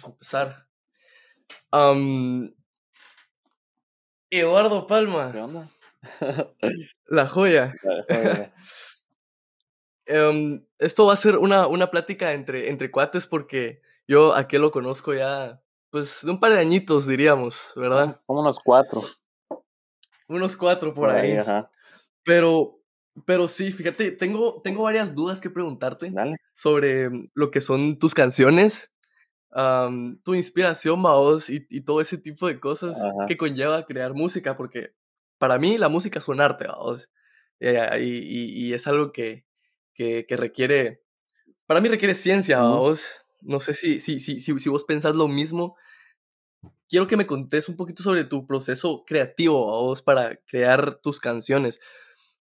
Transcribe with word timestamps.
Vamos 0.00 0.04
a 0.04 0.08
empezar. 0.08 0.66
Eduardo 4.30 4.86
Palma, 4.86 5.32
¿Qué 5.32 5.40
onda? 5.40 5.70
la 7.06 7.26
joya. 7.26 7.74
Em, 10.06 10.66
esto 10.80 11.06
va 11.06 11.12
a 11.12 11.16
ser 11.16 11.36
una, 11.36 11.68
una 11.68 11.88
plática 11.88 12.32
entre, 12.32 12.68
entre 12.68 12.90
cuates 12.90 13.28
porque 13.28 13.80
yo 14.08 14.34
a 14.34 14.48
qué 14.48 14.58
lo 14.58 14.72
conozco 14.72 15.14
ya, 15.14 15.62
pues 15.90 16.22
de 16.24 16.32
un 16.32 16.40
par 16.40 16.52
de 16.52 16.58
añitos 16.58 17.06
diríamos, 17.06 17.74
¿verdad? 17.76 18.20
Como 18.26 18.40
unos 18.40 18.58
cuatro. 18.58 19.00
Unos 20.26 20.56
cuatro 20.56 20.92
por, 20.94 21.10
ahí. 21.10 21.36
ajá. 21.36 21.70
Pero, 22.24 22.80
pero 23.24 23.46
sí, 23.46 23.70
fíjate, 23.70 24.10
tengo, 24.10 24.60
tengo 24.64 24.82
varias 24.82 25.14
dudas 25.14 25.40
que 25.40 25.48
preguntarte 25.48 26.10
Dale. 26.10 26.38
sobre 26.56 27.08
lo 27.34 27.52
que 27.52 27.60
son 27.60 27.96
tus 27.96 28.12
canciones, 28.12 28.92
tu 30.24 30.34
inspiración, 30.34 31.02
vaos, 31.02 31.50
y, 31.50 31.66
y 31.70 31.80
todo 31.82 32.00
ese 32.00 32.18
tipo 32.18 32.46
de 32.46 32.60
cosas 32.60 32.98
Ajá. 32.98 33.26
que 33.26 33.36
conlleva 33.36 33.84
crear 33.84 34.14
música, 34.14 34.56
porque 34.56 34.94
para 35.38 35.58
mí 35.58 35.78
la 35.78 35.88
música 35.88 36.18
es 36.18 36.28
un 36.28 36.40
arte, 36.40 36.66
vaos, 36.66 37.10
eh, 37.60 37.88
y, 38.00 38.04
y- 38.04 38.66
y 38.68 38.72
es 38.74 38.86
algo 38.86 39.12
que, 39.12 39.44
que, 39.94 40.24
que 40.26 40.36
requiere, 40.36 41.02
para 41.66 41.80
mí 41.80 41.88
requiere 41.88 42.14
ciencia, 42.14 42.60
vaos. 42.60 43.22
No 43.42 43.58
sé 43.58 43.72
si, 43.74 44.00
si, 44.00 44.20
si, 44.20 44.38
si, 44.38 44.58
si 44.58 44.68
vos 44.68 44.84
pensás 44.84 45.16
lo 45.16 45.26
mismo. 45.26 45.76
Quiero 46.88 47.06
que 47.06 47.16
me 47.16 47.26
contés 47.26 47.68
un 47.68 47.76
poquito 47.76 48.02
sobre 48.02 48.24
tu 48.24 48.46
proceso 48.46 49.04
creativo, 49.06 49.66
vaos, 49.66 50.02
para 50.02 50.36
crear 50.46 50.96
tus 50.96 51.20
canciones. 51.20 51.80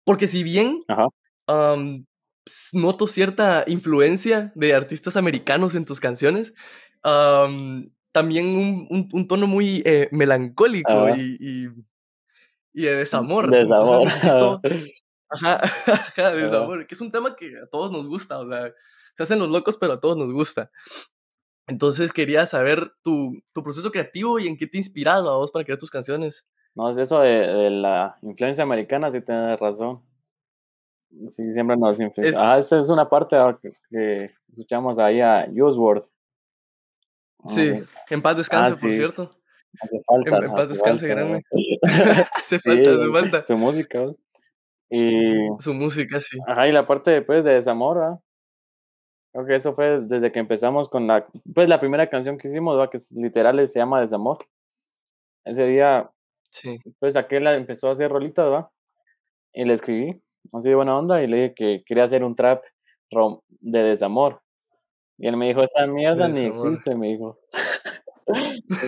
Porque 0.05 0.27
si 0.27 0.44
bien 0.44 0.84
Ajá. 0.88 1.08
noto 2.74 3.08
cierta 3.08 3.63
influencia 3.68 4.52
de 4.55 4.74
artistas 4.74 5.18
americanos 5.18 5.76
en 5.76 5.85
tus 5.85 5.99
canciones. 5.99 6.54
Am, 7.05 7.90
también 8.12 8.48
un, 8.48 8.88
un- 8.90 9.08
un 9.13 9.27
tono 9.27 9.48
muy 9.48 9.82
eh, 9.86 10.09
melancólico 10.12 10.90
Ajá. 10.91 11.18
y, 11.18 11.38
y- 11.40 11.70
y 12.74 12.82
de 12.84 12.96
desamor. 12.98 13.49
Desamor. 13.49 14.07
Entonces 14.07 14.24
necesito. 14.24 14.62
Ajá, 15.29 15.60
ajá, 15.85 15.94
Ajá. 16.27 16.32
desamor, 16.35 16.88
que 16.88 16.96
es 16.96 17.02
un 17.02 17.12
tema 17.12 17.35
que 17.35 17.48
a 17.57 17.68
todos 17.68 17.91
nos 17.91 18.07
gusta. 18.07 18.40
O 18.40 18.49
sea, 18.49 18.74
se 19.16 19.24
hacen 19.24 19.40
los 19.40 19.49
locos, 19.49 19.77
pero 19.77 19.94
a 19.94 19.99
todos 19.99 20.18
nos 20.18 20.32
gusta. 20.34 20.71
Entonces 21.68 22.13
quería 22.13 22.46
saber 22.46 22.91
tu, 23.02 23.41
tu 23.54 23.63
proceso 23.63 23.91
creativo 23.91 24.40
y 24.40 24.48
en 24.48 24.57
qué 24.57 24.68
te 24.68 24.77
inspiras 24.77 25.20
a 25.20 25.32
vos 25.32 25.51
para 25.51 25.66
crear 25.66 25.79
tus 25.79 25.90
canciones. 25.90 26.46
No, 26.76 26.90
es 26.90 26.98
eso 26.98 27.20
de, 27.22 27.29
de 27.48 27.70
la 27.72 28.18
influencia 28.22 28.63
americana, 28.63 29.10
sí 29.10 29.22
tienes 29.22 29.60
razón. 29.60 30.01
Sí, 31.27 31.49
siempre 31.49 31.77
nos 31.77 31.99
influencia. 31.99 32.38
Es- 32.38 32.44
Ah, 32.46 32.57
esa 32.57 32.79
es 32.79 32.90
una 32.90 33.07
parte 33.10 33.35
ah, 33.38 33.57
que, 33.62 33.70
que 33.90 34.32
escuchamos 34.49 34.99
ahí 34.99 35.22
a 35.22 35.48
Usworth. 35.49 36.05
Sí, 37.48 37.71
en 38.10 38.21
paz 38.21 38.38
descanse, 38.38 38.79
por 38.82 38.90
Ah, 38.90 38.93
sí. 38.93 38.98
cierto. 38.98 39.32
Hace 39.82 39.99
falta. 40.05 40.38
En- 40.38 40.43
en 40.46 40.51
paz 40.51 40.60
Hace 40.60 40.68
descanse, 40.70 41.07
falta, 41.07 41.21
grande. 41.24 41.41
hace 42.35 42.60
Sí, 42.60 42.70
falta, 42.70 42.91
hace 42.91 43.05
su- 43.05 43.12
falta. 43.13 43.43
Su 43.43 43.57
música. 43.57 44.05
Y, 44.90 45.34
Su 45.60 45.73
música, 45.73 46.20
sí. 46.20 46.38
ajá, 46.48 46.68
y 46.68 46.71
la 46.71 46.85
parte 46.88 47.12
después 47.12 47.43
de 47.43 47.54
desamor, 47.54 47.98
¿verdad? 47.98 48.20
Creo 49.34 49.46
que 49.48 49.55
eso 49.55 49.73
fue 49.76 49.99
desde 50.01 50.32
que 50.32 50.40
empezamos 50.40 50.88
con 50.88 51.07
la, 51.07 51.27
pues 51.54 51.68
la 51.68 51.79
primera 51.79 52.10
canción 52.10 52.38
que 52.38 52.48
hicimos, 52.48 52.77
¿verdad? 52.77 52.91
Que 52.91 52.99
literal 53.20 53.68
se 53.68 53.79
llama 53.79 53.99
Desamor. 53.99 54.38
Ese 55.43 55.66
día, 55.66 56.10
Sí. 56.51 56.77
pues 56.99 57.18
aquel 57.18 57.46
empezó 57.48 57.90
a 57.90 57.91
hacer 57.91 58.10
rolitas, 58.10 58.46
¿va? 58.49 58.71
Y 59.54 59.66
le 59.66 59.73
escribí, 59.73 60.10
así 60.54 60.70
de 60.70 60.76
buena 60.76 60.98
onda, 60.98 61.21
y 61.21 61.27
le 61.27 61.38
dije 61.38 61.54
que 61.55 61.84
quería 61.85 62.05
hacer 62.05 62.23
un 62.23 62.34
trap 62.35 62.63
rom- 63.12 63.41
de 63.60 63.84
desamor. 63.84 64.41
Y 65.18 65.28
él 65.28 65.38
me 65.38 65.47
dijo, 65.47 65.63
esa 65.63 65.88
mierda 65.88 66.28
ni 66.28 66.46
desamor. 66.46 66.68
existe, 66.68 66.96
me 66.96 67.08
dijo. 67.08 67.40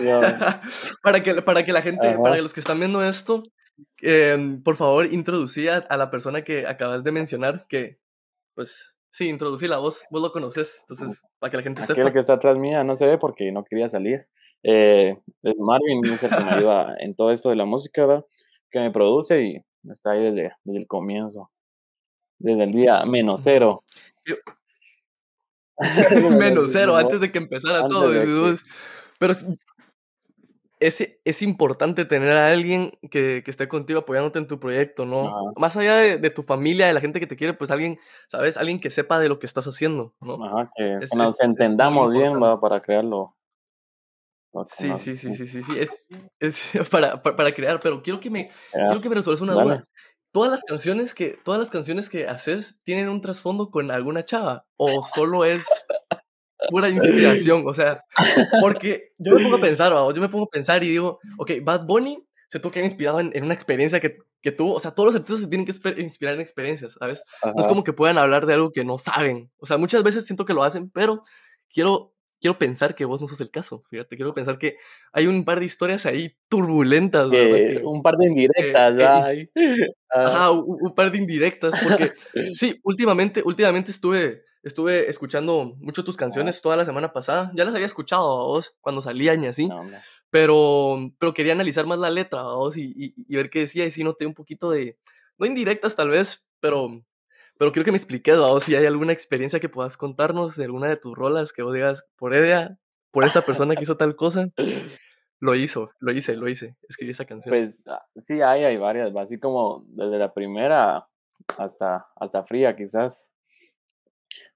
Yo, 0.04 0.20
para, 1.02 1.22
que, 1.22 1.42
para 1.42 1.64
que 1.64 1.72
la 1.72 1.82
gente, 1.82 2.08
Ajá. 2.08 2.22
para 2.22 2.38
los 2.38 2.52
que 2.52 2.60
están 2.60 2.78
viendo 2.78 3.02
esto, 3.02 3.42
em, 4.02 4.62
por 4.62 4.76
favor, 4.76 5.06
introducí 5.06 5.68
a, 5.68 5.76
a 5.76 5.96
la 5.96 6.10
persona 6.10 6.42
que 6.42 6.66
acabas 6.66 7.04
de 7.04 7.12
mencionar, 7.12 7.66
que, 7.68 7.98
pues, 8.54 8.96
sí, 9.10 9.28
introducí 9.28 9.66
la 9.66 9.78
voz, 9.78 10.04
vos 10.10 10.22
lo 10.22 10.32
conoces, 10.32 10.80
entonces, 10.82 11.24
para 11.38 11.50
que 11.50 11.56
la 11.56 11.62
gente 11.62 11.82
aquel 11.82 11.96
sepa. 11.96 12.12
que 12.12 12.18
está 12.18 12.34
atrás 12.34 12.58
mía 12.58 12.84
no 12.84 12.94
se 12.94 13.06
ve 13.06 13.18
porque 13.18 13.50
no 13.52 13.64
quería 13.64 13.88
salir. 13.88 14.26
Eh, 14.62 15.16
es 15.42 15.54
Marvin 15.58 16.04
es 16.04 16.22
el 16.22 16.30
que 16.30 16.44
me 16.44 16.50
ayuda 16.50 16.96
en 17.00 17.14
todo 17.14 17.30
esto 17.30 17.50
de 17.50 17.56
la 17.56 17.64
música, 17.64 18.06
¿verdad? 18.06 18.24
Que 18.70 18.80
me 18.80 18.90
produce 18.90 19.42
y 19.42 19.64
está 19.88 20.12
ahí 20.12 20.22
desde, 20.24 20.52
desde 20.64 20.80
el 20.80 20.86
comienzo. 20.86 21.50
Desde 22.38 22.64
el 22.64 22.72
día 22.72 23.04
menos 23.04 23.42
cero. 23.42 23.82
Menos 26.38 26.70
cero, 26.72 26.96
antes 26.96 27.20
de 27.20 27.32
que 27.32 27.38
empezara 27.38 27.80
Antes 27.80 27.90
todo. 27.90 28.10
que-. 28.12 28.56
Pero 29.18 29.34
es, 30.80 31.20
es, 31.24 31.42
importante 31.42 32.04
tener 32.04 32.36
a 32.36 32.52
alguien 32.52 32.92
que, 33.10 33.42
que 33.44 33.50
esté 33.50 33.68
contigo 33.68 34.00
apoyándote 34.00 34.38
en 34.38 34.46
tu 34.46 34.60
proyecto, 34.60 35.04
¿no? 35.04 35.22
Ajá. 35.28 35.38
Más 35.56 35.76
allá 35.76 35.96
de, 35.96 36.18
de 36.18 36.30
tu 36.30 36.42
familia, 36.42 36.86
de 36.86 36.92
la 36.92 37.00
gente 37.00 37.20
que 37.20 37.26
te 37.26 37.36
quiere, 37.36 37.54
pues 37.54 37.70
alguien, 37.70 37.98
¿sabes? 38.28 38.56
Alguien 38.56 38.80
que 38.80 38.90
sepa 38.90 39.18
de 39.18 39.28
lo 39.28 39.38
que 39.38 39.46
estás 39.46 39.66
haciendo, 39.66 40.14
¿no? 40.20 40.44
Ajá, 40.44 40.70
que, 40.76 40.98
Es- 41.00 41.14
nos 41.14 41.40
es- 41.40 41.48
entendamos 41.48 42.12
bien. 42.12 42.38
Para 42.60 42.80
crearlo. 42.80 43.34
Sí, 44.66 44.90
sí, 44.98 45.16
sí, 45.16 45.32
sí, 45.34 45.46
sí, 45.46 45.62
sí, 45.62 45.78
es, 45.78 46.08
es 46.40 46.72
para, 46.90 47.22
para, 47.22 47.52
crear, 47.52 47.80
pero 47.80 48.02
quiero 48.02 48.18
que 48.18 48.30
me, 48.30 48.50
Ya, 48.74 48.86
quiero 48.86 49.00
que 49.00 49.08
me 49.08 49.14
resuelvas 49.16 49.42
una 49.42 49.54
dale. 49.54 49.64
duda. 49.70 49.88
¿Todas 50.32 50.50
las 50.50 50.64
canciones 50.64 51.14
que, 51.14 51.38
todas 51.44 51.60
las 51.60 51.70
canciones 51.70 52.08
que 52.08 52.26
haces 52.26 52.78
tienen 52.84 53.08
un 53.08 53.20
trasfondo 53.20 53.70
con 53.70 53.90
alguna 53.90 54.24
chava? 54.24 54.66
¿O 54.76 55.02
solo 55.02 55.44
es 55.44 55.66
pura 56.70 56.88
inspiración? 56.90 57.64
O 57.66 57.74
sea, 57.74 58.04
porque 58.60 59.12
yo 59.18 59.34
me 59.34 59.42
pongo 59.42 59.56
a 59.56 59.60
pensar, 59.60 59.94
¿va? 59.94 60.12
yo 60.12 60.20
me 60.20 60.28
pongo 60.28 60.44
a 60.44 60.50
pensar 60.50 60.84
y 60.84 60.88
digo, 60.88 61.18
ok, 61.38 61.52
Bad 61.62 61.86
Bunny 61.86 62.24
se 62.50 62.60
tuvo 62.60 62.72
que 62.72 62.78
haber 62.78 62.90
inspirado 62.90 63.20
en, 63.20 63.30
en 63.34 63.44
una 63.44 63.54
experiencia 63.54 64.00
que, 64.00 64.18
que 64.40 64.52
tuvo, 64.52 64.74
o 64.74 64.80
sea, 64.80 64.92
todos 64.92 65.08
los 65.08 65.14
artistas 65.16 65.40
se 65.40 65.48
tienen 65.48 65.66
que 65.66 66.02
inspirar 66.02 66.34
en 66.34 66.40
experiencias, 66.40 66.94
¿sabes? 66.98 67.24
No 67.44 67.60
es 67.60 67.68
como 67.68 67.84
que 67.84 67.92
puedan 67.92 68.18
hablar 68.18 68.46
de 68.46 68.54
algo 68.54 68.70
que 68.70 68.84
no 68.84 68.98
saben. 68.98 69.50
O 69.58 69.66
sea, 69.66 69.78
muchas 69.78 70.02
veces 70.02 70.26
siento 70.26 70.44
que 70.44 70.54
lo 70.54 70.62
hacen, 70.62 70.90
pero 70.90 71.24
quiero, 71.72 72.14
quiero 72.40 72.58
pensar 72.58 72.94
que 72.94 73.04
vos 73.04 73.20
no 73.20 73.28
sos 73.28 73.40
el 73.40 73.50
caso. 73.50 73.84
Fíjate, 73.90 74.16
quiero 74.16 74.34
pensar 74.34 74.58
que 74.58 74.76
hay 75.12 75.26
un 75.26 75.44
par 75.44 75.60
de 75.60 75.66
historias 75.66 76.06
ahí 76.06 76.36
turbulentas, 76.48 77.30
un 77.84 78.02
par 78.02 78.16
de 78.16 78.26
indirectas, 78.26 78.94
ins- 78.94 79.24
Ahí. 79.26 79.50
Ah, 80.10 80.24
Ajá, 80.26 80.50
un, 80.52 80.78
un 80.80 80.94
par 80.94 81.10
de 81.12 81.18
indirectas, 81.18 81.76
porque 81.82 82.12
sí, 82.54 82.80
últimamente, 82.82 83.42
últimamente 83.44 83.90
estuve, 83.90 84.42
estuve 84.62 85.10
escuchando 85.10 85.76
mucho 85.80 86.02
tus 86.04 86.16
canciones 86.16 86.62
toda 86.62 86.76
la 86.76 86.84
semana 86.84 87.12
pasada. 87.12 87.50
Ya 87.54 87.64
las 87.64 87.74
había 87.74 87.86
escuchado 87.86 88.22
a 88.40 88.44
vos 88.46 88.74
cuando 88.80 89.02
salían 89.02 89.44
y 89.44 89.48
así, 89.48 89.68
no, 89.68 89.84
pero, 90.30 90.96
pero 91.18 91.34
quería 91.34 91.52
analizar 91.52 91.86
más 91.86 91.98
la 91.98 92.10
letra 92.10 92.40
a 92.40 92.54
vos 92.54 92.76
y, 92.76 92.92
y- 92.96 93.14
y 93.28 93.36
ver 93.36 93.50
qué 93.50 93.60
decía. 93.60 93.84
Y 93.86 93.90
sí 93.90 94.02
noté 94.04 94.26
un 94.26 94.34
poquito 94.34 94.70
de, 94.70 94.98
no 95.38 95.46
indirectas 95.46 95.94
tal 95.96 96.08
vez, 96.10 96.48
pero, 96.60 96.88
pero 97.58 97.72
quiero 97.72 97.84
que 97.84 97.90
me 97.90 97.96
expliques 97.96 98.38
vos 98.38 98.64
si 98.64 98.76
hay 98.76 98.86
alguna 98.86 99.12
experiencia 99.12 99.60
que 99.60 99.68
puedas 99.68 99.96
contarnos 99.96 100.56
de 100.56 100.64
alguna 100.64 100.88
de 100.88 100.96
tus 100.96 101.14
rolas 101.14 101.52
que 101.52 101.62
vos 101.62 101.74
digas, 101.74 102.06
por 102.16 102.34
ella, 102.34 102.78
por 103.10 103.24
esa 103.24 103.42
persona 103.42 103.74
que 103.74 103.82
hizo 103.82 103.96
tal 103.96 104.14
cosa, 104.14 104.48
lo 105.40 105.54
hizo, 105.54 105.90
lo 105.98 106.12
hice, 106.12 106.36
lo 106.36 106.48
hice, 106.48 106.76
escribí 106.88 107.10
esa 107.10 107.24
canción. 107.24 107.52
Pues 107.52 107.84
ah, 107.88 108.06
sí, 108.16 108.40
hay, 108.40 108.64
hay 108.64 108.76
varias, 108.76 109.14
¿va? 109.14 109.22
así 109.22 109.38
como 109.38 109.84
desde 109.88 110.18
la 110.18 110.32
primera 110.32 111.08
hasta, 111.56 112.06
hasta 112.16 112.44
fría 112.44 112.76
quizás. 112.76 113.28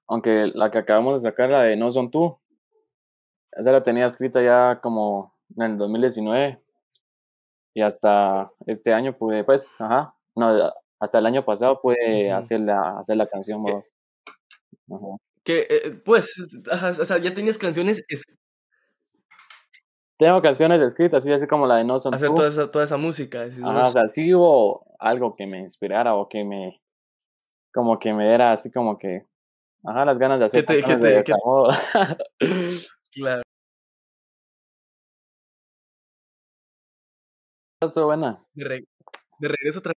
Aunque 0.07 0.51
la 0.55 0.71
que 0.71 0.79
acabamos 0.79 1.23
de 1.23 1.29
sacar, 1.29 1.51
la 1.51 1.63
de 1.63 1.77
No 1.77 1.91
Son 1.91 2.11
Tú, 2.11 2.39
esa 3.53 3.73
la 3.73 3.83
tenía 3.83 4.07
escrita 4.07 4.43
ya 4.43 4.81
como 4.81 5.35
en 5.57 5.63
el 5.73 5.77
2019 5.77 6.63
y 7.75 7.83
hasta 7.83 8.51
este 8.67 8.93
año 8.93 9.17
pude, 9.17 9.45
pues, 9.45 9.81
ajá, 9.81 10.15
no, 10.35 10.73
hasta 11.03 11.19
el 11.19 11.27
año 11.27 11.45
pasado 11.45 11.81
pude 11.81 12.31
hacer, 12.31 12.61
la, 12.61 12.99
hacer 13.01 13.17
la 13.17 13.27
canción, 13.27 13.61
Eh, 13.67 13.73
vamos. 13.73 13.93
Ajá. 15.17 15.17
que, 15.45 15.67
eh, 15.69 15.91
pues, 16.05 16.39
es- 16.39 16.63
ajá, 16.71 16.91
o 16.91 17.05
sea, 17.05 17.19
ya 17.19 17.35
tenías 17.35 17.59
canciones, 17.59 18.05
es- 18.09 18.25
Tengo 20.17 20.41
canciones 20.41 20.81
escritas, 20.81 21.25
así, 21.25 21.33
así 21.33 21.49
como 21.49 21.67
la 21.67 21.77
de 21.77 21.85
No 21.85 21.99
Son 21.99 22.15
hacer 22.15 22.29
Tú. 22.29 22.37
toda 22.37 22.49
esa, 22.49 22.71
toda 22.71 22.85
esa 22.85 22.97
música. 22.97 23.41
decís 23.41 23.59
Ajá, 23.65 23.71
o 23.81 23.83
vos. 23.83 23.93
sea, 23.93 24.09
sí 24.09 24.33
hubo 24.33 24.87
algo 25.01 25.35
que 25.35 25.47
me 25.47 25.59
inspirara 25.59 26.15
o 26.15 26.29
que 26.29 26.45
me, 26.45 26.81
como 27.75 27.99
que 27.99 28.13
me 28.13 28.29
diera 28.29 28.53
así 28.53 28.71
como 28.71 28.97
que, 28.97 29.27
ajá, 29.85 30.05
las 30.05 30.19
ganas 30.21 30.39
de 30.39 30.45
hacer 30.45 30.65
te- 30.65 30.81
canciones 30.81 31.01
de 31.03 31.23
te- 31.23 31.33
que-. 31.33 31.33
Claro. 33.15 33.43
Estuvo 37.83 38.07
buena. 38.07 38.45
De, 38.55 38.65
re- 38.65 38.85
de 39.41 39.49
regreso 39.49 39.81
otra 39.81 39.93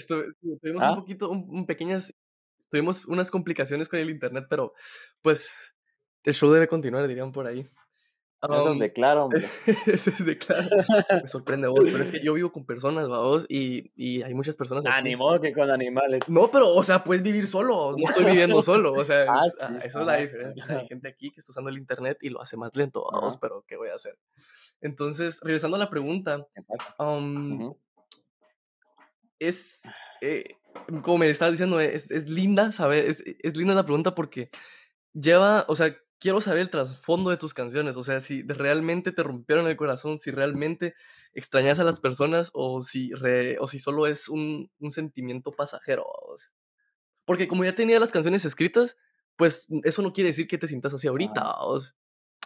estu- 0.00 0.34
tuvimos 0.60 0.82
¿Ah? 0.82 0.90
un 0.92 0.96
poquito, 0.98 1.30
un, 1.30 1.46
un 1.50 1.66
pequeñas, 1.66 2.14
tuvimos 2.70 3.04
unas 3.06 3.30
complicaciones 3.30 3.88
con 3.88 3.98
el 4.00 4.10
internet, 4.10 4.46
pero 4.48 4.72
pues 5.22 5.74
el 6.24 6.34
show 6.34 6.50
debe 6.50 6.68
continuar, 6.68 7.06
dirían 7.08 7.32
por 7.32 7.46
ahí. 7.46 7.68
Eso 8.42 8.70
es 8.72 8.78
de 8.78 8.90
claro, 8.90 9.24
hombre. 9.26 9.44
Eso 9.86 10.08
es 10.08 10.24
de 10.24 10.38
claro. 10.38 10.66
Me 11.20 11.28
sorprende 11.28 11.68
vos, 11.68 11.80
pero 11.84 12.02
es 12.02 12.10
que 12.10 12.24
yo 12.24 12.32
vivo 12.32 12.50
con 12.50 12.64
personas, 12.64 13.06
vos, 13.06 13.44
y, 13.50 13.92
y 13.94 14.22
hay 14.22 14.32
muchas 14.32 14.56
personas. 14.56 14.82
Animó 14.90 15.38
que 15.42 15.52
con 15.52 15.70
animales. 15.70 16.22
No, 16.26 16.50
pero, 16.50 16.70
o 16.74 16.82
sea, 16.82 17.04
puedes 17.04 17.22
vivir 17.22 17.46
solo, 17.46 17.94
no 17.98 18.08
estoy 18.08 18.24
viviendo 18.24 18.62
solo, 18.62 18.94
o 18.94 19.04
sea, 19.04 19.26
Ah, 19.28 19.40
es- 19.46 19.52
sí, 19.52 19.58
ah, 19.60 19.78
esa 19.84 20.00
es 20.00 20.06
la 20.06 20.16
diferencia. 20.16 20.64
Hay 20.70 20.86
gente 20.88 21.08
aquí 21.08 21.30
que 21.30 21.40
está 21.40 21.50
usando 21.50 21.68
el 21.68 21.76
internet 21.76 22.16
y 22.22 22.30
lo 22.30 22.40
hace 22.40 22.56
más 22.56 22.70
lento, 22.74 23.02
vos, 23.12 23.34
Ajá. 23.34 23.38
pero 23.42 23.62
¿qué 23.68 23.76
voy 23.76 23.90
a 23.90 23.94
hacer? 23.96 24.16
Entonces, 24.80 25.38
regresando 25.42 25.76
a 25.76 25.80
la 25.80 25.90
pregunta, 25.90 26.42
um. 26.98 27.74
Es, 29.40 29.82
eh, 30.20 30.56
como 31.02 31.18
me 31.18 31.28
estabas 31.30 31.52
diciendo, 31.52 31.80
es, 31.80 32.10
es 32.12 32.28
linda, 32.30 32.70
saber, 32.70 33.06
es, 33.06 33.22
es 33.26 33.56
linda 33.56 33.74
la 33.74 33.84
pregunta 33.84 34.14
porque 34.14 34.50
lleva, 35.12 35.64
o 35.66 35.74
sea, 35.74 35.96
quiero 36.20 36.40
saber 36.40 36.60
el 36.60 36.70
trasfondo 36.70 37.30
de 37.30 37.36
tus 37.38 37.54
canciones, 37.54 37.96
o 37.96 38.04
sea, 38.04 38.20
si 38.20 38.42
realmente 38.42 39.10
te 39.10 39.22
rompieron 39.22 39.66
el 39.66 39.76
corazón, 39.76 40.20
si 40.20 40.30
realmente 40.30 40.94
extrañas 41.32 41.78
a 41.78 41.84
las 41.84 41.98
personas 41.98 42.50
o 42.52 42.82
si, 42.82 43.12
re- 43.14 43.56
o 43.58 43.66
si 43.66 43.78
solo 43.78 44.06
es 44.06 44.28
un, 44.28 44.70
un 44.78 44.92
sentimiento 44.92 45.50
pasajero. 45.50 46.04
vamos. 46.22 46.52
Porque 47.24 47.48
como 47.48 47.64
ya 47.64 47.74
tenía 47.74 47.98
las 47.98 48.12
canciones 48.12 48.44
escritas, 48.44 48.96
pues 49.36 49.66
eso 49.84 50.02
no 50.02 50.12
quiere 50.12 50.28
decir 50.28 50.46
que 50.46 50.58
te 50.58 50.68
sientas 50.68 50.92
así 50.92 51.08
ahorita. 51.08 51.42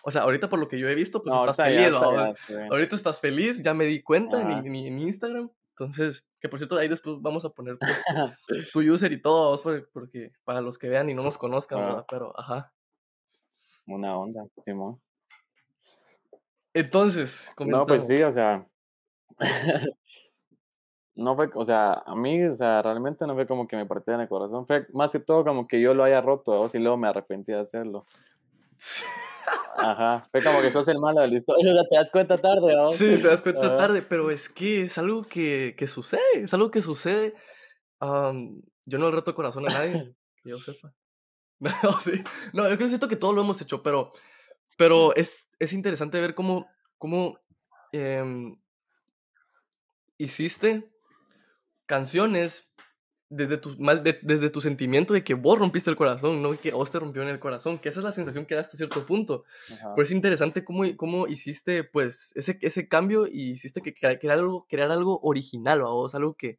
O 0.06 0.10
sea, 0.10 0.22
ahorita 0.22 0.48
por 0.48 0.58
lo 0.60 0.68
que 0.68 0.78
yo 0.78 0.88
he 0.88 0.94
visto, 0.94 1.22
pues 1.22 1.34
No, 1.34 1.40
estás 1.40 1.56
ya, 1.56 1.64
feliz. 1.64 1.92
ahorita 1.92 2.40
ya. 2.48 2.66
Ahorita 2.70 2.94
estás 2.94 3.20
feliz, 3.20 3.62
ya 3.62 3.74
me 3.74 3.86
di 3.86 4.02
cuenta 4.02 4.40
en- 4.40 4.74
en 4.74 4.98
Instagram. 5.00 5.50
Entonces, 5.76 6.28
que 6.40 6.48
por 6.48 6.60
cierto, 6.60 6.76
ahí 6.76 6.86
después 6.86 7.16
vamos 7.20 7.44
a 7.44 7.50
poner 7.50 7.76
pues, 7.78 8.04
tu 8.72 8.80
user 8.80 9.10
y 9.10 9.20
todo, 9.20 9.46
vamos, 9.46 9.62
porque, 9.62 9.86
porque 9.92 10.32
para 10.44 10.60
los 10.60 10.78
que 10.78 10.88
vean 10.88 11.10
y 11.10 11.14
no 11.14 11.22
nos 11.22 11.36
conozcan. 11.36 11.80
¿verdad? 11.80 12.06
Pero, 12.08 12.38
ajá. 12.38 12.72
Una 13.86 14.16
onda, 14.16 14.44
Simón. 14.60 15.00
Entonces, 16.72 17.52
No, 17.58 17.86
pues 17.86 18.06
sí, 18.06 18.22
o 18.22 18.30
sea. 18.30 18.66
No 21.16 21.36
fue, 21.36 21.48
o 21.54 21.64
sea, 21.64 22.02
a 22.06 22.16
mí, 22.16 22.44
o 22.44 22.54
sea, 22.54 22.82
realmente 22.82 23.24
no 23.24 23.34
fue 23.34 23.46
como 23.46 23.68
que 23.68 23.76
me 23.76 23.86
partía 23.86 24.14
en 24.14 24.22
el 24.22 24.28
corazón. 24.28 24.66
Fue 24.66 24.86
más 24.92 25.12
que 25.12 25.20
todo 25.20 25.44
como 25.44 25.68
que 25.68 25.80
yo 25.80 25.94
lo 25.94 26.02
haya 26.02 26.20
roto, 26.20 26.58
¿no? 26.58 26.70
y 26.72 26.82
luego 26.82 26.96
me 26.96 27.06
arrepentí 27.06 27.52
de 27.52 27.60
hacerlo. 27.60 28.04
Ajá. 29.76 30.24
Fue 30.30 30.42
como 30.42 30.60
que 30.60 30.70
sos 30.70 30.88
el 30.88 30.98
malo 30.98 31.20
de 31.20 31.28
la 31.28 31.36
historia. 31.36 31.72
Te 31.88 31.96
das 31.96 32.10
cuenta 32.10 32.38
tarde, 32.38 32.74
¿no? 32.74 32.90
Sí, 32.90 33.18
te 33.20 33.28
das 33.28 33.42
cuenta 33.42 33.66
Ajá. 33.66 33.76
tarde, 33.76 34.02
pero 34.02 34.30
es 34.30 34.48
que 34.48 34.82
es 34.82 34.98
algo 34.98 35.24
que, 35.24 35.74
que 35.76 35.86
sucede, 35.86 36.20
es 36.34 36.54
algo 36.54 36.70
que 36.70 36.80
sucede. 36.80 37.34
Yo 38.00 38.98
no 38.98 39.08
le 39.08 39.14
reto 39.14 39.34
corazón 39.34 39.66
a 39.66 39.72
nadie, 39.72 40.14
que 40.42 40.50
yo 40.50 40.58
sepa. 40.60 40.94
No, 41.82 42.00
sí. 42.00 42.22
No, 42.52 42.64
yo 42.64 42.76
creo 42.76 42.78
que 42.78 42.88
siento 42.88 43.08
que 43.08 43.16
todos 43.16 43.34
lo 43.34 43.40
hemos 43.40 43.60
hecho, 43.62 43.82
pero, 43.82 44.12
pero 44.76 45.14
es, 45.14 45.48
es 45.58 45.72
interesante 45.72 46.20
ver 46.20 46.34
cómo, 46.34 46.68
cómo 46.98 47.38
em, 47.92 48.60
hiciste 50.18 50.90
canciones 51.86 52.73
desde 53.36 53.58
tu, 53.58 53.76
mal- 53.78 54.02
de- 54.02 54.18
desde 54.22 54.50
tu 54.50 54.60
sentimiento 54.60 55.12
de 55.14 55.22
que 55.24 55.34
vos 55.34 55.58
rompiste 55.58 55.90
el 55.90 55.96
corazón, 55.96 56.40
no 56.42 56.58
que 56.60 56.72
vos 56.72 56.90
te 56.90 56.98
rompió 56.98 57.22
en 57.22 57.28
el 57.28 57.38
corazón, 57.38 57.78
que 57.78 57.88
esa 57.88 58.00
es 58.00 58.04
la 58.04 58.12
sensación 58.12 58.46
que 58.46 58.54
da 58.54 58.60
hasta 58.60 58.76
cierto 58.76 59.04
punto. 59.06 59.44
Ajá. 59.72 59.92
Pero 59.94 60.02
es 60.02 60.10
interesante 60.10 60.64
cómo, 60.64 60.84
cómo 60.96 61.26
hiciste 61.26 61.84
pues 61.84 62.32
ese, 62.36 62.58
ese 62.62 62.88
cambio 62.88 63.26
y 63.26 63.50
hiciste 63.52 63.80
que 63.82 63.94
crea- 63.94 64.18
crear 64.18 64.38
algo, 64.38 64.66
crear 64.68 64.90
algo 64.90 65.20
original, 65.22 65.80
a 65.80 65.84
vos, 65.84 66.14
algo 66.14 66.34
que, 66.34 66.58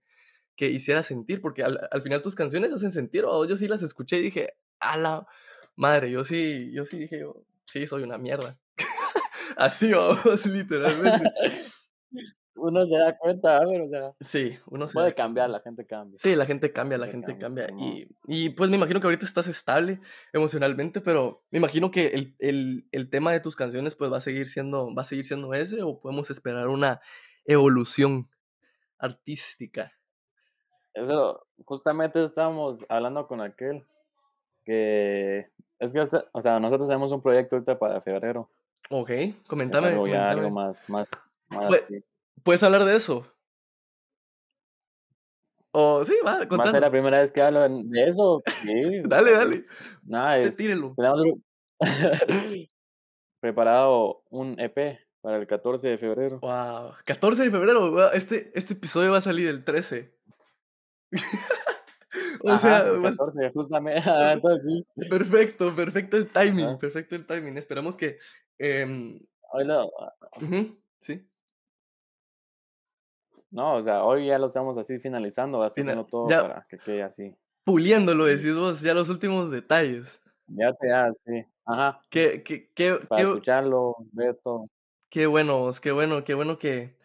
que 0.56 0.70
hiciera 0.70 1.04
sentir, 1.04 1.42
porque 1.42 1.64
al, 1.64 1.80
al 1.92 2.02
final 2.02 2.22
tus 2.22 2.36
canciones 2.36 2.72
hacen 2.74 2.92
sentir, 2.92 3.26
¿va? 3.26 3.46
yo 3.48 3.58
sí 3.58 3.68
las 3.68 3.82
escuché 3.82 4.18
y 4.20 4.22
dije, 4.24 4.54
a 4.80 4.98
la 4.98 5.28
madre, 5.76 6.12
yo 6.12 6.24
sí, 6.24 6.72
yo 6.74 6.86
sí 6.86 7.00
dije, 7.00 7.20
yo, 7.20 7.44
sí, 7.66 7.88
soy 7.88 8.04
una 8.04 8.18
mierda. 8.18 8.58
Así 9.58 9.92
vamos, 9.92 10.46
literalmente. 10.46 11.30
Uno 12.58 12.86
se 12.86 12.98
da 12.98 13.18
cuenta, 13.18 13.60
ver, 13.66 13.82
o 13.82 13.90
sea, 13.90 14.14
Sí, 14.20 14.58
uno 14.68 14.88
se 14.88 14.94
puede 14.94 15.10
da 15.10 15.16
cambiar, 15.16 15.50
la 15.50 15.60
gente 15.60 15.86
cambia. 15.86 16.18
Sí, 16.18 16.36
la 16.36 16.46
gente 16.46 16.72
cambia, 16.72 16.98
la 16.98 17.08
gente 17.08 17.28
gente 17.28 17.42
cambia. 17.42 17.68
Y, 17.78 18.08
y 18.28 18.50
pues 18.50 18.70
me 18.70 18.78
imagino 18.78 19.00
que 19.00 19.08
ahorita 19.08 19.26
estás 19.26 19.48
estable 19.48 20.00
emocionalmente, 20.32 21.02
pero 21.02 21.38
me 21.52 21.58
imagino 21.58 21.92
que 21.92 22.08
el, 22.08 22.36
el, 22.40 22.88
el 22.92 23.10
tema 23.10 23.32
de 23.34 23.42
tus 23.42 23.56
canciones 23.56 23.96
pues 23.96 24.12
va 24.12 24.18
a 24.18 24.22
seguir 24.22 24.48
siendo, 24.48 24.94
va 24.96 25.02
a 25.02 25.06
seguir 25.06 25.26
siendo 25.26 25.54
ese 25.54 25.82
o 25.84 26.00
podemos 26.00 26.30
esperar 26.30 26.68
una 26.70 27.02
evolución 27.46 28.30
artística. 28.98 29.92
Eso, 30.94 31.46
justamente 31.66 32.24
estábamos 32.24 32.86
hablando 32.88 33.28
con 33.28 33.42
aquel, 33.42 33.86
que 34.64 35.50
es 35.80 35.92
que, 35.92 36.08
o 36.32 36.42
sea, 36.42 36.60
nosotros 36.60 36.88
tenemos 36.88 37.12
un 37.12 37.22
proyecto 37.22 37.58
ahorita 37.58 37.78
para 37.78 38.02
febrero. 38.02 38.50
Ok, 38.90 39.10
algo 39.10 40.08
ya 40.08 40.30
algo 40.30 40.50
coméntame. 40.50 40.52
más, 40.52 40.90
más, 40.90 41.10
más 41.50 41.68
Pues. 41.68 42.04
¿Puedes 42.44 42.64
hablar 42.64 42.86
de 42.86 42.96
eso? 42.96 43.26
O 45.72 46.04
sí, 46.06 46.16
va, 46.26 46.40
Va 46.46 46.64
a 46.64 46.72
ser 46.72 46.82
la 46.82 46.90
primera 46.92 47.20
vez 47.20 47.32
que 47.34 47.42
hablo 47.42 47.68
de 47.68 48.04
eso. 48.08 48.42
Sí, 48.62 49.02
Dale, 49.06 49.32
sea, 49.32 49.40
dale, 49.40 49.66
Nada, 50.04 50.38
es, 50.40 50.56
tenemos 50.56 50.94
preparado 53.42 54.24
un 54.30 54.58
EP 54.60 55.00
para 55.22 55.38
el 55.38 55.48
14 55.48 55.90
de 55.90 55.98
febrero. 55.98 56.40
Wow, 56.40 56.92
14 57.04 57.44
de 57.44 57.52
febrero, 57.52 58.12
este, 58.14 58.52
este 58.56 58.74
episodio 58.74 59.12
va 59.12 59.18
a 59.18 59.22
salir 59.22 59.50
el 59.50 59.64
13. 59.66 60.16
o 62.44 62.58
sea, 62.58 62.78
Ajá, 62.78 62.90
el 62.90 63.00
vas- 63.02 63.18
14, 63.18 63.52
justamente. 63.52 64.10
Entonces 64.32 64.64
sí. 64.66 64.86
perfecto, 65.10 65.76
perfecto 65.76 66.16
el 66.18 66.30
timing, 66.30 66.66
Ajá. 66.68 66.78
perfecto 66.78 67.16
el 67.16 67.26
timing. 67.26 67.58
Esperamos 67.58 67.98
que... 67.98 68.18
em, 68.60 69.20
Hoy 69.52 69.66
lo- 69.66 69.92
sí, 71.00 71.28
no, 73.56 73.76
o 73.78 73.84
sea, 73.84 74.04
hoy 74.04 74.28
ya 74.28 74.38
lo 74.38 74.48
estamos 74.48 74.78
así 74.78 75.00
finalizando, 75.00 75.58
Fina- 75.58 75.68
haciendo 75.68 76.06
todo 76.06 76.30
ya- 76.30 76.42
para 76.42 76.68
que 76.70 76.78
quede 76.78 77.02
así. 77.04 77.34
puliéndolo, 77.64 78.26
decís 78.26 78.56
vos, 78.56 78.82
ya 78.82 78.94
los 78.94 79.10
últimos 79.10 79.50
detalles. 79.50 80.22
Ya 80.48 80.72
te 80.74 80.88
da, 80.90 81.12
sí. 81.26 81.44
Ajá. 81.66 82.02
Qué, 82.10 82.44
qué, 82.44 82.68
qué, 82.76 82.94
Para 83.08 83.24
qué- 83.24 83.28
escucharlo, 83.30 83.96
ver 84.12 84.40
todo. 84.44 84.68
qué 85.10 85.26
bueno, 85.26 85.70
qué 85.82 85.92
bueno, 85.92 86.24
qué 86.24 86.34
bueno 86.36 86.60
que, 86.60 86.96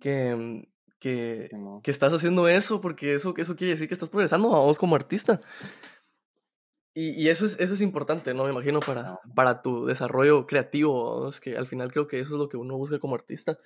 que, 0.00 0.34
mm, 0.34 0.62
que, 0.98 1.46
Simón. 1.50 1.82
que 1.82 1.90
estás 1.92 2.12
haciendo 2.12 2.48
eso, 2.48 2.80
porque 2.80 3.14
eso, 3.14 3.32
eso 3.36 3.54
quiere 3.54 3.72
decir 3.74 3.86
que 3.86 3.94
estás 3.94 4.08
progresando 4.08 4.52
a 4.56 4.60
vos 4.60 4.78
como 4.78 4.96
artista. 4.96 5.40
Y, 6.94 7.10
y 7.10 7.28
eso, 7.28 7.44
es, 7.44 7.60
eso 7.60 7.74
es 7.74 7.80
importante, 7.80 8.34
¿no? 8.34 8.44
Me 8.44 8.50
imagino 8.50 8.80
para, 8.80 9.02
No. 9.02 9.20
para 9.36 9.62
tu 9.62 9.86
desarrollo 9.86 10.46
creativo, 10.46 10.92
vos, 10.92 11.40
que 11.40 11.56
al 11.56 11.68
final 11.68 11.92
creo 11.92 12.08
que 12.08 12.18
eso 12.18 12.34
es 12.34 12.38
lo 12.40 12.48
que 12.48 12.56
uno 12.56 12.76
busca 12.76 12.98
como 12.98 13.14
artista. 13.14 13.60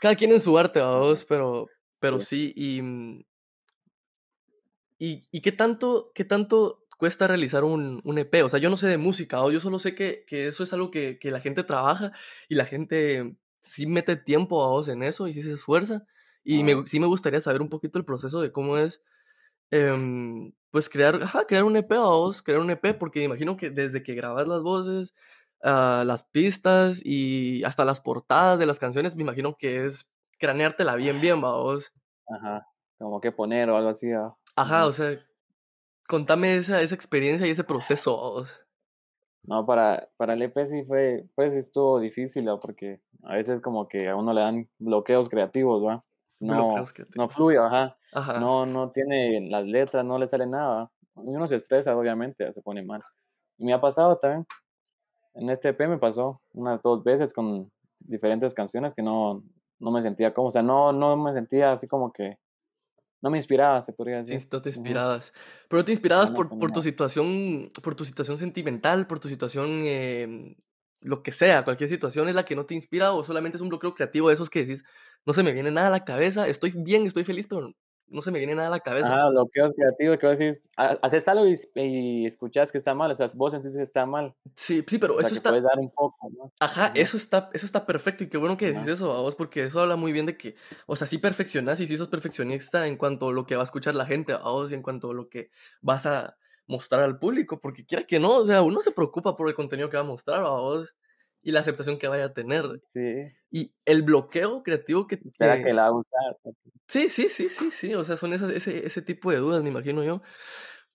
Cada 0.00 0.14
quien 0.16 0.32
en 0.32 0.40
su 0.40 0.56
arte, 0.58 0.80
vos, 0.82 1.24
pero, 1.24 1.66
pero 2.00 2.20
Sí. 2.20 2.26
sí, 2.26 2.52
y, 2.56 2.82
mm, 2.82 3.22
y, 4.98 5.22
y 5.30 5.40
qué 5.40 5.52
tanto, 5.52 6.10
qué 6.14 6.24
tanto 6.24 6.84
cuesta 6.98 7.28
realizar 7.28 7.64
un, 7.64 8.00
un 8.04 8.18
EP. 8.18 8.42
O 8.42 8.48
sea, 8.48 8.58
yo 8.58 8.70
no 8.70 8.76
sé 8.76 8.88
de 8.88 8.98
música, 8.98 9.42
o 9.42 9.50
yo 9.52 9.60
solo 9.60 9.78
sé 9.78 9.94
que, 9.94 10.24
que 10.26 10.48
eso 10.48 10.62
es 10.64 10.72
algo 10.72 10.90
que, 10.90 11.18
que 11.18 11.30
la 11.30 11.40
gente 11.40 11.62
trabaja 11.64 12.12
y 12.48 12.56
la 12.56 12.64
gente 12.64 13.36
sí 13.62 13.86
mete 13.86 14.16
tiempo 14.16 14.64
a 14.64 14.68
vos 14.70 14.88
en 14.88 15.02
eso 15.02 15.28
y 15.28 15.34
sí 15.34 15.42
se 15.42 15.52
esfuerza. 15.52 16.04
Y 16.44 16.64
me, 16.64 16.86
sí 16.86 16.98
me 17.00 17.06
gustaría 17.06 17.40
saber 17.40 17.62
un 17.62 17.68
poquito 17.68 17.98
el 17.98 18.04
proceso 18.04 18.40
de 18.40 18.50
cómo 18.52 18.78
es, 18.78 19.02
em, 19.70 20.52
pues, 20.70 20.88
crear, 20.88 21.22
ajá, 21.22 21.46
crear 21.46 21.64
un 21.64 21.76
EP 21.76 21.94
a 21.96 22.00
vos, 22.00 22.42
crear 22.42 22.60
un 22.60 22.70
EP, 22.70 22.94
porque 22.94 23.20
me 23.20 23.26
imagino 23.26 23.56
que 23.56 23.70
desde 23.70 24.02
que 24.02 24.14
grabas 24.14 24.48
las 24.48 24.62
voces, 24.62 25.14
ah, 25.62 26.04
las 26.06 26.22
pistas 26.22 27.00
y 27.04 27.64
hasta 27.64 27.84
las 27.84 28.00
portadas 28.00 28.58
de 28.58 28.66
las 28.66 28.78
canciones, 28.78 29.16
me 29.16 29.22
imagino 29.22 29.56
que 29.56 29.84
es 29.84 30.12
craneártela 30.38 30.96
bien, 30.96 31.20
bien, 31.20 31.42
va 31.42 31.52
vos. 31.52 31.92
Ajá. 32.28 32.66
Como 32.98 33.20
que 33.20 33.32
poner 33.32 33.70
o 33.70 33.76
algo 33.76 33.90
así. 33.90 34.08
Ajá, 34.56 34.86
o 34.86 34.92
sea, 34.92 35.18
contame 36.08 36.56
esa, 36.56 36.80
esa 36.80 36.94
experiencia 36.94 37.46
y 37.46 37.50
ese 37.50 37.64
proceso, 37.64 38.16
vos. 38.16 38.64
No, 39.44 39.64
para, 39.64 40.10
para 40.16 40.34
el 40.34 40.42
EP 40.42 40.64
sí 40.66 40.84
fue, 40.84 41.26
pues 41.34 41.54
estuvo 41.54 42.00
difícil, 42.00 42.48
porque 42.60 43.00
a 43.22 43.34
veces 43.34 43.60
como 43.60 43.88
que 43.88 44.08
a 44.08 44.16
uno 44.16 44.32
le 44.32 44.40
dan 44.40 44.68
bloqueos 44.78 45.28
creativos, 45.28 45.82
¿va? 45.84 46.04
No, 46.40 46.74
no 47.16 47.28
fluye, 47.28 47.58
ajá. 47.58 47.96
Ajá. 48.12 48.38
No, 48.38 48.64
no 48.64 48.90
tiene 48.90 49.48
las 49.48 49.64
letras, 49.64 50.04
no 50.04 50.18
le 50.18 50.26
sale 50.26 50.46
nada. 50.46 50.90
Y 51.16 51.30
uno 51.30 51.46
se 51.46 51.56
estresa, 51.56 51.96
obviamente, 51.96 52.50
se 52.52 52.62
pone 52.62 52.82
mal. 52.82 53.00
Y 53.58 53.64
me 53.64 53.72
ha 53.72 53.80
pasado 53.80 54.18
también. 54.18 54.46
En 55.38 55.50
este 55.50 55.68
EP 55.68 55.86
me 55.88 55.98
pasó 55.98 56.40
unas 56.52 56.82
dos 56.82 57.04
veces 57.04 57.32
con 57.32 57.70
diferentes 58.06 58.54
canciones 58.54 58.94
que 58.94 59.02
no, 59.02 59.44
no 59.78 59.90
me 59.90 60.02
sentía 60.02 60.34
como, 60.34 60.48
o 60.48 60.50
sea, 60.50 60.62
no, 60.62 60.92
no 60.92 61.16
me 61.16 61.32
sentía 61.32 61.72
así 61.72 61.86
como 61.86 62.12
que, 62.12 62.38
no 63.20 63.30
me 63.30 63.38
inspiraba, 63.38 63.82
se 63.82 63.92
podría 63.92 64.22
Sí, 64.22 64.34
decir. 64.34 64.48
no 64.52 64.62
te 64.62 64.68
inspirabas. 64.68 65.34
Pero 65.68 65.84
te 65.84 65.92
inspirabas 65.92 66.30
no 66.30 66.36
por, 66.36 66.48
tenía 66.48 66.60
por 66.60 66.72
tu 66.72 66.82
situación, 66.82 67.68
por 67.82 67.94
tu 67.94 68.04
situación 68.04 68.38
sentimental, 68.38 69.06
por 69.06 69.18
tu 69.18 69.28
situación, 69.28 69.80
em, 69.82 70.54
lo 71.02 71.22
que 71.22 71.32
sea, 71.32 71.64
cualquier 71.64 71.88
situación 71.88 72.28
es 72.28 72.34
la 72.34 72.44
que 72.44 72.56
no 72.56 72.66
te 72.66 72.74
inspira 72.74 73.12
o 73.12 73.22
solamente 73.24 73.56
es 73.56 73.62
un 73.62 73.68
bloqueo 73.68 73.94
creativo 73.94 74.28
de 74.28 74.34
esos 74.34 74.50
que 74.50 74.60
decís, 74.60 74.84
no 75.24 75.32
se 75.32 75.42
me 75.42 75.52
viene 75.52 75.70
nada 75.70 75.88
a 75.88 75.90
la 75.90 76.04
cabeza, 76.04 76.46
estoy 76.48 76.72
bien, 76.76 77.06
estoy 77.06 77.24
feliz, 77.24 77.46
pero 77.48 77.72
no 78.10 78.22
se 78.22 78.30
me 78.30 78.38
viene 78.38 78.54
nada 78.54 78.68
a 78.68 78.70
la 78.70 78.80
cabeza. 78.80 79.12
Ajá, 79.14 79.28
bloqueos 79.30 79.74
creativos 79.74 80.18
que 80.18 80.26
vos 80.26 80.38
decís, 80.38 80.60
ha 80.76 80.98
haces 81.02 81.26
algo 81.28 81.46
y 81.46 81.56
y 81.74 82.26
escuchás 82.26 82.72
que 82.72 82.78
está 82.78 82.94
mal, 82.94 83.10
o 83.10 83.16
sea, 83.16 83.28
vos 83.34 83.52
sentís 83.52 83.74
que 83.74 83.82
está 83.82 84.06
mal. 84.06 84.34
Sí, 84.54 84.84
sí, 84.86 84.98
pero 84.98 85.16
O 85.16 85.20
sea, 85.20 85.26
eso 85.26 85.34
está 85.34 85.50
puedes 85.50 85.64
dar 85.64 85.78
un 85.78 85.90
poco, 85.90 86.30
¿no? 86.36 86.52
Ajá, 86.60 86.86
Ajá, 86.86 86.92
eso 86.94 87.16
está 87.16 87.50
eso 87.52 87.66
está 87.66 87.86
perfecto, 87.86 88.24
y 88.24 88.28
qué 88.28 88.38
bueno 88.38 88.56
que 88.56 88.66
decís 88.66 88.82
ajá. 88.82 88.92
eso, 88.92 89.12
a 89.12 89.20
vos, 89.20 89.34
porque 89.36 89.64
eso 89.64 89.80
habla 89.80 89.96
muy 89.96 90.12
bien 90.12 90.26
de 90.26 90.36
que, 90.36 90.54
o 90.86 90.96
sea, 90.96 91.06
sí 91.06 91.18
perfeccionás 91.18 91.80
y 91.80 91.86
sí 91.86 91.96
sos 91.96 92.08
perfeccionista 92.08 92.86
en 92.86 92.96
cuanto 92.96 93.28
a 93.28 93.32
lo 93.32 93.46
que 93.46 93.56
va 93.56 93.62
a 93.62 93.64
escuchar 93.64 93.94
la 93.94 94.06
gente, 94.06 94.32
a 94.32 94.38
vos, 94.38 94.70
y 94.70 94.74
en 94.74 94.82
cuanto 94.82 95.10
a 95.10 95.14
lo 95.14 95.28
que 95.28 95.50
vas 95.80 96.06
a 96.06 96.36
mostrar 96.66 97.02
al 97.02 97.18
público, 97.18 97.60
porque 97.60 97.84
quiera 97.86 98.04
que 98.06 98.20
no, 98.20 98.36
o 98.36 98.46
sea, 98.46 98.62
uno 98.62 98.80
se 98.80 98.92
preocupa 98.92 99.36
por 99.36 99.48
el 99.48 99.54
contenido 99.54 99.88
que 99.90 99.96
va 99.96 100.02
a 100.02 100.06
mostrar, 100.06 100.44
a 100.44 100.50
vos, 100.50 100.96
y 101.42 101.52
la 101.52 101.60
aceptación 101.60 101.98
que 101.98 102.08
vaya 102.08 102.26
a 102.26 102.34
tener. 102.34 102.64
Sí, 102.86 103.00
Y 103.50 103.72
el 103.84 104.02
bloqueo 104.02 104.62
creativo 104.62 105.06
que 105.06 105.20
¿será 105.36 105.56
que 105.56 105.64
que 105.64 105.72
la 105.72 105.82
va 105.82 105.88
a 105.88 105.92
usar? 105.92 106.36
sí, 106.86 107.08
sí, 107.08 107.28
sí, 107.28 107.48
sí, 107.48 107.70
sí, 107.70 107.94
o 107.94 108.04
sea, 108.04 108.16
son 108.16 108.32
esas 108.32 108.50
ese 108.50 108.86
ese 108.86 109.02
tipo 109.02 109.30
de 109.30 109.38
dudas, 109.38 109.62
me 109.62 109.70
imagino 109.70 110.02
yo. 110.04 110.20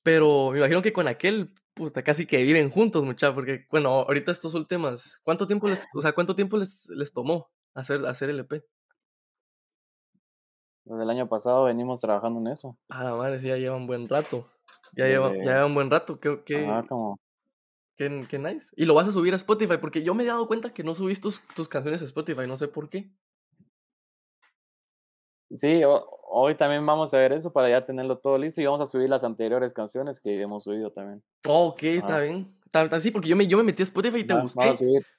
Pero 0.04 0.52
me 0.52 0.60
imagino 0.60 0.82
que 0.82 0.92
con 0.92 1.08
aquel, 1.08 1.54
puta, 1.74 2.04
casi 2.04 2.26
que 2.26 2.44
viven 2.44 2.70
juntos, 2.70 3.06
mucha, 3.06 3.34
porque, 3.34 3.66
bueno, 3.72 3.90
ahorita 3.90 4.32
estos 4.32 4.54
últimas, 4.54 5.22
¿cuánto 5.24 5.48
tiempo 5.48 5.70
les, 5.70 5.86
o 5.96 6.02
sea, 6.02 6.12
cuánto 6.14 6.36
tiempo 6.36 6.58
les, 6.58 6.90
les 6.90 7.14
tomó 7.14 7.50
hacer, 7.74 8.06
hacer 8.06 8.30
el 8.30 8.40
EP? 8.42 8.66
Desde 10.86 11.04
el 11.04 11.10
año 11.10 11.30
pasado 11.30 11.64
venimos 11.64 12.02
trabajando 12.02 12.42
en 12.42 12.48
eso, 12.48 12.78
A 12.90 13.06
la 13.06 13.16
madre, 13.16 13.40
sí, 13.40 13.48
ya 13.48 13.56
llevan 13.56 13.88
buen 13.88 14.08
rato. 14.10 14.46
Ya 14.98 15.08
lleva, 15.08 15.30
ya 15.30 15.34
desde 15.34 15.54
llevan 15.54 15.74
buen 15.74 15.90
rato, 15.90 16.20
qué, 16.20 16.44
qué, 16.46 16.68
como 16.90 17.18
qué, 17.98 18.26
qué 18.30 18.40
nice. 18.40 18.72
Y 18.76 18.86
lo 18.86 18.94
vas 18.94 19.08
a 19.08 19.12
subir 19.12 19.34
a 19.34 19.38
Spotify, 19.38 19.78
porque 19.80 20.04
yo 20.04 20.14
me 20.14 20.24
he 20.24 20.28
dado 20.28 20.48
cuenta 20.48 20.74
que 20.74 20.84
no 20.84 20.96
subís 20.96 21.22
tus, 21.22 21.42
tus 21.56 21.68
canciones 21.68 22.02
a 22.02 22.06
Spotify, 22.06 22.48
no 22.48 22.58
sé 22.58 22.68
por 22.68 22.90
qué. 22.90 23.12
sí, 25.52 25.84
ho 25.84 26.24
hoy 26.34 26.56
también 26.56 26.84
vamos 26.86 27.14
a 27.14 27.18
ver 27.18 27.32
eso 27.32 27.54
para 27.54 27.70
ya 27.70 27.86
tenerlo 27.86 28.18
todo 28.18 28.38
listo 28.40 28.60
y 28.60 28.66
vamos 28.66 28.82
a 28.82 28.88
subir 28.88 29.08
las 29.08 29.24
anteriores 29.24 29.72
canciones 29.72 30.20
que 30.20 30.42
hemos 30.42 30.64
subido 30.64 30.92
también. 30.92 31.24
Oh, 31.46 31.68
ok, 31.68 31.84
está 31.84 32.20
bien. 32.20 32.52
Sí, 33.00 33.12
porque 33.12 33.30
yo 33.30 33.36
me, 33.36 33.46
yo 33.46 33.58
me 33.58 33.64
metí 33.64 33.84
a 33.84 33.86
Spotify 33.86 34.20
y 34.20 34.24
te 34.24 34.34
a 34.34 34.42
busqué, 34.42 34.76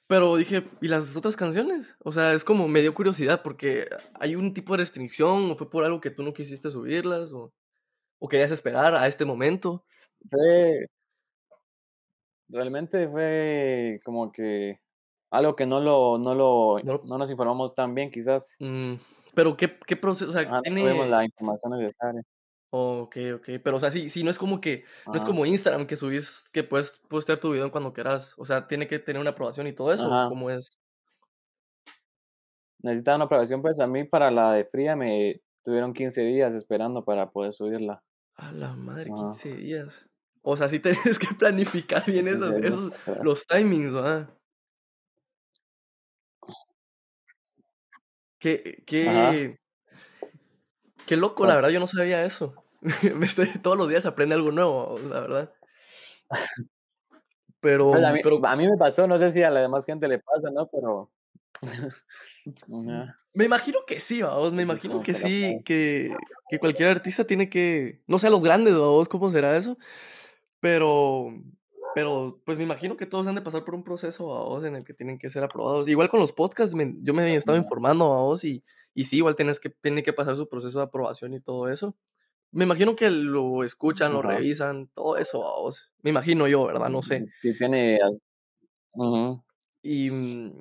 pero 0.07 0.35
dije, 0.35 0.63
¿y 0.81 0.89
las 0.89 1.15
otras 1.15 1.37
canciones? 1.37 1.95
O 2.03 2.11
sea, 2.11 2.33
es 2.33 2.43
como 2.43 2.67
me 2.67 2.81
dio 2.81 2.93
curiosidad, 2.93 3.41
porque 3.43 3.87
hay 4.19 4.35
un 4.35 4.53
tipo 4.53 4.73
de 4.73 4.79
restricción, 4.79 5.51
o 5.51 5.55
fue 5.55 5.69
por 5.69 5.85
algo 5.85 6.01
que 6.01 6.11
tú 6.11 6.21
no 6.21 6.33
quisiste 6.33 6.69
subirlas, 6.69 7.31
o, 7.31 7.53
o 8.19 8.27
querías 8.27 8.51
esperar 8.51 8.93
a 8.93 9.07
este 9.07 9.23
momento. 9.23 9.85
fue 10.29 10.85
realmente 12.49 13.07
fue 13.07 13.99
como 14.03 14.31
que 14.31 14.79
algo 15.31 15.55
que 15.55 15.65
no 15.65 15.79
lo 15.79 16.17
no 16.17 16.35
lo 16.35 16.79
No, 16.83 17.01
no 17.05 17.17
nos 17.17 17.29
informamos 17.31 17.73
tan 17.73 17.93
bien, 17.95 18.11
quizás. 18.11 18.55
mm, 18.59 18.93
pero 19.33 19.57
¿qué, 19.57 19.77
qué 19.85 19.95
proceso? 19.97 20.29
O 20.29 20.33
sea, 20.33 20.43
no 20.43 20.61
tuvimos 20.61 20.93
tiene... 20.93 21.09
la 21.09 21.25
información 21.25 21.77
necesaria. 21.77 22.21
Ok, 22.77 23.17
ok, 23.35 23.49
pero 23.63 23.77
o 23.77 23.79
sea, 23.79 23.89
sí, 23.89 24.09
sí, 24.09 24.23
no 24.23 24.29
es 24.29 24.37
como 24.37 24.59
que, 24.59 24.83
no 25.07 25.13
es 25.13 25.23
como 25.23 25.45
Instagram 25.45 25.87
que 25.87 25.95
subís, 25.95 26.49
que 26.51 26.63
puedes 26.63 26.99
postear 27.07 27.39
tu 27.39 27.51
video 27.51 27.71
cuando 27.71 27.93
quieras, 27.93 28.33
o 28.37 28.45
sea, 28.45 28.67
tiene 28.67 28.87
que 28.87 28.99
tener 28.99 29.21
una 29.21 29.29
aprobación 29.29 29.67
y 29.67 29.73
todo 29.73 29.93
eso, 29.93 30.09
¿o 30.09 30.13
ajá. 30.13 30.27
¿cómo 30.27 30.49
es? 30.49 30.77
Necesitaba 32.79 33.15
una 33.15 33.25
aprobación, 33.25 33.61
pues, 33.61 33.79
a 33.79 33.87
mí 33.87 34.03
para 34.03 34.29
la 34.29 34.51
de 34.53 34.65
fría 34.65 34.95
me 34.95 35.41
tuvieron 35.63 35.93
15 35.93 36.21
días 36.23 36.53
esperando 36.53 37.05
para 37.05 37.31
poder 37.31 37.53
subirla. 37.53 38.03
A 38.35 38.51
la 38.51 38.73
madre, 38.75 39.09
Ajá, 39.13 39.23
15 39.23 39.55
días. 39.55 40.09
O 40.47 40.55
sea, 40.55 40.69
sí 40.69 40.79
tienes 40.79 41.17
que 41.17 41.33
planificar 41.35 42.05
bien 42.05 42.27
15 42.27 42.45
esos, 42.45 42.63
esos, 42.63 42.93
los 43.23 43.47
timings, 43.47 43.91
¿verdad? 43.91 44.29
Qué, 48.37 48.83
qué, 48.85 49.57
qué 51.07 51.17
loco, 51.17 51.47
la 51.47 51.55
verdad, 51.55 51.69
yo 51.69 51.79
no 51.79 51.87
sabía 51.87 52.23
eso. 52.23 52.53
Me 53.15 53.25
estoy, 53.25 53.47
todos 53.63 53.75
los 53.75 53.89
días 53.89 54.05
aprende 54.05 54.35
algo 54.35 54.51
nuevo, 54.51 54.99
la 54.99 55.19
verdad. 55.19 55.53
Pero, 57.59 57.89
pues, 57.89 58.03
a 58.03 58.11
mm, 58.11 58.13
mí 58.13 58.19
pero 58.21 58.45
a 58.45 58.55
mí 58.55 58.67
me 58.67 58.77
pasó, 58.77 59.07
no 59.07 59.17
sé 59.17 59.31
si 59.31 59.41
a 59.41 59.49
la 59.49 59.61
demás 59.61 59.83
gente 59.87 60.07
le 60.07 60.19
pasa, 60.19 60.51
¿no? 60.51 60.67
Pero 60.67 61.11
ajá, 62.43 63.19
me 63.33 63.45
imagino 63.45 63.79
que 63.87 63.99
sí, 63.99 64.21
vamos, 64.21 64.53
me 64.53 64.61
imagino 64.61 65.01
que 65.01 65.15
sí, 65.15 65.59
que, 65.65 66.15
que 66.49 66.59
cualquier 66.59 66.89
artista 66.89 67.25
tiene 67.25 67.49
que, 67.49 68.03
no 68.05 68.19
sé, 68.19 68.27
a 68.27 68.29
los 68.29 68.43
grandes, 68.43 68.75
vamos, 68.75 69.09
¿cómo 69.09 69.31
será 69.31 69.57
eso? 69.57 69.77
Pero, 70.59 71.27
pero, 71.93 72.41
pues 72.45 72.57
me 72.57 72.63
imagino 72.63 72.97
que 72.97 73.05
todos 73.05 73.27
han 73.27 73.35
de 73.35 73.41
pasar 73.41 73.63
por 73.63 73.75
un 73.75 73.83
proceso, 73.83 74.27
vamos, 74.27 74.65
en 74.65 74.75
el 74.75 74.83
que 74.83 74.93
tienen 74.93 75.17
que 75.17 75.29
ser 75.29 75.43
aprobados. 75.43 75.87
Igual 75.87 76.09
con 76.09 76.19
los 76.19 76.33
podcasts, 76.33 76.75
me- 76.75 76.95
yo 77.01 77.13
me 77.13 77.23
he 77.23 77.35
estado 77.35 77.57
informando, 77.57 78.09
vamos, 78.09 78.43
y, 78.43 78.63
y 78.93 79.05
sí, 79.05 79.17
igual 79.17 79.35
tienes 79.35 79.59
que, 79.59 79.69
tiene 79.69 80.03
que 80.03 80.13
pasar 80.13 80.35
su 80.35 80.47
proceso 80.49 80.79
de 80.79 80.85
aprobación 80.85 81.33
y 81.33 81.39
todo 81.39 81.69
eso. 81.69 81.95
Me 82.51 82.63
imagino 82.65 82.95
que 82.95 83.09
lo 83.09 83.63
escuchan, 83.63 84.13
lo 84.13 84.21
revisan, 84.21 84.87
todo 84.93 85.17
eso, 85.17 85.41
vamos. 85.41 85.91
Me 86.01 86.09
imagino 86.11 86.47
yo, 86.47 86.65
¿verdad? 86.65 86.89
No 86.89 87.01
sé. 87.01 87.25
Sí 87.41 87.57
tiene 87.57 87.99
ujú, 88.93 89.43
Y, 89.83 90.09
mm, 90.09 90.59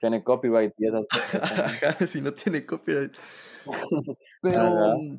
tiene 0.00 0.22
copyright 0.22 0.72
y 0.78 0.86
esas 0.86 1.06
cosas 1.08 2.10
si 2.10 2.20
no 2.20 2.32
tiene 2.32 2.64
copyright. 2.64 3.12
Pero, 4.42 4.96
mm, 4.98 5.18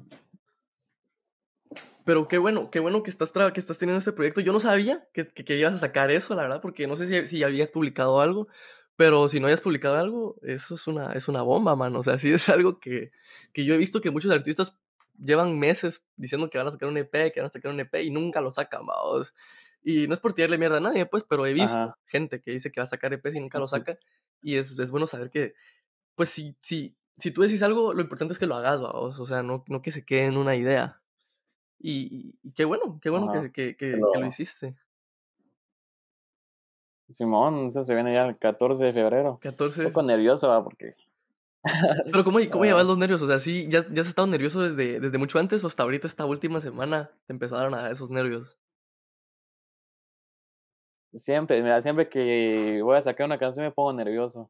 pero 2.05 2.27
qué 2.27 2.37
bueno, 2.37 2.69
qué 2.69 2.79
bueno 2.79 3.03
que 3.03 3.09
estás, 3.09 3.31
que 3.31 3.59
estás 3.59 3.77
teniendo 3.77 3.99
este 3.99 4.11
proyecto. 4.11 4.41
Yo 4.41 4.53
no 4.53 4.59
sabía 4.59 5.07
que, 5.13 5.27
que, 5.27 5.45
que 5.45 5.57
ibas 5.57 5.73
a 5.73 5.77
sacar 5.77 6.11
eso, 6.11 6.35
la 6.35 6.43
verdad, 6.43 6.61
porque 6.61 6.87
no 6.87 6.95
sé 6.95 7.07
si, 7.07 7.27
si 7.27 7.43
habías 7.43 7.71
publicado 7.71 8.19
algo, 8.19 8.47
pero 8.95 9.27
si 9.29 9.39
no 9.39 9.47
habías 9.47 9.61
publicado 9.61 9.95
algo, 9.95 10.35
eso 10.43 10.75
es 10.75 10.87
una, 10.87 11.13
es 11.13 11.27
una 11.27 11.41
bomba, 11.41 11.75
mano. 11.75 11.99
O 11.99 12.03
sea, 12.03 12.17
sí 12.17 12.31
es 12.31 12.49
algo 12.49 12.79
que, 12.79 13.11
que 13.53 13.65
yo 13.65 13.73
he 13.73 13.77
visto 13.77 14.01
que 14.01 14.11
muchos 14.11 14.31
artistas 14.31 14.77
llevan 15.17 15.57
meses 15.57 16.05
diciendo 16.15 16.49
que 16.49 16.57
van 16.57 16.67
a 16.67 16.71
sacar 16.71 16.89
un 16.89 16.97
EP, 16.97 17.11
que 17.31 17.39
van 17.39 17.47
a 17.49 17.51
sacar 17.51 17.71
un 17.71 17.79
EP 17.79 17.95
y 18.03 18.11
nunca 18.11 18.41
lo 18.41 18.51
sacan, 18.51 18.85
vaos. 18.85 19.33
Y 19.83 20.07
no 20.07 20.13
es 20.13 20.21
por 20.21 20.33
tirarle 20.33 20.57
mierda 20.57 20.77
a 20.77 20.81
nadie, 20.81 21.05
pues, 21.05 21.23
pero 21.23 21.45
he 21.45 21.53
visto 21.53 21.77
ajá. 21.77 21.97
gente 22.05 22.41
que 22.41 22.51
dice 22.51 22.71
que 22.71 22.79
va 22.79 22.85
a 22.85 22.87
sacar 22.87 23.13
EPs 23.13 23.35
y 23.35 23.39
nunca 23.41 23.59
lo 23.59 23.67
saca. 23.67 23.97
Y 24.41 24.55
es, 24.55 24.79
es 24.79 24.91
bueno 24.91 25.07
saber 25.07 25.29
que, 25.29 25.53
pues, 26.15 26.29
si, 26.29 26.55
si, 26.61 26.95
si 27.17 27.31
tú 27.31 27.41
decís 27.41 27.61
algo, 27.63 27.93
lo 27.93 28.01
importante 28.01 28.33
es 28.33 28.39
que 28.39 28.45
lo 28.45 28.55
hagas, 28.55 28.81
vaos. 28.81 29.19
O 29.19 29.25
sea, 29.25 29.43
no, 29.43 29.65
no 29.67 29.81
que 29.81 29.91
se 29.91 30.05
quede 30.05 30.25
en 30.25 30.37
una 30.37 30.55
idea. 30.55 31.02
Y, 31.85 32.33
y 32.41 32.51
qué 32.53 32.63
bueno, 32.63 32.97
qué 33.01 33.09
bueno 33.09 33.29
que, 33.33 33.51
que, 33.51 33.75
que 33.75 33.91
que, 33.91 34.01
que 34.13 34.19
lo 34.19 34.25
hiciste. 34.25 34.73
Simón, 37.09 37.67
eso 37.67 37.83
se 37.83 37.93
viene 37.93 38.13
ya 38.13 38.25
el 38.25 38.37
14 38.37 38.85
de 38.85 38.93
febrero. 38.93 39.31
Un 39.33 39.37
14. 39.37 39.83
poco 39.83 40.01
nervioso, 40.01 40.47
¿va? 40.47 40.63
Porque 40.63 40.95
Pero 42.05 42.23
¿cómo, 42.23 42.39
cómo 42.51 42.63
llevas 42.63 42.87
los 42.87 42.97
nervios? 42.97 43.21
O 43.21 43.27
sea, 43.27 43.37
sí, 43.39 43.67
ya, 43.69 43.85
ya 43.91 44.01
has 44.01 44.07
estado 44.07 44.27
nervioso 44.27 44.61
desde, 44.61 45.01
desde 45.01 45.17
mucho 45.17 45.39
antes 45.39 45.61
o 45.65 45.67
hasta 45.67 45.83
ahorita 45.83 46.07
esta 46.07 46.25
última 46.25 46.61
semana 46.61 47.11
te 47.25 47.33
empezaron 47.33 47.73
a 47.75 47.81
dar 47.83 47.91
esos 47.91 48.09
nervios. 48.09 48.57
siempre, 51.13 51.61
mira, 51.61 51.81
siempre 51.81 52.07
que 52.07 52.81
voy 52.81 52.95
a 52.95 53.01
sacar 53.01 53.25
una 53.25 53.37
canción 53.37 53.65
me 53.65 53.71
pongo 53.71 53.91
nervioso. 53.91 54.49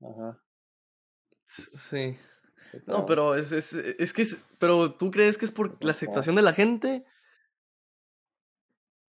Ajá, 0.00 0.40
Sí. 1.46 2.16
¿Qué 2.70 2.80
No, 2.86 3.06
pero 3.06 3.34
es, 3.34 3.52
es, 3.52 3.72
es 3.72 4.12
que 4.12 4.22
es, 4.22 4.42
pero 4.58 4.92
¿tú 4.92 5.10
crees 5.10 5.38
que 5.38 5.44
es 5.44 5.52
por 5.52 5.82
la 5.84 5.90
aceptación 5.90 6.36
de 6.36 6.42
la 6.42 6.52
gente? 6.52 7.02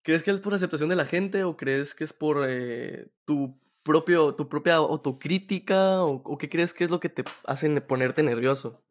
¿Crees 0.03 0.23
que 0.23 0.31
es 0.31 0.41
por 0.41 0.51
la 0.51 0.57
aceptación 0.57 0.89
de 0.89 0.95
la 0.95 1.05
gente 1.05 1.43
o 1.43 1.55
crees 1.55 1.93
que 1.93 2.03
es 2.03 2.13
por 2.13 2.43
eh, 2.47 3.07
tu 3.25 3.59
propio, 3.83 4.35
tu 4.35 4.49
propia 4.49 4.75
autocrítica 4.75 6.03
o, 6.03 6.21
o 6.23 6.37
qué 6.37 6.49
crees 6.49 6.73
que 6.73 6.85
es 6.85 6.91
lo 6.91 6.99
que 6.99 7.09
te 7.09 7.23
hacen 7.45 7.83
ponerte 7.87 8.23
nervioso? 8.23 8.81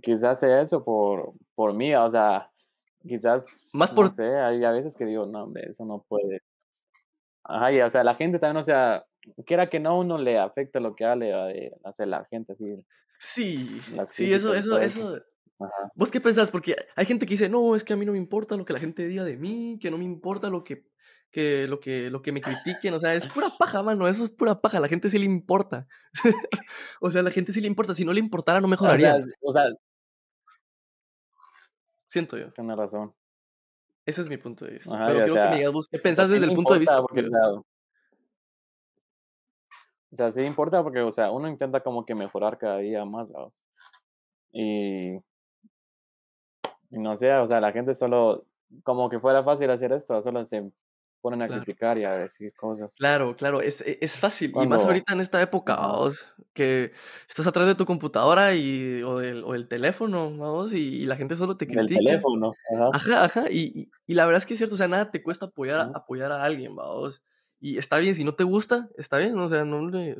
Quizás 0.00 0.40
sea 0.40 0.62
eso 0.62 0.82
por, 0.84 1.34
por 1.54 1.74
mí, 1.74 1.94
o 1.94 2.08
sea, 2.08 2.50
quizás, 3.06 3.70
Más 3.74 3.90
no 3.90 3.96
por, 3.96 4.10
sé, 4.10 4.24
hay 4.36 4.64
a 4.64 4.70
veces 4.70 4.96
que 4.96 5.04
digo, 5.04 5.26
no, 5.26 5.44
hombre, 5.44 5.68
eso 5.68 5.84
no 5.84 6.04
puede. 6.08 6.40
Ajá, 7.44 7.72
y 7.72 7.80
o 7.80 7.90
sea, 7.90 8.04
la 8.04 8.14
gente 8.14 8.38
también, 8.38 8.58
o 8.58 8.62
sea, 8.62 9.04
quiera 9.46 9.68
que 9.68 9.80
no, 9.80 9.98
uno 9.98 10.18
le 10.18 10.38
afecta 10.38 10.80
lo 10.80 10.94
que 10.94 11.04
hable, 11.04 11.26
de 11.26 11.72
hacer 11.84 12.08
la 12.08 12.24
gente 12.24 12.52
así, 12.52 12.76
sí, 13.18 13.80
sí, 14.12 14.32
eso, 14.32 14.54
eso, 14.54 14.78
eso. 14.80 15.16
Ajá, 15.60 15.92
¿Vos 15.94 16.10
qué 16.10 16.20
pensás? 16.20 16.50
Porque 16.50 16.74
hay 16.96 17.06
gente 17.06 17.26
que 17.26 17.34
dice, 17.34 17.48
no, 17.48 17.76
es 17.76 17.84
que 17.84 17.92
a 17.92 17.96
mí 17.96 18.04
no 18.04 18.12
me 18.12 18.18
importa 18.18 18.56
lo 18.56 18.64
que 18.64 18.72
la 18.72 18.80
gente 18.80 19.06
diga 19.06 19.24
de 19.24 19.36
mí, 19.36 19.78
que 19.80 19.90
no 19.90 19.98
me 19.98 20.04
importa 20.04 20.50
lo 20.50 20.64
que, 20.64 20.86
que, 21.30 21.66
lo 21.68 21.78
que, 21.78 22.10
lo 22.10 22.20
que 22.20 22.32
me 22.32 22.40
critiquen, 22.40 22.94
o 22.94 23.00
sea, 23.00 23.14
es 23.14 23.28
pura 23.28 23.50
paja, 23.58 23.82
mano, 23.82 24.08
eso 24.08 24.24
es 24.24 24.30
pura 24.30 24.60
paja, 24.60 24.78
a 24.78 24.80
la 24.80 24.88
gente 24.88 25.08
sí 25.08 25.18
le 25.18 25.24
importa. 25.24 25.86
O 27.00 27.10
sea, 27.10 27.20
a 27.20 27.24
la 27.24 27.30
gente 27.30 27.52
sí 27.52 27.60
le 27.60 27.66
importa, 27.66 27.94
si 27.94 28.04
no 28.04 28.12
le 28.12 28.20
importara 28.20 28.60
no 28.60 28.66
o 28.66 28.68
sea, 28.68 28.70
mejoraría, 28.70 29.18
o 29.40 29.52
sea, 29.52 29.64
siento 32.06 32.36
yo. 32.36 32.52
tiene 32.52 32.76
razón. 32.76 33.14
Ese 34.04 34.22
es 34.22 34.28
mi 34.28 34.36
punto 34.36 34.64
de 34.64 34.72
vista. 34.72 34.94
Ajá, 34.94 35.06
Pero 35.06 35.24
quiero 35.24 35.42
que 35.42 35.48
me 35.48 35.56
digas 35.56 35.72
vos, 35.72 35.88
¿qué 35.88 35.98
pensás 35.98 36.28
desde 36.28 36.46
el 36.46 36.54
punto 36.54 36.72
de 36.72 36.80
vista 36.80 37.00
porque, 37.00 37.24
o 40.12 40.16
sea, 40.16 40.30
sí 40.32 40.42
importa 40.42 40.82
porque, 40.82 41.00
o 41.00 41.10
sea, 41.10 41.30
uno 41.32 41.48
intenta 41.48 41.80
como 41.82 42.04
que 42.04 42.14
mejorar 42.14 42.58
cada 42.58 42.78
día 42.78 43.04
más, 43.04 43.30
vamos. 43.32 43.62
Y, 44.52 45.16
y 46.90 46.98
no 46.98 47.16
sé, 47.16 47.32
o 47.34 47.46
sea, 47.46 47.60
la 47.60 47.72
gente 47.72 47.94
solo, 47.94 48.46
como 48.84 49.08
que 49.08 49.18
fuera 49.20 49.42
fácil 49.42 49.70
hacer 49.70 49.92
esto, 49.92 50.20
solo 50.20 50.44
se 50.44 50.70
ponen 51.20 51.42
a 51.42 51.46
Claro. 51.46 51.64
criticar 51.64 51.98
y 51.98 52.04
a 52.04 52.12
decir 52.14 52.52
cosas. 52.54 52.96
Claro, 52.98 53.34
claro, 53.36 53.60
es, 53.62 53.80
e- 53.80 53.98
es 54.02 54.18
fácil, 54.18 54.52
y 54.54 54.66
más 54.66 54.84
Cuando 54.84 54.86
ahorita 54.86 55.12
en 55.14 55.20
esta 55.20 55.40
época, 55.42 55.74
vamos, 55.76 56.34
que 56.52 56.92
estás 57.28 57.46
atrás 57.46 57.66
de 57.66 57.74
tu 57.74 57.84
computadora 57.86 58.54
y, 58.54 59.02
o, 59.02 59.18
del, 59.18 59.42
o 59.44 59.52
del 59.54 59.66
teléfono, 59.66 60.30
vamos, 60.36 60.72
y, 60.74 60.78
y 61.02 61.04
la 61.06 61.16
gente 61.16 61.34
solo 61.36 61.56
te 61.56 61.66
critica. 61.66 62.00
teléfono, 62.04 62.52
ajá, 62.74 62.90
Ajá, 62.92 63.24
ajá, 63.24 63.44
y, 63.50 63.72
y, 63.82 63.90
y 64.06 64.14
la 64.14 64.26
verdad 64.26 64.38
es 64.38 64.46
que 64.46 64.54
es 64.54 64.58
cierto, 64.58 64.74
o 64.76 64.78
sea, 64.78 64.88
nada 64.88 65.10
te 65.10 65.22
cuesta 65.22 65.46
apoyar, 65.46 65.90
apoyar 65.94 66.32
a 66.32 66.44
alguien, 66.44 66.76
vamos, 66.76 67.22
y 67.62 67.78
está 67.78 67.98
bien, 67.98 68.14
si 68.14 68.24
no 68.24 68.34
te 68.34 68.42
gusta, 68.44 68.88
está 68.96 69.18
bien, 69.18 69.38
o 69.38 69.48
sea, 69.48 69.64
no, 69.64 69.88
le, 69.88 70.16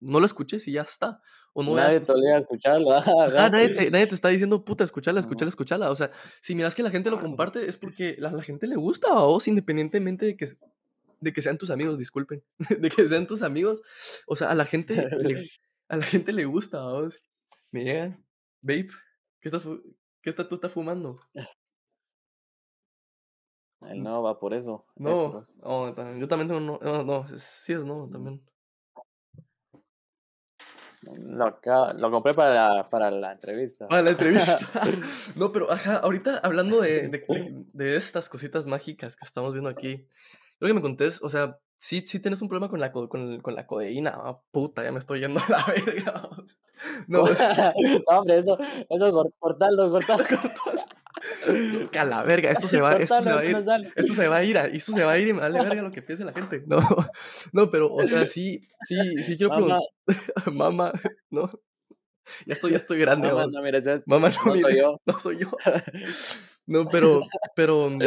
no 0.00 0.20
lo 0.20 0.26
escuches 0.26 0.68
y 0.68 0.72
ya 0.72 0.82
está, 0.82 1.22
o 1.54 1.62
no 1.62 1.74
veas 1.74 1.86
Nadie 1.86 2.00
te 2.00 2.12
obliga 2.12 2.36
a 2.36 2.40
escucharlo, 2.40 2.92
ajá, 2.96 3.12
Ajá, 3.12 3.24
ajá. 3.24 3.48
nadie 3.48 3.68
te, 3.70 3.90
nadie 3.90 4.06
te 4.06 4.14
está 4.14 4.28
diciendo, 4.28 4.62
puta, 4.62 4.84
escúchala, 4.84 5.20
Ujú. 5.20 5.26
escúchala, 5.28 5.48
escúchala. 5.48 5.90
O 5.90 5.96
sea, 5.96 6.10
si 6.40 6.54
miras 6.54 6.74
que 6.74 6.82
la 6.82 6.90
gente 6.90 7.10
lo 7.10 7.18
comparte, 7.18 7.66
es 7.66 7.78
porque 7.78 8.16
la, 8.18 8.30
la 8.30 8.42
gente 8.42 8.66
le 8.66 8.76
gusta 8.76 9.08
a 9.08 9.22
vos, 9.24 9.48
independientemente 9.48 10.26
de 10.26 10.36
que, 10.36 10.46
de 11.20 11.32
que 11.32 11.40
sean 11.42 11.56
tus 11.56 11.70
amigos, 11.70 11.98
disculpen, 11.98 12.44
de 12.78 12.90
que 12.90 13.08
sean 13.08 13.26
tus 13.26 13.42
amigos. 13.42 13.80
O 14.26 14.36
sea, 14.36 14.50
a 14.50 14.54
la 14.54 14.66
gente 14.66 14.94
le, 15.16 15.48
a 15.88 15.96
la 15.96 16.04
gente 16.04 16.32
le 16.32 16.44
gusta 16.44 16.78
a 16.78 16.92
vos. 16.92 17.22
Me 17.70 17.84
llega, 17.84 18.18
babe, 18.60 18.88
¿qué 19.40 19.48
estás, 19.48 19.62
qué 20.20 20.30
está, 20.30 20.46
tú 20.46 20.56
estás 20.56 20.72
fumando? 20.72 21.18
Él 23.90 24.02
no 24.02 24.22
va 24.22 24.38
por 24.38 24.54
eso, 24.54 24.84
No, 24.96 25.44
no, 25.62 25.94
también- 25.94 26.20
yo 26.20 26.28
también 26.28 26.48
tengo, 26.48 26.60
no, 26.60 26.78
no, 26.82 27.02
no, 27.04 27.26
es- 27.34 27.42
sí 27.42 27.72
es 27.72 27.84
no, 27.84 28.08
también. 28.10 28.40
Lo, 31.02 31.60
lo 31.98 32.10
compré 32.10 32.32
para 32.32 32.74
la, 32.76 32.88
para 32.88 33.10
la 33.10 33.32
entrevista. 33.32 33.86
Para 33.88 34.02
la 34.02 34.10
entrevista. 34.10 34.58
No, 35.36 35.52
pero 35.52 35.70
ajá, 35.70 35.96
ahorita 35.98 36.38
hablando 36.38 36.80
de, 36.80 37.08
de, 37.72 37.96
estas 37.96 38.28
cositas 38.30 38.66
mágicas 38.66 39.16
que 39.16 39.24
estamos 39.26 39.52
viendo 39.52 39.68
aquí, 39.68 40.06
creo 40.58 40.68
que 40.68 40.74
me 40.74 40.80
contés, 40.80 41.22
o 41.22 41.28
sea, 41.28 41.58
sí, 41.76 42.04
sí 42.06 42.20
tienes 42.20 42.40
un 42.40 42.48
problema 42.48 42.70
con 42.70 42.80
la, 42.80 42.90
co- 42.90 43.08
con, 43.10 43.20
el- 43.32 43.42
con 43.42 43.54
la 43.54 43.66
codeína. 43.66 44.12
Ah, 44.16 44.40
puta, 44.50 44.82
ya 44.82 44.92
me 44.92 44.98
estoy 44.98 45.20
yendo 45.20 45.40
a 45.40 45.50
la 45.50 45.64
verga. 45.66 46.28
No, 47.06 47.24
No, 48.08 48.18
hombre, 48.18 48.38
eso, 48.38 48.56
eso 48.88 49.12
cor- 49.12 49.32
cortalo, 49.38 49.90
cortalo. 49.90 50.24
a 51.98 52.04
la 52.04 52.22
verga, 52.22 52.50
esto 52.50 52.68
se 52.68 52.80
va, 52.80 52.96
esto 52.96 53.20
se 53.22 53.32
va 53.32 53.40
a 53.40 53.44
ir. 53.44 53.56
Esto 53.94 54.14
se 54.14 54.28
va 54.28 54.36
a 54.36 54.44
ir, 54.44 54.56
esto 54.56 54.92
se 54.92 55.04
va 55.04 55.12
a 55.12 55.18
ir 55.18 55.28
y 55.28 55.32
me 55.32 55.40
vale 55.40 55.60
verga 55.60 55.82
lo 55.82 55.92
que 55.92 56.02
piense 56.02 56.24
la 56.24 56.32
gente. 56.32 56.62
No, 56.66 56.80
no, 57.52 57.70
pero, 57.70 57.92
o 57.92 58.06
sea, 58.06 58.26
sí, 58.26 58.68
sí, 58.82 59.22
sí 59.22 59.36
quiero 59.36 59.54
preguntar, 59.54 59.80
mamá, 60.52 60.92
no, 61.30 61.50
ya 62.46 62.54
estoy, 62.54 62.72
ya 62.72 62.76
estoy 62.76 62.98
grande, 62.98 63.28
mamá, 63.28 63.46
no 63.46 63.62
mires 63.62 63.86
esto. 63.86 64.04
Mamá, 64.06 64.30
no, 64.30 64.54
No 64.54 64.56
soy 64.56 64.76
yo. 64.78 65.00
no 65.06 65.18
soy 65.18 65.38
yo. 65.38 65.50
No, 66.66 66.88
pero, 66.88 67.22
pero, 67.54 67.90
mm, 67.90 68.00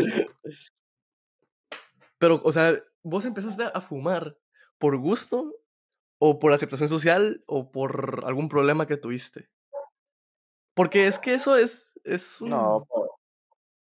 pero, 2.17 2.41
o 2.43 2.51
sea, 2.51 2.75
vos 3.03 3.25
empezaste 3.25 3.63
a 3.71 3.81
fumar 3.81 4.37
por 4.77 4.97
gusto 4.97 5.53
o 6.19 6.39
por 6.39 6.51
aceptación 6.51 6.89
social 6.89 7.43
o 7.45 7.71
por 7.71 8.23
algún 8.25 8.49
problema 8.49 8.87
que 8.87 8.97
tuviste. 8.97 9.49
Porque 10.73 11.07
es 11.07 11.19
que 11.19 11.33
eso 11.33 11.55
es, 11.55 11.99
es 12.03 12.41
un... 12.41 12.49
No, 12.49 12.85
pues, 12.89 13.06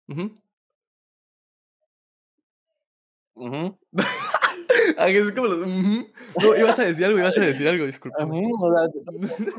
Ujú. 0.08 0.34
ujú, 3.34 3.78
Ah, 4.98 5.06
que 5.06 5.34
como 5.34 5.46
los... 5.48 5.66
ujú. 5.66 6.08
No, 6.42 6.56
ibas 6.56 6.78
a 6.78 6.84
decir 6.84 7.04
algo, 7.04 7.18
ibas 7.18 7.36
a 7.36 7.40
decir 7.40 7.68
algo, 7.68 7.86
disculpa. 7.86 8.24
ujú, 8.24 8.64
o 8.64 8.72
sea, 8.72 8.88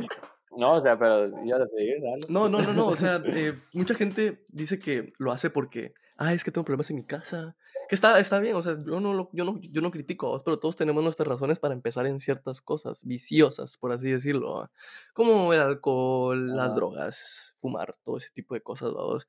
No, 0.58 0.74
o 0.74 0.82
sea, 0.82 0.98
pero 0.98 1.28
ibas 1.46 1.62
a 1.62 1.68
seguir, 1.68 2.02
dale. 2.02 2.26
No, 2.28 2.50
no, 2.50 2.62
no, 2.62 2.74
no, 2.74 2.88
o 2.88 2.96
sea, 2.96 3.22
eh, 3.26 3.54
mucha 3.74 3.94
gente 3.94 4.46
dice 4.50 4.80
que 4.80 5.08
lo 5.20 5.32
hace 5.32 5.50
porque, 5.50 5.94
ah, 6.18 6.34
es 6.34 6.44
que 6.44 6.52
tengo 6.52 6.66
problemas 6.66 6.90
en 6.90 6.98
mi 6.98 7.06
casa, 7.06 7.56
que 7.90 7.96
está, 7.96 8.20
está 8.20 8.40
bien, 8.40 8.56
o 8.56 8.62
sea, 8.62 8.78
yo 8.86 9.00
no, 9.02 9.14
lo- 9.14 9.30
yo, 9.34 9.46
no, 9.46 9.60
yo 9.62 9.82
no 9.82 9.92
critico 9.92 10.28
a 10.28 10.30
vos, 10.32 10.44
pero 10.44 10.60
todos 10.60 10.76
tenemos 10.78 11.04
nuestras 11.04 11.28
razones 11.28 11.60
para 11.60 11.74
empezar 11.74 12.06
en 12.06 12.20
ciertas 12.20 12.62
cosas 12.62 13.04
viciosas, 13.06 13.78
por 13.78 13.92
así 13.92 14.12
decirlo, 14.12 14.56
¿va? 14.56 14.72
como 15.14 15.54
el 15.54 15.60
alcohol, 15.62 16.56
las 16.56 16.68
Ajá. 16.68 16.76
drogas, 16.76 17.54
fumar, 17.58 17.98
todo 18.04 18.18
ese 18.18 18.30
tipo 18.32 18.54
de 18.56 18.62
cosas, 18.62 18.94
vamos. 18.94 19.28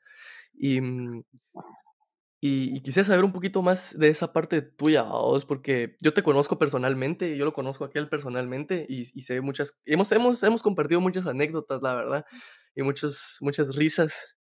Y, 0.54 0.80
mm, 0.80 1.22
y, 2.42 2.74
y 2.76 2.80
quisiera 2.80 3.06
saber 3.06 3.24
un 3.24 3.32
poquito 3.32 3.60
más 3.60 3.98
de 3.98 4.08
esa 4.08 4.32
parte 4.32 4.62
tuya, 4.62 5.02
vos, 5.02 5.44
porque 5.44 5.96
yo 6.00 6.14
te 6.14 6.22
conozco 6.22 6.58
personalmente, 6.58 7.36
yo 7.36 7.44
lo 7.44 7.52
conozco 7.52 7.84
a 7.84 7.88
aquel 7.88 8.08
personalmente 8.08 8.86
y, 8.88 9.02
y 9.14 9.22
sé 9.22 9.40
muchas, 9.42 9.80
hemos, 9.84 10.10
hemos, 10.12 10.42
hemos 10.42 10.62
compartido 10.62 11.00
muchas 11.02 11.26
anécdotas, 11.26 11.82
la 11.82 11.94
verdad, 11.94 12.24
y 12.74 12.82
muchos, 12.82 13.36
muchas 13.42 13.74
risas. 13.76 14.36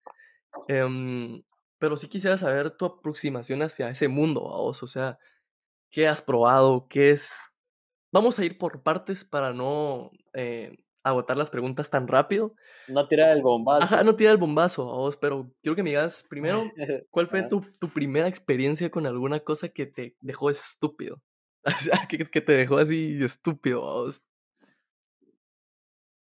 em, 0.70 1.42
pero 1.80 1.98
sí 1.98 2.08
quisiera 2.08 2.38
saber 2.38 2.72
tu 2.72 2.86
aproximación 2.86 3.62
hacia 3.62 3.90
ese 3.90 4.08
mundo, 4.08 4.42
vos, 4.42 4.84
o 4.84 4.88
sea, 4.88 5.18
¿qué 5.90 6.08
has 6.08 6.22
probado? 6.22 6.88
¿Qué 6.90 7.12
es? 7.12 7.52
Vamos 8.12 8.40
a 8.40 8.46
ir 8.46 8.58
por 8.58 8.84
partes 8.84 9.24
para 9.24 9.54
no 9.54 10.12
eh, 10.34 10.78
agotar 11.04 11.38
las 11.38 11.50
preguntas 11.50 11.90
tan 11.90 12.08
rápido. 12.08 12.56
No 12.88 13.08
tirar 13.08 13.32
el 13.32 13.40
Ajá, 13.40 13.44
bombazo. 13.44 14.04
no 14.04 14.16
tira 14.16 14.32
el 14.32 14.38
bombazo, 14.38 14.86
vos, 14.86 15.18
pero 15.18 15.52
quiero 15.62 15.76
que 15.76 15.84
me 15.84 15.92
digas 15.92 16.26
primero 16.30 16.64
¿Cuál 17.12 17.28
fue 17.28 17.40
Ajá. 17.40 17.50
tu, 17.50 17.62
tu 17.80 17.90
primera 17.90 18.28
experiencia 18.28 18.90
con 18.90 19.06
alguna 19.06 19.40
cosa 19.40 19.70
que 19.70 19.86
te 19.86 20.16
dejó 20.22 20.50
estúpido? 20.50 21.22
O 21.66 21.72
sea, 21.72 22.08
que, 22.08 22.30
que 22.30 22.40
te 22.42 22.54
dejó 22.54 22.78
así 22.78 23.22
estúpido, 23.22 23.82
vamos. 23.86 24.24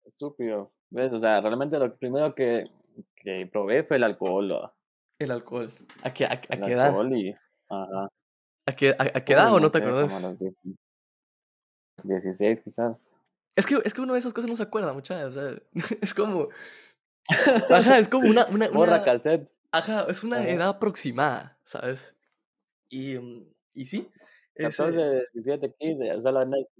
Estúpido. 0.04 0.72
¿Ves? 0.90 1.12
O 1.12 1.18
sea, 1.18 1.40
realmente 1.40 1.78
lo 1.78 1.94
primero 1.96 2.34
que, 2.34 2.64
que 3.16 3.46
probé 3.52 3.84
fue 3.84 3.98
el 3.98 4.04
alcohol. 4.04 4.50
¿va? 4.52 4.75
El 5.18 5.30
alcohol. 5.30 5.72
¿A 6.02 6.12
qué, 6.12 6.24
a, 6.24 6.28
a 6.30 6.32
El 6.34 6.60
qué 6.60 6.72
edad? 6.72 6.86
alcohol 6.88 7.16
y. 7.16 7.34
Ajá. 7.68 8.08
¿A 8.68 8.72
qué, 8.76 8.94
a, 8.98 9.24
qué 9.24 9.32
edad 9.32 9.50
Uy, 9.52 9.56
o 9.56 9.60
no 9.60 9.70
te 9.70 9.78
sé, 9.78 9.84
acordás? 9.84 10.12
como 10.12 10.26
a 10.26 10.30
los 10.30 10.38
10 10.38 10.58
16 12.02 12.60
quizás. 12.60 13.14
Es 13.56 13.66
que, 13.66 13.80
es 13.84 13.94
que 13.94 14.00
uno 14.02 14.12
de 14.12 14.18
esas 14.18 14.34
cosas 14.34 14.50
no 14.50 14.56
se 14.56 14.62
acuerda, 14.62 14.92
muchachos. 14.92 15.36
O 15.36 15.40
sea, 15.40 15.58
es 16.02 16.14
como. 16.14 16.48
Ajá, 17.70 17.98
es 17.98 18.08
como 18.08 18.28
una. 18.28 18.46
una, 18.50 18.68
Borra 18.68 18.96
una 18.96 19.04
cassette. 19.04 19.50
ajá, 19.72 20.06
es 20.08 20.22
una 20.24 20.38
Ajá. 20.38 20.48
edad 20.48 20.68
aproximada, 20.68 21.58
¿sabes? 21.64 22.14
Y, 22.90 23.18
mm, 23.18 23.46
y 23.74 23.86
sí. 23.86 24.10
14, 24.56 24.98
Ese, 25.18 25.26
17, 25.34 25.74
15, 25.78 26.10
hasta 26.10 26.32
la 26.32 26.44
next. 26.44 26.72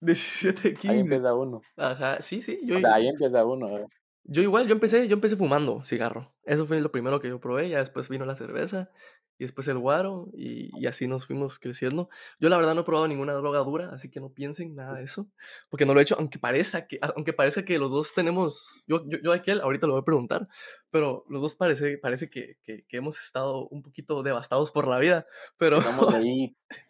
17, 0.00 0.68
Ahí 0.68 0.74
15. 0.76 0.98
empieza 1.00 1.34
uno. 1.34 1.62
Ajá, 1.76 2.20
sí, 2.20 2.42
sí. 2.42 2.60
Yo, 2.64 2.76
O 2.78 2.80
sea, 2.80 2.94
ahí 2.94 3.08
empieza 3.08 3.44
uno. 3.44 3.78
¿eh? 3.78 3.86
Yo 4.28 4.42
igual, 4.42 4.66
yo 4.66 4.72
empecé, 4.72 5.06
yo 5.06 5.14
empecé 5.14 5.36
fumando 5.36 5.84
cigarro. 5.84 6.34
Eso 6.44 6.66
fue 6.66 6.80
lo 6.80 6.90
primero 6.90 7.20
que 7.20 7.28
yo 7.28 7.40
probé, 7.40 7.68
ya 7.68 7.78
después 7.78 8.08
vino 8.08 8.24
la 8.24 8.34
cerveza 8.34 8.90
y 9.38 9.44
después 9.44 9.68
el 9.68 9.78
guaro 9.78 10.28
y, 10.32 10.70
y 10.80 10.86
así 10.86 11.06
nos 11.06 11.26
fuimos 11.26 11.58
creciendo. 11.58 12.08
Yo 12.40 12.48
la 12.48 12.56
verdad 12.56 12.74
no 12.74 12.80
he 12.80 12.84
probado 12.84 13.06
ninguna 13.06 13.34
droga 13.34 13.60
dura, 13.60 13.90
así 13.92 14.10
que 14.10 14.18
no 14.20 14.30
piensen 14.30 14.74
nada 14.74 14.94
de 14.94 15.04
eso, 15.04 15.30
porque 15.68 15.86
no 15.86 15.94
lo 15.94 16.00
he 16.00 16.02
hecho, 16.02 16.16
aunque 16.18 16.38
parezca 16.38 16.88
que, 16.88 16.98
aunque 17.14 17.32
parece 17.32 17.64
que 17.64 17.78
los 17.78 17.90
dos 17.90 18.14
tenemos, 18.14 18.82
yo, 18.86 19.04
yo, 19.06 19.18
yo 19.22 19.32
aquel, 19.32 19.60
ahorita 19.60 19.86
lo 19.86 19.92
voy 19.92 20.02
a 20.02 20.04
preguntar, 20.04 20.48
pero 20.90 21.24
los 21.28 21.42
dos 21.42 21.54
parece, 21.54 21.98
parece 21.98 22.28
que, 22.28 22.58
que, 22.62 22.84
que 22.86 22.96
hemos 22.96 23.20
estado 23.20 23.68
un 23.68 23.82
poquito 23.82 24.22
devastados 24.22 24.72
por 24.72 24.88
la 24.88 24.98
vida, 24.98 25.26
pero... 25.56 25.78
Estamos 25.78 26.12
ahí. 26.14 26.56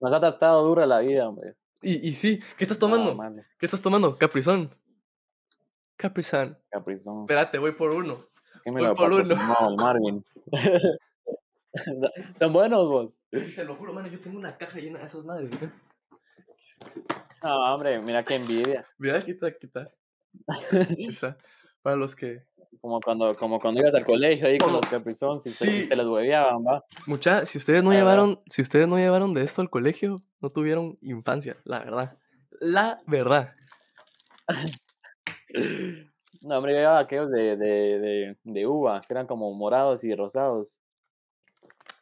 Nos 0.00 0.14
ha 0.14 0.20
tratado 0.20 0.66
dura 0.66 0.86
la 0.86 1.00
vida, 1.00 1.28
hombre. 1.28 1.56
Y, 1.82 2.08
y 2.08 2.12
sí, 2.12 2.40
¿qué 2.56 2.64
estás 2.64 2.78
tomando? 2.78 3.16
¿Qué 3.58 3.66
estás 3.66 3.82
tomando? 3.82 4.16
Caprizón. 4.16 4.74
Caprizón. 6.00 6.56
Caprizón. 6.70 7.20
Espérate, 7.22 7.58
voy 7.58 7.72
por 7.72 7.90
uno. 7.90 8.24
¿Qué 8.64 8.70
me 8.72 8.80
voy 8.80 8.88
lo 8.88 8.94
por 8.94 9.12
uno. 9.12 9.20
el 9.68 9.76
Marvin? 9.76 10.24
Son 12.38 12.52
buenos 12.52 12.88
vos. 12.88 13.18
Te 13.30 13.64
lo 13.64 13.74
juro, 13.76 13.92
mano, 13.92 14.08
yo 14.08 14.18
tengo 14.18 14.38
una 14.38 14.56
caja 14.56 14.78
llena 14.78 14.98
de 15.00 15.04
esas 15.04 15.24
madres. 15.26 15.52
¿eh? 15.52 15.70
No, 17.42 17.74
hombre, 17.74 18.00
mira 18.00 18.24
qué 18.24 18.36
envidia. 18.36 18.82
Mira, 18.98 19.18
está. 19.18 19.46
Aquí 19.46 19.68
está. 21.08 21.36
Para 21.82 21.96
los 21.96 22.16
que. 22.16 22.44
Como 22.80 22.98
cuando, 23.00 23.36
como 23.36 23.58
cuando 23.60 23.82
ibas 23.82 23.94
al 23.94 24.04
colegio 24.06 24.46
ahí 24.46 24.56
con 24.56 24.72
los 24.72 24.80
caprizón, 24.86 25.40
si 25.40 25.50
sí. 25.50 25.66
te, 25.82 25.88
te 25.88 25.96
las 25.96 26.06
hueveaban, 26.06 26.64
va. 26.64 26.82
Mucha, 27.06 27.44
si 27.44 27.58
ustedes 27.58 27.82
no 27.82 27.90
La 27.90 27.96
verdad. 27.96 28.12
llevaron, 28.14 28.40
si 28.46 28.62
ustedes 28.62 28.88
no 28.88 28.96
llevaron 28.96 29.34
de 29.34 29.42
esto 29.42 29.60
al 29.60 29.68
colegio, 29.68 30.16
no 30.40 30.50
tuvieron 30.50 30.96
infancia, 31.02 31.58
la 31.64 31.80
verdad. 31.80 32.18
La 32.58 33.02
verdad. 33.06 33.52
No, 36.42 36.56
hombre, 36.56 36.72
yo 36.72 36.78
llevaba 36.78 37.00
aquellos 37.00 37.30
de, 37.30 37.56
de, 37.56 37.98
de, 37.98 38.36
de 38.44 38.66
uva, 38.66 39.00
que 39.00 39.12
eran 39.12 39.26
como 39.26 39.52
morados 39.52 40.04
y 40.04 40.14
rosados. 40.14 40.80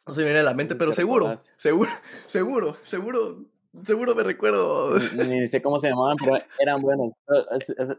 No 0.07 0.13
se 0.13 0.21
me 0.21 0.27
viene 0.27 0.39
a 0.39 0.43
la 0.43 0.53
mente, 0.53 0.75
pero 0.75 0.93
seguro, 0.93 1.35
seguro, 1.57 1.91
seguro, 2.25 2.77
seguro, 2.83 3.45
seguro 3.83 4.15
me 4.15 4.23
recuerdo. 4.23 4.97
Ni, 5.15 5.41
ni 5.41 5.47
sé 5.47 5.61
cómo 5.61 5.77
se 5.77 5.89
llamaban, 5.89 6.15
pero 6.17 6.35
eran 6.57 6.79
buenos. 6.79 7.13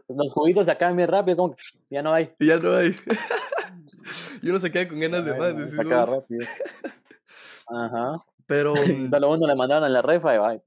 Los 0.07 0.33
juguitos 0.33 0.65
se 0.65 0.71
acaban 0.71 0.97
bien 0.97 1.09
rápido, 1.09 1.31
es 1.31 1.37
como 1.37 1.55
que 1.55 1.61
ya 1.89 2.01
no 2.01 2.13
hay. 2.13 2.33
Ya 2.39 2.57
no 2.57 2.75
hay. 2.75 2.95
y 4.41 4.49
uno 4.49 4.59
se 4.59 4.71
queda 4.71 4.87
con 4.87 4.99
ganas 4.99 5.23
de 5.23 5.35
más. 5.35 5.53
no, 5.53 5.67
se 5.67 5.81
acaba 5.81 6.17
rápido. 6.17 6.45
Ajá. 7.67 8.17
Pero, 8.47 8.73
Solo 9.09 9.31
uno 9.31 9.47
le 9.47 9.55
mandaban 9.55 9.85
en 9.85 9.93
la 9.93 10.01
refa 10.01 10.35
y 10.35 10.37
va. 10.37 10.57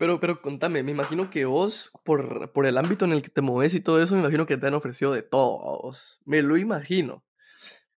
Pero, 0.00 0.18
pero 0.20 0.42
contame, 0.42 0.82
me 0.82 0.92
imagino 0.92 1.30
que 1.30 1.44
vos, 1.44 1.92
por, 2.04 2.52
por 2.52 2.66
el 2.66 2.78
ámbito 2.78 3.04
en 3.04 3.12
el 3.12 3.22
que 3.22 3.28
te 3.30 3.42
moves 3.42 3.74
y 3.74 3.80
todo 3.80 4.02
eso, 4.02 4.14
me 4.14 4.20
imagino 4.22 4.46
que 4.46 4.56
te 4.56 4.66
han 4.66 4.74
ofrecido 4.74 5.12
de 5.12 5.22
todo. 5.22 5.60
a 5.62 5.82
vos. 5.82 6.20
Me 6.24 6.42
lo 6.42 6.56
imagino. 6.56 7.24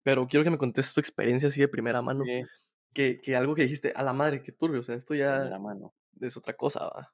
pero 0.03 0.27
quiero 0.27 0.43
que 0.45 0.51
me 0.51 0.57
contes 0.59 0.93
tu 0.93 1.01
experiencia 1.01 1.49
así 1.49 1.61
de 1.61 1.67
primera 1.69 2.01
mano, 2.01 2.25
Sí, 2.25 2.49
que 2.93 3.21
que 3.21 3.35
algo 3.37 3.55
que 3.55 3.63
dijiste: 3.63 3.93
"A 3.95 4.03
la 4.03 4.13
madre, 4.13 4.43
qué 4.43 4.51
turbio", 4.53 4.81
o 4.81 4.83
sea, 4.83 4.95
esto 4.95 5.15
ya 5.15 5.37
primera 5.37 5.59
mano. 5.59 5.93
es 6.21 6.37
otra 6.37 6.55
cosa, 6.55 6.81
¿va? 6.85 7.13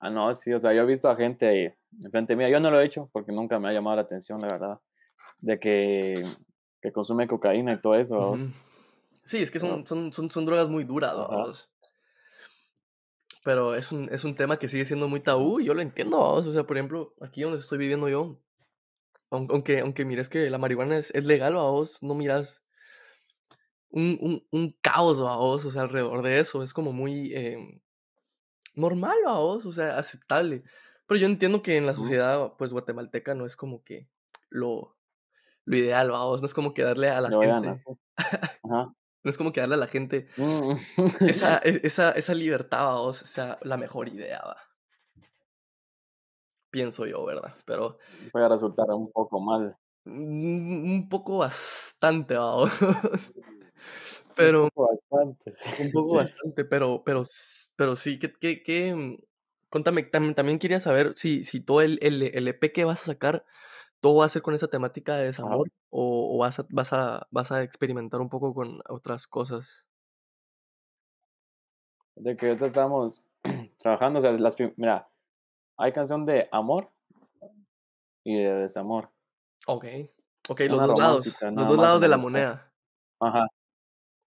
Ah, 0.00 0.10
no, 0.10 0.32
sí, 0.34 0.52
o 0.52 0.58
sea, 0.60 0.72
yo 0.74 0.82
he 0.82 0.86
visto 0.86 1.08
a 1.08 1.16
gente 1.16 1.78
enfrente 2.02 2.34
mía, 2.34 2.48
yo 2.50 2.58
no 2.58 2.70
lo 2.70 2.80
he 2.80 2.84
hecho 2.84 3.08
porque 3.12 3.30
nunca 3.32 3.58
me 3.60 3.68
ha 3.68 3.72
llamado 3.72 3.96
la 3.96 4.02
atención, 4.02 4.40
la 4.40 4.48
verdad, 4.48 4.80
de 5.40 5.60
que 5.60 6.24
que 6.82 6.92
consume 6.92 7.28
cocaína 7.28 7.74
y 7.74 7.80
todo 7.80 7.96
eso. 7.96 8.38
Sí, 9.24 9.38
es 9.38 9.50
que 9.50 9.60
son 9.60 9.86
son 9.86 10.12
son 10.12 10.30
son 10.30 10.46
drogas 10.46 10.68
muy 10.68 10.84
duras. 10.84 11.71
Pero 13.44 13.74
es 13.74 13.92
un 13.92 14.08
es 14.12 14.24
un 14.24 14.34
tema 14.34 14.58
que 14.58 14.68
sigue 14.68 14.84
siendo 14.84 15.08
muy 15.08 15.20
tabú 15.20 15.60
y 15.60 15.64
yo 15.66 15.74
lo 15.74 15.82
entiendo, 15.82 16.18
¿vamos? 16.18 16.46
O 16.46 16.52
sea, 16.52 16.64
por 16.64 16.76
ejemplo, 16.76 17.14
aquí 17.20 17.42
donde 17.42 17.58
estoy 17.58 17.78
viviendo 17.78 18.08
yo, 18.08 18.40
aun 19.30 19.48
aunque 19.50 19.80
aunque 19.80 20.04
mires 20.04 20.28
que 20.28 20.50
la 20.50 20.58
marihuana 20.58 20.96
es 20.98 21.10
es 21.14 21.24
legal, 21.24 21.54
¿vamos? 21.54 22.02
No 22.02 22.14
miras 22.14 22.64
un 23.90 24.18
un 24.20 24.46
un 24.50 24.72
caos, 24.80 25.20
¿vamos? 25.20 25.64
O 25.64 25.70
sea, 25.70 25.82
alrededor 25.82 26.22
de 26.22 26.40
eso, 26.40 26.62
es 26.62 26.72
como 26.74 26.92
muy, 26.92 27.34
em, 27.34 27.80
normal, 28.74 29.16
¿vamos? 29.24 29.66
O 29.66 29.72
sea, 29.72 29.98
aceptable. 29.98 30.64
Pero 31.06 31.20
yo 31.20 31.26
entiendo 31.26 31.62
que 31.62 31.76
en 31.76 31.86
la 31.86 31.94
sociedad, 31.94 32.54
pues, 32.58 32.72
guatemalteca 32.72 33.34
no 33.34 33.46
es 33.46 33.56
como 33.56 33.84
que 33.84 34.08
lo 34.50 34.96
lo 35.64 35.76
ideal, 35.76 36.10
¿vamos? 36.10 36.40
No 36.42 36.46
es 36.46 36.54
como 36.54 36.74
que 36.74 36.82
darle 36.82 37.08
a 37.10 37.20
la 37.20 37.36
vean 37.36 37.64
gente 37.64 37.68
así, 37.70 37.86
ajá, 38.64 38.94
no 39.24 39.30
es 39.30 39.38
como 39.38 39.52
que 39.52 39.60
darle 39.60 39.76
a 39.76 39.78
la 39.78 39.86
gente 39.86 40.26
mm, 40.36 40.74
esa 41.26 41.58
e 41.64 41.80
esa 41.84 42.10
esa 42.12 42.34
libertad, 42.34 43.12
sea 43.12 43.58
la 43.62 43.76
mejor 43.76 44.08
idea, 44.08 44.40
¿va? 44.44 44.56
Pienso 46.70 47.06
yo, 47.06 47.24
¿verdad? 47.24 47.54
Pero, 47.66 47.98
puede 48.32 48.48
resultar 48.48 48.86
un 48.90 49.10
poco 49.12 49.40
mal, 49.40 49.76
mm, 50.04 50.92
un 50.94 51.08
poco 51.08 51.38
bastante, 51.38 52.34
¿vamos? 52.36 52.72
un 54.32 54.34
Pero 54.34 54.68
poco 54.72 54.88
bastante. 54.88 55.54
un 55.80 55.92
poco 55.92 56.14
bastante, 56.16 56.64
pero 56.64 57.02
pero 57.04 57.22
pero 57.76 57.96
sí, 57.96 58.18
¿qué 58.18 58.32
qué 58.40 58.62
qué? 58.62 58.94
mm, 58.94 59.18
Contame, 59.68 60.02
también 60.02 60.34
también 60.34 60.58
quería 60.58 60.80
saber 60.80 61.12
si 61.16 61.44
si 61.44 61.60
todo 61.64 61.80
el 61.80 61.98
el 62.02 62.22
el 62.22 62.48
EP 62.48 62.72
que 62.72 62.84
vas 62.84 63.02
a 63.02 63.06
sacar, 63.12 63.44
todo 64.02 64.16
va 64.20 64.26
a 64.26 64.30
ser 64.30 64.42
con 64.42 64.54
esa 64.54 64.68
temática 64.68 65.16
de 65.16 65.26
desamor, 65.26 65.68
o 65.90 66.36
o 66.36 66.38
vas 66.40 66.60
a 66.60 66.66
vas 66.70 66.92
a 66.94 67.28
vas 67.32 67.52
a 67.52 67.62
experimentar 67.64 68.20
un 68.22 68.30
poco 68.30 68.54
con 68.54 68.80
otras 68.90 69.28
cosas. 69.28 69.88
de 72.16 72.36
que 72.36 72.46
ahorita 72.46 72.66
estamos 72.66 73.22
trabajando, 73.78 74.18
o 74.18 74.22
sea, 74.22 74.32
las 74.32 74.56
mira, 74.76 75.08
hay 75.78 75.92
canción 75.92 76.24
de 76.26 76.48
amor 76.52 76.90
y 78.24 78.36
de 78.36 78.54
desamor, 78.62 79.10
Okey, 79.66 80.12
okey, 80.48 80.68
los 80.68 80.82
2 80.82 80.94
lados, 80.96 81.38
los 81.52 81.66
nada 81.66 81.66
2 81.66 81.78
más 81.78 81.80
lados 81.80 82.00
de 82.00 82.08
la 82.08 82.16
moneda. 82.16 82.72
Ajá, 83.20 83.46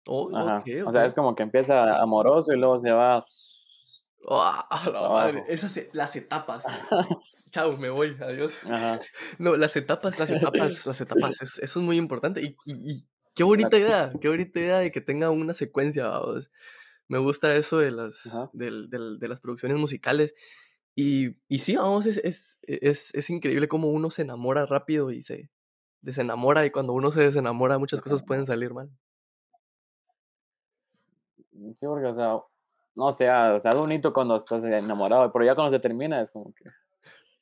Oh, 0.06 0.30
ajá, 0.32 0.70
o 0.82 0.90
sea, 0.90 1.04
es 1.04 1.14
como 1.14 1.34
que 1.34 1.42
empieza 1.42 2.00
amoroso 2.00 2.52
y 2.52 2.56
luego 2.58 2.78
se 2.78 2.90
va 2.92 3.24
¡Ah, 4.28 4.66
a 4.70 4.90
la 4.90 5.08
madre! 5.10 5.44
Esas 5.48 5.76
e 5.76 5.90
las 5.92 6.16
etapas. 6.16 6.64
Chao, 7.50 7.76
me 7.78 7.90
voy, 7.90 8.16
adiós. 8.20 8.64
Ajá, 8.64 9.00
No, 9.38 9.56
las 9.56 9.76
etapas 9.76 10.18
las 10.18 10.30
etapas 10.30 10.86
las 10.86 11.00
etapas, 11.00 11.42
es 11.42 11.58
eso 11.58 11.80
es 11.80 11.84
muy 11.84 11.96
importante, 11.96 12.42
y 12.42 12.56
y 12.64 12.92
y 12.92 13.08
qué 13.34 13.44
bonita 13.44 13.76
idea, 13.78 14.12
qué 14.20 14.28
bonita 14.28 14.60
idea 14.60 14.78
de 14.78 14.90
que 14.92 15.00
tenga 15.00 15.30
una 15.30 15.54
secuencia, 15.54 16.08
vamos. 16.08 16.50
Me 17.08 17.18
gusta 17.18 17.54
eso 17.56 17.78
de 17.78 17.90
las 17.90 18.22
de 18.52 19.28
las 19.28 19.40
producciones 19.40 19.78
musicales, 19.78 20.34
y 20.94 21.36
y 21.48 21.58
sí, 21.60 21.76
vamos, 21.76 22.06
es 22.06 22.18
es 22.18 22.60
es 22.62 23.14
es 23.14 23.30
increíble 23.30 23.68
cómo 23.68 23.88
uno 23.90 24.10
se 24.10 24.22
enamora 24.22 24.66
rápido 24.66 25.10
y 25.10 25.22
se 25.22 25.50
desenamora, 26.02 26.64
y 26.66 26.70
cuando 26.70 26.92
uno 26.92 27.10
se 27.10 27.22
desenamora, 27.22 27.78
muchas 27.78 28.00
cosas 28.02 28.22
pueden 28.22 28.46
salir 28.46 28.72
mal. 28.74 28.90
Sí, 31.74 31.86
porque, 31.86 32.06
o 32.06 32.14
sea, 32.14 32.38
no 32.94 33.12
sé, 33.12 33.28
ah, 33.28 33.54
o 33.54 33.58
sea, 33.58 33.72
es 33.72 33.76
bonito 33.78 34.12
cuando 34.12 34.34
estás 34.36 34.64
enamorado, 34.64 35.30
pero 35.32 35.44
ya 35.44 35.54
cuando 35.54 35.70
se 35.70 35.80
termina 35.80 36.20
es 36.20 36.30
como 36.30 36.52
que 36.54 36.64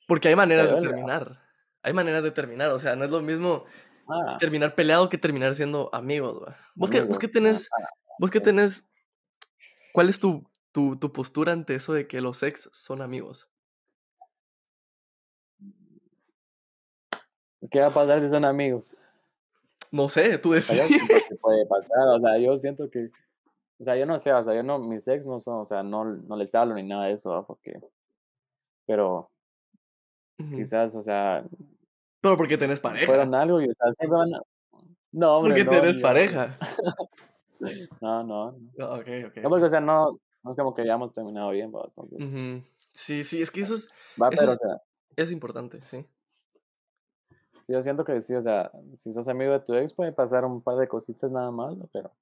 Porque 0.08 0.26
hay 0.26 0.34
maneras 0.34 0.74
de 0.74 0.80
terminar, 0.80 1.40
hay 1.82 1.92
maneras 1.92 2.24
de 2.24 2.32
terminar, 2.32 2.70
o 2.70 2.80
sea, 2.80 2.96
no 2.96 3.04
es 3.04 3.12
lo 3.12 3.22
mismo 3.22 3.66
Ah, 4.08 4.38
terminar 4.38 4.74
peleado 4.74 5.10
que 5.10 5.18
terminar 5.18 5.54
siendo 5.54 5.90
amigos. 5.94 6.42
¿Vos 6.74 6.90
qué 6.90 7.02
vos 7.02 7.18
qué 7.18 7.26
amigos, 7.26 7.30
ah, 7.30 7.32
tenés 7.32 7.70
vos 8.18 8.30
qué 8.30 8.38
sí. 8.38 8.44
tenés 8.44 8.88
cuál 9.92 10.08
es 10.08 10.18
tu 10.18 10.48
tu 10.72 10.96
tu 10.96 11.12
postura 11.12 11.52
ante 11.52 11.74
eso 11.74 11.92
de 11.92 12.06
que 12.06 12.22
los 12.22 12.42
ex 12.42 12.70
son 12.72 13.02
amigos? 13.02 13.50
¿Qué 17.70 17.80
va 17.80 17.88
a 17.88 17.90
pasar 17.90 18.22
si 18.22 18.30
son 18.30 18.46
amigos? 18.46 18.96
No 19.90 20.08
sé, 20.08 20.38
tú 20.38 20.54
siento 20.54 21.06
que 21.06 21.34
puede 21.36 21.66
pasar, 21.66 22.08
o 22.08 22.20
sea, 22.20 22.38
yo 22.38 22.56
siento 22.56 22.88
que, 22.90 23.10
o 23.78 23.84
sea, 23.84 23.96
yo 23.96 24.06
no 24.06 24.18
sé, 24.18 24.32
o 24.32 24.42
sea, 24.42 24.54
yo 24.54 24.62
no, 24.62 24.78
mis 24.78 25.06
ex 25.06 25.26
no 25.26 25.38
son, 25.38 25.60
o 25.60 25.66
sea, 25.66 25.82
no, 25.82 26.04
no 26.04 26.36
les 26.36 26.54
hablo 26.54 26.74
ni 26.74 26.82
nada 26.82 27.06
de 27.06 27.12
eso. 27.12 27.44
Porque, 27.46 27.78
pero 28.86 29.30
Quizás, 30.54 30.94
o 30.94 31.02
sea, 31.02 31.44
Pero 32.20 32.36
porque 32.36 32.56
tenés 32.56 32.80
pareja, 32.80 33.06
fueron 33.06 33.34
algo 33.34 33.60
y, 33.60 33.68
o 33.68 33.74
sea, 33.74 33.92
siempre 33.92 34.18
van 34.18 34.34
a, 34.34 34.42
no, 35.12 35.38
hombre, 35.38 35.50
porque 35.50 35.64
no, 35.64 35.70
tenés 35.70 35.96
yo, 35.96 36.02
pareja. 36.02 36.58
no, 38.00 38.22
no, 38.22 38.52
no, 38.52 38.60
Ah, 38.78 38.98
okey, 39.00 39.24
okey, 39.24 39.42
no, 39.42 39.48
porque, 39.48 39.64
o 39.66 39.68
sea, 39.68 39.80
no, 39.80 40.20
no 40.44 40.50
es 40.50 40.56
como 40.56 40.74
que 40.74 40.82
hayamos 40.82 41.12
terminado 41.12 41.50
bien, 41.50 41.72
¿va? 41.74 41.84
Entonces. 41.86 42.62
Sí, 42.92 43.24
sí, 43.24 43.42
es 43.42 43.50
que 43.50 43.60
eso 43.60 43.74
es 43.74 43.88
va, 44.20 44.28
eso 44.28 44.36
pero, 44.40 44.50
o 44.50 44.54
es 44.54 44.58
sea, 44.58 44.82
es 45.16 45.32
importante, 45.32 45.80
sí. 45.84 46.06
Sí, 47.62 47.72
yo 47.74 47.82
siento 47.82 48.04
que 48.04 48.20
sí, 48.20 48.34
o 48.34 48.40
sea, 48.40 48.70
si 48.94 49.12
sos 49.12 49.28
amigo 49.28 49.52
de 49.52 49.60
tu 49.60 49.74
ex 49.74 49.92
puede 49.92 50.12
pasar 50.12 50.44
un 50.44 50.62
par 50.62 50.76
de 50.76 50.88
cositas 50.88 51.30
nada 51.30 51.50
más. 51.50 51.76
Pero 51.92 52.12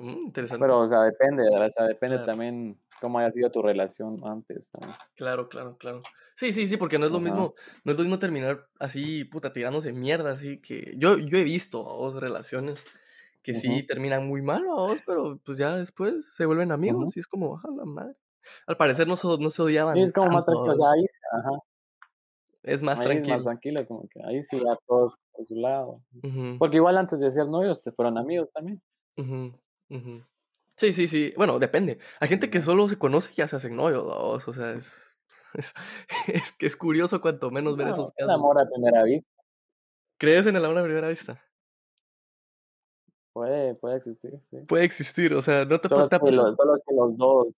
Mm, 0.00 0.26
interesante. 0.26 0.58
pero, 0.58 0.80
o 0.80 0.88
sea, 0.88 1.02
depende. 1.02 1.44
O 1.48 1.70
sea, 1.70 1.86
depende 1.86 2.18
Claro. 2.18 2.26
también 2.26 2.80
cómo 3.00 3.18
haya 3.18 3.30
sido 3.30 3.50
tu 3.50 3.62
relación 3.62 4.20
antes 4.24 4.70
también. 4.70 4.96
Claro, 5.16 5.48
claro, 5.48 5.76
claro. 5.78 6.00
Sí, 6.36 6.52
sí, 6.52 6.68
sí, 6.68 6.76
porque 6.76 6.98
no 6.98 7.06
es 7.06 7.10
lo 7.12 7.18
Ajá, 7.18 7.18
mismo 7.18 7.54
no 7.84 7.90
es 7.92 7.98
lo 7.98 8.04
mismo 8.04 8.20
terminar 8.20 8.68
así, 8.78 9.24
puta, 9.24 9.52
tirándose 9.52 9.92
mierda, 9.92 10.30
así 10.32 10.60
que 10.60 10.94
yo 10.96 11.18
yo 11.18 11.38
he 11.38 11.42
visto, 11.44 11.82
¿vaos? 11.82 12.14
Relaciones 12.20 12.84
que 13.42 13.54
sí 13.56 13.84
terminan 13.86 14.26
muy 14.28 14.42
mal, 14.42 14.64
¿vaos? 14.66 15.02
Pero, 15.06 15.40
pues, 15.44 15.58
ya 15.58 15.76
después 15.76 16.34
se 16.34 16.46
vuelven 16.46 16.72
amigos 16.72 17.16
y 17.16 17.20
es 17.20 17.26
como, 17.26 17.58
a 17.58 17.62
la 17.76 17.84
madre. 17.84 18.14
Al 18.66 18.76
parecer 18.76 19.08
no 19.08 19.16
se 19.16 19.26
no 19.40 19.50
se 19.50 19.62
Sí, 19.92 20.00
odiaban 20.00 20.02
es 20.02 20.12
como 20.12 20.30
más 20.30 20.44
tranquilo, 20.44 20.74
o 20.74 20.76
sea, 20.76 20.90
sí 20.92 21.06
ajá, 21.32 21.50
Es 22.62 22.82
más 22.84 23.00
ahí 23.00 23.16
es 23.16 23.24
más 23.26 23.42
tranquilo. 23.42 23.44
tranquilo, 23.44 23.80
es 23.80 23.86
como 23.88 24.02
que 24.08 24.20
ahí 24.24 24.42
sí 24.42 24.56
ya 24.58 24.76
todos 24.86 25.14
por 25.32 25.46
su 25.46 25.54
lado. 25.56 26.02
Porque 26.58 26.76
igual 26.78 26.98
antes 26.98 27.20
de 27.20 27.30
ser 27.32 27.46
novios 27.48 27.82
se 27.82 27.92
fueron 27.92 28.18
amigos 28.18 28.50
también. 28.54 28.82
Ujú. 29.90 30.24
Sí, 30.76 30.92
sí, 30.92 31.08
sí. 31.08 31.32
Bueno, 31.36 31.58
depende. 31.58 31.98
Hay 32.20 32.28
gente 32.28 32.50
que 32.50 32.60
solo 32.62 32.88
se 32.88 32.98
conoce 32.98 33.32
y 33.32 33.36
ya 33.36 33.48
se 33.48 33.56
hacen 33.56 33.76
novios. 33.76 34.04
O 34.48 34.52
sea, 34.52 34.72
es 34.72 35.16
es 35.54 35.74
es 36.28 36.52
que 36.52 36.66
es 36.66 36.76
curioso 36.76 37.20
cuanto 37.20 37.50
menos 37.50 37.76
ver 37.76 37.88
No, 37.88 37.92
esos 37.92 38.12
el 38.16 38.26
casos. 38.26 38.34
amor 38.34 38.60
a 38.60 38.68
primera 38.68 39.02
vista 39.04 39.32
¿Crees 40.18 40.46
en 40.46 40.56
el 40.56 40.64
amor 40.64 40.78
a 40.78 40.84
primera 40.84 41.08
vista? 41.08 41.42
puede 43.32 43.74
puede 43.76 43.96
existir, 43.96 44.38
sí. 44.50 44.58
Puede 44.66 44.84
existir, 44.84 45.34
o 45.34 45.42
sea, 45.42 45.64
¿no 45.64 45.80
te 45.80 45.88
Solo 45.88 46.02
pa 46.02 46.04
es 46.04 46.10
te 46.10 46.16
ha 46.16 46.18
que 46.18 46.24
pasado? 46.26 46.48
los 46.48 46.56
solo 46.56 46.74
que 46.86 46.94
los 46.94 47.16
2 47.16 47.54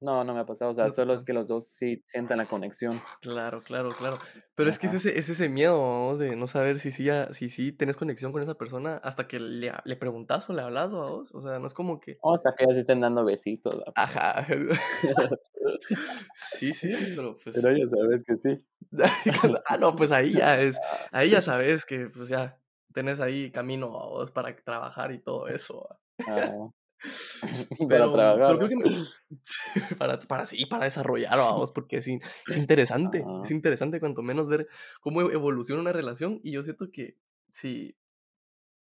no, 0.00 0.24
no 0.24 0.34
me 0.34 0.40
ha 0.40 0.46
pasado, 0.46 0.70
o 0.70 0.74
sea, 0.74 0.86
No 0.86 0.92
solo 0.92 1.14
es 1.14 1.24
que 1.24 1.32
los 1.32 1.48
2 1.48 1.66
sí 1.66 2.02
sientan 2.06 2.38
la 2.38 2.46
conexión. 2.46 3.00
Claro, 3.20 3.60
claro, 3.60 3.90
claro. 3.90 4.18
Pero 4.54 4.70
es 4.70 4.78
que 4.78 4.86
es 4.86 4.94
ese 4.94 5.18
es 5.18 5.28
ese 5.28 5.48
miedo, 5.48 5.78
vamos, 5.80 6.18
de 6.18 6.36
no 6.36 6.46
saber 6.46 6.78
si 6.78 6.90
sí 6.90 7.04
ya 7.04 7.32
si 7.32 7.48
sí 7.48 7.72
tenés 7.72 7.96
conexión 7.96 8.32
con 8.32 8.42
esa 8.42 8.54
persona 8.54 8.96
hasta 9.02 9.26
que 9.26 9.40
le 9.40 9.72
le 9.84 9.96
preguntas 9.96 10.48
o 10.50 10.52
le 10.52 10.62
hablas, 10.62 10.92
vamos. 10.92 11.34
O 11.34 11.40
sea, 11.40 11.58
no 11.58 11.66
es 11.66 11.74
como 11.74 12.00
que 12.00 12.18
o 12.20 12.34
hasta 12.34 12.54
que 12.54 12.66
ya 12.66 12.74
se 12.74 12.80
estén 12.80 13.00
dando 13.00 13.24
besitos, 13.24 13.74
¿va? 13.76 13.92
ajá. 13.94 14.46
Sí, 16.32 16.72
sí, 16.72 16.90
sí, 16.90 17.04
pero, 17.16 17.36
Pero 17.44 17.60
pues, 17.62 17.62
ya 17.62 17.88
sabes 17.88 18.24
que 18.24 18.36
sí. 18.36 18.64
ah, 19.66 19.76
no, 19.78 19.96
pues 19.96 20.12
ahí 20.12 20.32
ya 20.32 20.60
es 20.60 20.78
ahí 21.12 21.30
ya 21.30 21.40
sabes 21.40 21.84
que, 21.84 22.08
pues, 22.14 22.28
ya 22.28 22.60
tenés 22.92 23.20
ahí 23.20 23.50
camino, 23.50 23.90
vamos, 23.90 24.30
para 24.32 24.54
trabajar 24.56 25.12
y 25.12 25.18
todo 25.22 25.48
eso, 25.48 25.88
va. 25.88 26.70
Ah, 27.78 27.86
para 27.88 28.10
Pero 28.10 28.10
trabajar, 28.10 28.40
pero 28.46 28.58
creo 28.58 28.68
que 28.68 28.76
me 28.76 28.84
para 29.98 30.18
para 30.20 30.44
sí, 30.46 30.66
para 30.66 30.84
desarrollar, 30.84 31.38
vamos, 31.38 31.72
porque 31.72 31.98
es 31.98 32.08
es 32.08 32.56
interesante, 32.56 33.32
es 33.42 33.50
interesante 33.50 34.00
cuanto 34.00 34.22
menos 34.22 34.48
ver 34.48 34.68
cómo 35.00 35.22
e 35.22 35.34
evoluciona 35.34 35.80
una 35.82 35.92
relación, 35.92 36.40
y 36.42 36.52
yo 36.52 36.62
siento 36.64 36.90
que 36.92 37.16
si 37.48 37.96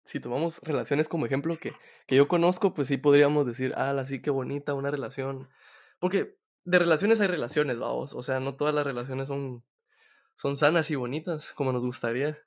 si 0.04 0.20
tomamos 0.20 0.60
relaciones 0.62 1.08
como 1.08 1.26
ejemplo 1.26 1.58
que 1.58 1.72
que 2.06 2.16
yo 2.16 2.28
conozco, 2.28 2.74
pues 2.74 2.88
sí 2.88 2.96
podríamos 2.98 3.46
decir: 3.46 3.72
"Ala, 3.76 4.06
sí, 4.06 4.22
qué 4.22 4.30
bonita 4.30 4.74
una 4.74 4.90
relación", 4.90 5.48
porque 5.98 6.38
de 6.64 6.78
relaciones 6.78 7.20
hay 7.20 7.28
relaciones, 7.28 7.78
vamos, 7.78 8.14
o 8.14 8.22
sea, 8.22 8.40
no 8.40 8.56
todas 8.56 8.74
las 8.74 8.86
relaciones 8.86 9.28
son 9.28 9.64
son 10.36 10.56
sanas 10.56 10.90
y 10.92 10.96
bonitas 10.96 11.54
como 11.54 11.72
nos 11.72 11.84
gustaría, 11.86 12.38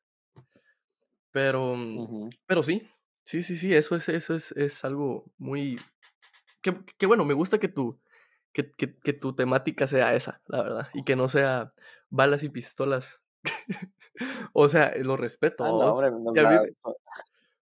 pero, 1.31 1.75
mm, 1.75 2.07
pero 2.45 2.63
sí, 2.63 2.87
sí, 3.25 3.43
sí, 3.43 3.57
sí, 3.57 3.73
eso 3.73 3.95
es 3.95 4.09
eso 4.09 4.35
es 4.35 4.51
es 4.53 4.83
algo 4.85 5.31
muy 5.37 5.79
que 6.63 6.75
que 6.99 7.07
bueno, 7.07 7.25
me 7.25 7.35
gusta 7.35 7.59
que 7.59 7.69
tu 7.69 8.01
que 8.53 8.71
que 8.73 8.97
que 8.99 9.13
tu 9.13 9.35
temática 9.35 9.87
sea 9.87 10.15
esa, 10.15 10.41
la 10.47 10.63
verdad, 10.63 10.89
y 10.95 11.03
que 11.05 11.15
no 11.17 11.29
sea 11.29 11.69
balas 12.09 12.43
y 12.45 12.49
pistolas 12.49 13.23
O 14.53 14.69
sea, 14.69 14.93
lo 15.03 15.17
respeto, 15.17 15.65
Ah, 15.65 15.71
no, 15.71 15.91
hombre, 15.93 16.09
o 16.09 16.33
Y 16.33 16.39
a 16.39 16.45
sea, 16.45 16.49
mí 16.49 16.57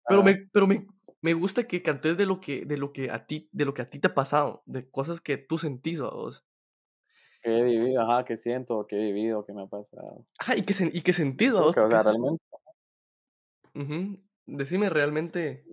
pero 0.08 0.24
me 0.24 0.48
pero 0.52 0.68
me 0.68 0.88
me 1.22 1.34
gusta 1.34 1.66
que 1.66 1.82
cantes 1.84 2.18
de 2.18 2.26
lo 2.26 2.40
que 2.40 2.66
de 2.66 2.78
lo 2.78 2.94
que 2.94 3.12
a 3.12 3.26
ti 3.28 3.50
de 3.52 3.66
lo 3.66 3.74
que 3.74 3.82
a 3.84 3.90
ti 3.90 4.00
te 4.00 4.08
ha 4.08 4.14
pasado, 4.16 4.64
de 4.66 4.90
cosas 4.90 5.22
que 5.22 5.38
tú 5.38 5.58
sentís, 5.60 6.00
¿vaos? 6.00 6.46
Que 7.42 7.50
he 7.60 7.64
vivido, 7.64 8.02
ajá, 8.04 8.26
que 8.26 8.38
siento, 8.38 8.86
que 8.86 8.96
he 8.96 9.12
vivido, 9.12 9.44
que 9.44 9.52
me 9.54 9.64
ha 9.64 9.68
pasado. 9.68 10.28
Ajá, 10.40 10.56
y 10.56 10.64
que 10.64 10.74
sen 10.74 10.92
y 10.94 11.02
que 11.02 11.14
¿vaos? 11.54 11.76
que, 11.76 11.80
o 11.82 11.90
sea, 11.90 12.04
realmente 12.04 12.44
ujú. 13.76 14.20
Decime 14.48 14.90
realmente 14.90 15.64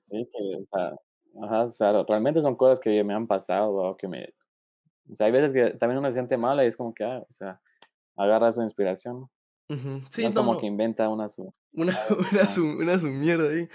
sí, 0.00 0.28
que, 0.32 0.56
o 0.56 0.64
sea, 0.64 0.94
ajá, 1.42 1.64
o 1.64 1.68
sea, 1.68 2.04
realmente 2.06 2.40
son 2.40 2.56
cosas 2.56 2.80
que 2.80 3.02
me 3.04 3.14
han 3.14 3.26
pasado, 3.26 3.72
o 3.74 3.96
que 3.96 4.08
me 4.08 4.34
o 5.10 5.16
sea, 5.16 5.26
hay 5.26 5.32
veces 5.32 5.52
que 5.52 5.70
también 5.78 5.98
uno 5.98 6.08
se 6.08 6.14
siente 6.14 6.36
mal 6.36 6.62
y 6.62 6.66
es 6.66 6.76
como 6.76 6.94
que, 6.94 7.04
ah, 7.04 7.20
o 7.28 7.32
sea, 7.32 7.60
agarra 8.16 8.52
su 8.52 8.62
inspiración, 8.62 9.20
¿no? 9.22 9.30
ujú. 9.68 9.88
No 9.90 10.06
Sí, 10.10 10.24
es 10.28 10.34
no, 10.34 10.42
como 10.42 10.58
que 10.58 10.66
inventa 10.66 11.08
una 11.08 11.28
su 11.28 11.52
Una 11.72 11.96
una 12.32 12.50
su 12.50 12.64
una 12.64 12.98
su 12.98 13.06
mierda 13.06 13.50
ahí. 13.50 13.68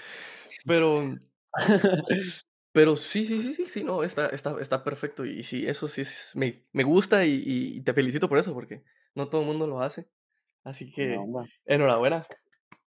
Pero 0.66 1.18
pero 2.72 2.96
sí, 2.96 3.26
sí, 3.26 3.40
sí, 3.42 3.54
sí, 3.54 3.66
sí, 3.66 3.84
no, 3.84 4.04
está 4.04 4.28
está 4.28 4.60
está 4.60 4.84
perfecto. 4.84 5.26
Y 5.26 5.44
sí, 5.44 5.68
eso 5.68 5.88
sí 5.88 6.02
es 6.02 6.32
me 6.36 6.66
me 6.72 6.84
gusta 6.84 7.26
y 7.26 7.44
y 7.46 7.82
te 7.82 7.94
felicito 7.94 8.30
por 8.30 8.40
eso, 8.40 8.54
porque 8.54 8.84
no 9.16 9.30
todo 9.30 9.42
el 9.42 9.48
mundo 9.48 9.68
lo 9.68 9.82
hace. 9.82 10.10
Así 10.64 10.92
que 10.92 11.16
enhorabuena. 11.66 12.28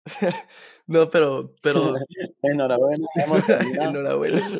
No, 0.87 1.09
pero 1.09 1.53
pero 1.61 1.95
Enhorabuena, 2.41 3.07
enhorabuena. 3.81 4.59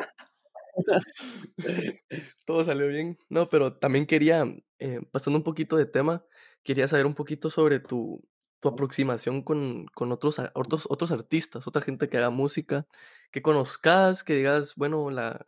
Todo 2.46 2.64
salió 2.64 2.88
bien. 2.88 3.18
No, 3.30 3.50
pero 3.50 3.78
también 3.78 4.06
quería, 4.06 4.46
eh, 4.80 5.02
pasando 5.12 5.38
un 5.38 5.44
poquito 5.44 5.78
de 5.78 5.86
tema, 5.86 6.26
quería 6.64 6.88
saber 6.88 7.06
un 7.06 7.16
poquito 7.16 7.50
sobre 7.50 7.80
tu 7.80 8.24
tu 8.60 8.70
aproximación 8.70 9.44
con 9.44 9.86
con 9.94 10.12
otros 10.12 10.40
otros 10.56 10.88
otros 10.90 11.12
artistas, 11.12 11.68
otra 11.68 11.82
gente 11.82 12.10
que 12.10 12.18
haga 12.18 12.30
música, 12.32 12.88
que 13.32 13.42
conozcas, 13.42 14.24
que 14.24 14.36
digas, 14.36 14.74
bueno, 14.76 15.10
la 15.12 15.46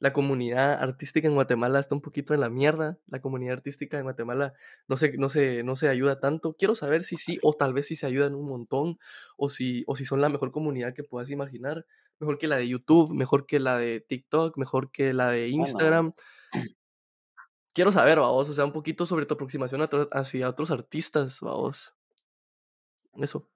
la 0.00 0.12
comunidad 0.12 0.80
artística 0.80 1.26
en 1.26 1.34
Guatemala 1.34 1.80
está 1.80 1.94
un 1.94 2.00
poquito 2.00 2.32
en 2.34 2.40
la 2.40 2.50
mierda, 2.50 2.98
la 3.08 3.20
comunidad 3.20 3.54
artística 3.54 3.98
en 3.98 4.04
Guatemala 4.04 4.54
no 4.86 4.96
se 4.96 5.16
no 5.16 5.28
se 5.28 5.64
no 5.64 5.76
se 5.76 5.88
ayuda 5.88 6.20
tanto. 6.20 6.54
Quiero 6.54 6.74
saber 6.74 7.02
si 7.02 7.16
sí, 7.16 7.38
o 7.42 7.52
tal 7.52 7.74
vez 7.74 7.88
si 7.88 7.96
se 7.96 8.06
ayudan 8.06 8.34
un 8.34 8.46
montón, 8.46 8.98
o 9.36 9.48
si 9.48 9.84
o 9.86 9.96
si 9.96 10.04
son 10.04 10.20
la 10.20 10.28
mejor 10.28 10.52
comunidad 10.52 10.94
que 10.94 11.02
puedas 11.02 11.30
imaginar, 11.30 11.84
mejor 12.20 12.38
que 12.38 12.46
la 12.46 12.56
de 12.56 12.68
YouTube, 12.68 13.12
mejor 13.12 13.46
que 13.46 13.58
la 13.58 13.76
de 13.78 14.00
TikTok, 14.00 14.56
mejor 14.56 14.90
que 14.90 15.12
la 15.12 15.30
de. 15.30 15.48
Instagram. 15.48 16.12
Quiero 17.74 17.92
saber, 17.92 18.18
vamos, 18.18 18.48
o 18.48 18.52
sea, 18.52 18.64
un 18.64 18.72
poquito 18.72 19.06
sobre 19.06 19.26
tu 19.26 19.34
aproximación 19.34 19.82
a 19.82 19.88
hacia 20.12 20.48
otros 20.48 20.70
artistas, 20.70 21.40
vamos, 21.40 21.94
eso. 23.14 23.48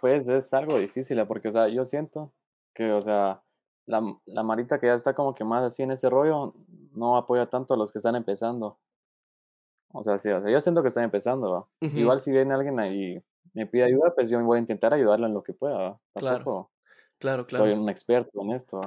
Pues, 0.00 0.28
es 0.28 0.52
algo 0.52 0.78
difícil, 0.78 1.18
ah, 1.20 1.28
porque, 1.28 1.48
o 1.48 1.52
sea, 1.52 1.68
yo 1.68 1.84
siento 1.84 2.32
que, 2.74 2.90
o 2.90 3.00
sea, 3.00 3.42
la 3.86 4.02
la 4.26 4.42
marita 4.42 4.78
que 4.78 4.86
ya 4.86 4.94
está 4.94 5.14
como 5.14 5.34
que 5.34 5.44
más 5.44 5.64
así 5.64 5.82
en 5.82 5.90
ese 5.92 6.10
rollo, 6.10 6.54
no 6.92 7.16
apoya 7.16 7.46
tanto 7.46 7.74
a 7.74 7.76
los 7.76 7.92
que 7.92 7.98
están 7.98 8.16
empezando. 8.16 8.78
O 9.92 10.02
sea, 10.02 10.18
sí, 10.18 10.30
o 10.30 10.40
sea, 10.40 10.50
yo 10.50 10.60
siento 10.60 10.82
que 10.82 10.88
estoy 10.88 11.04
empezando, 11.04 11.68
Igual 11.80 12.20
si 12.20 12.30
viene 12.30 12.54
alguien 12.54 12.78
ahí 12.78 13.22
me 13.54 13.66
pide 13.66 13.84
ayuda, 13.84 14.14
pues 14.14 14.30
yo 14.30 14.40
voy 14.44 14.58
a 14.58 14.60
intentar 14.60 14.94
ayudarlo 14.94 15.26
en 15.26 15.34
lo 15.34 15.42
que 15.42 15.52
pueda, 15.52 15.98
claro, 16.14 16.36
Tampoco 16.36 16.70
claro, 17.18 17.42
soy 17.42 17.48
claro. 17.48 17.80
un 17.80 17.88
experto 17.88 18.42
en 18.42 18.50
esto. 18.52 18.80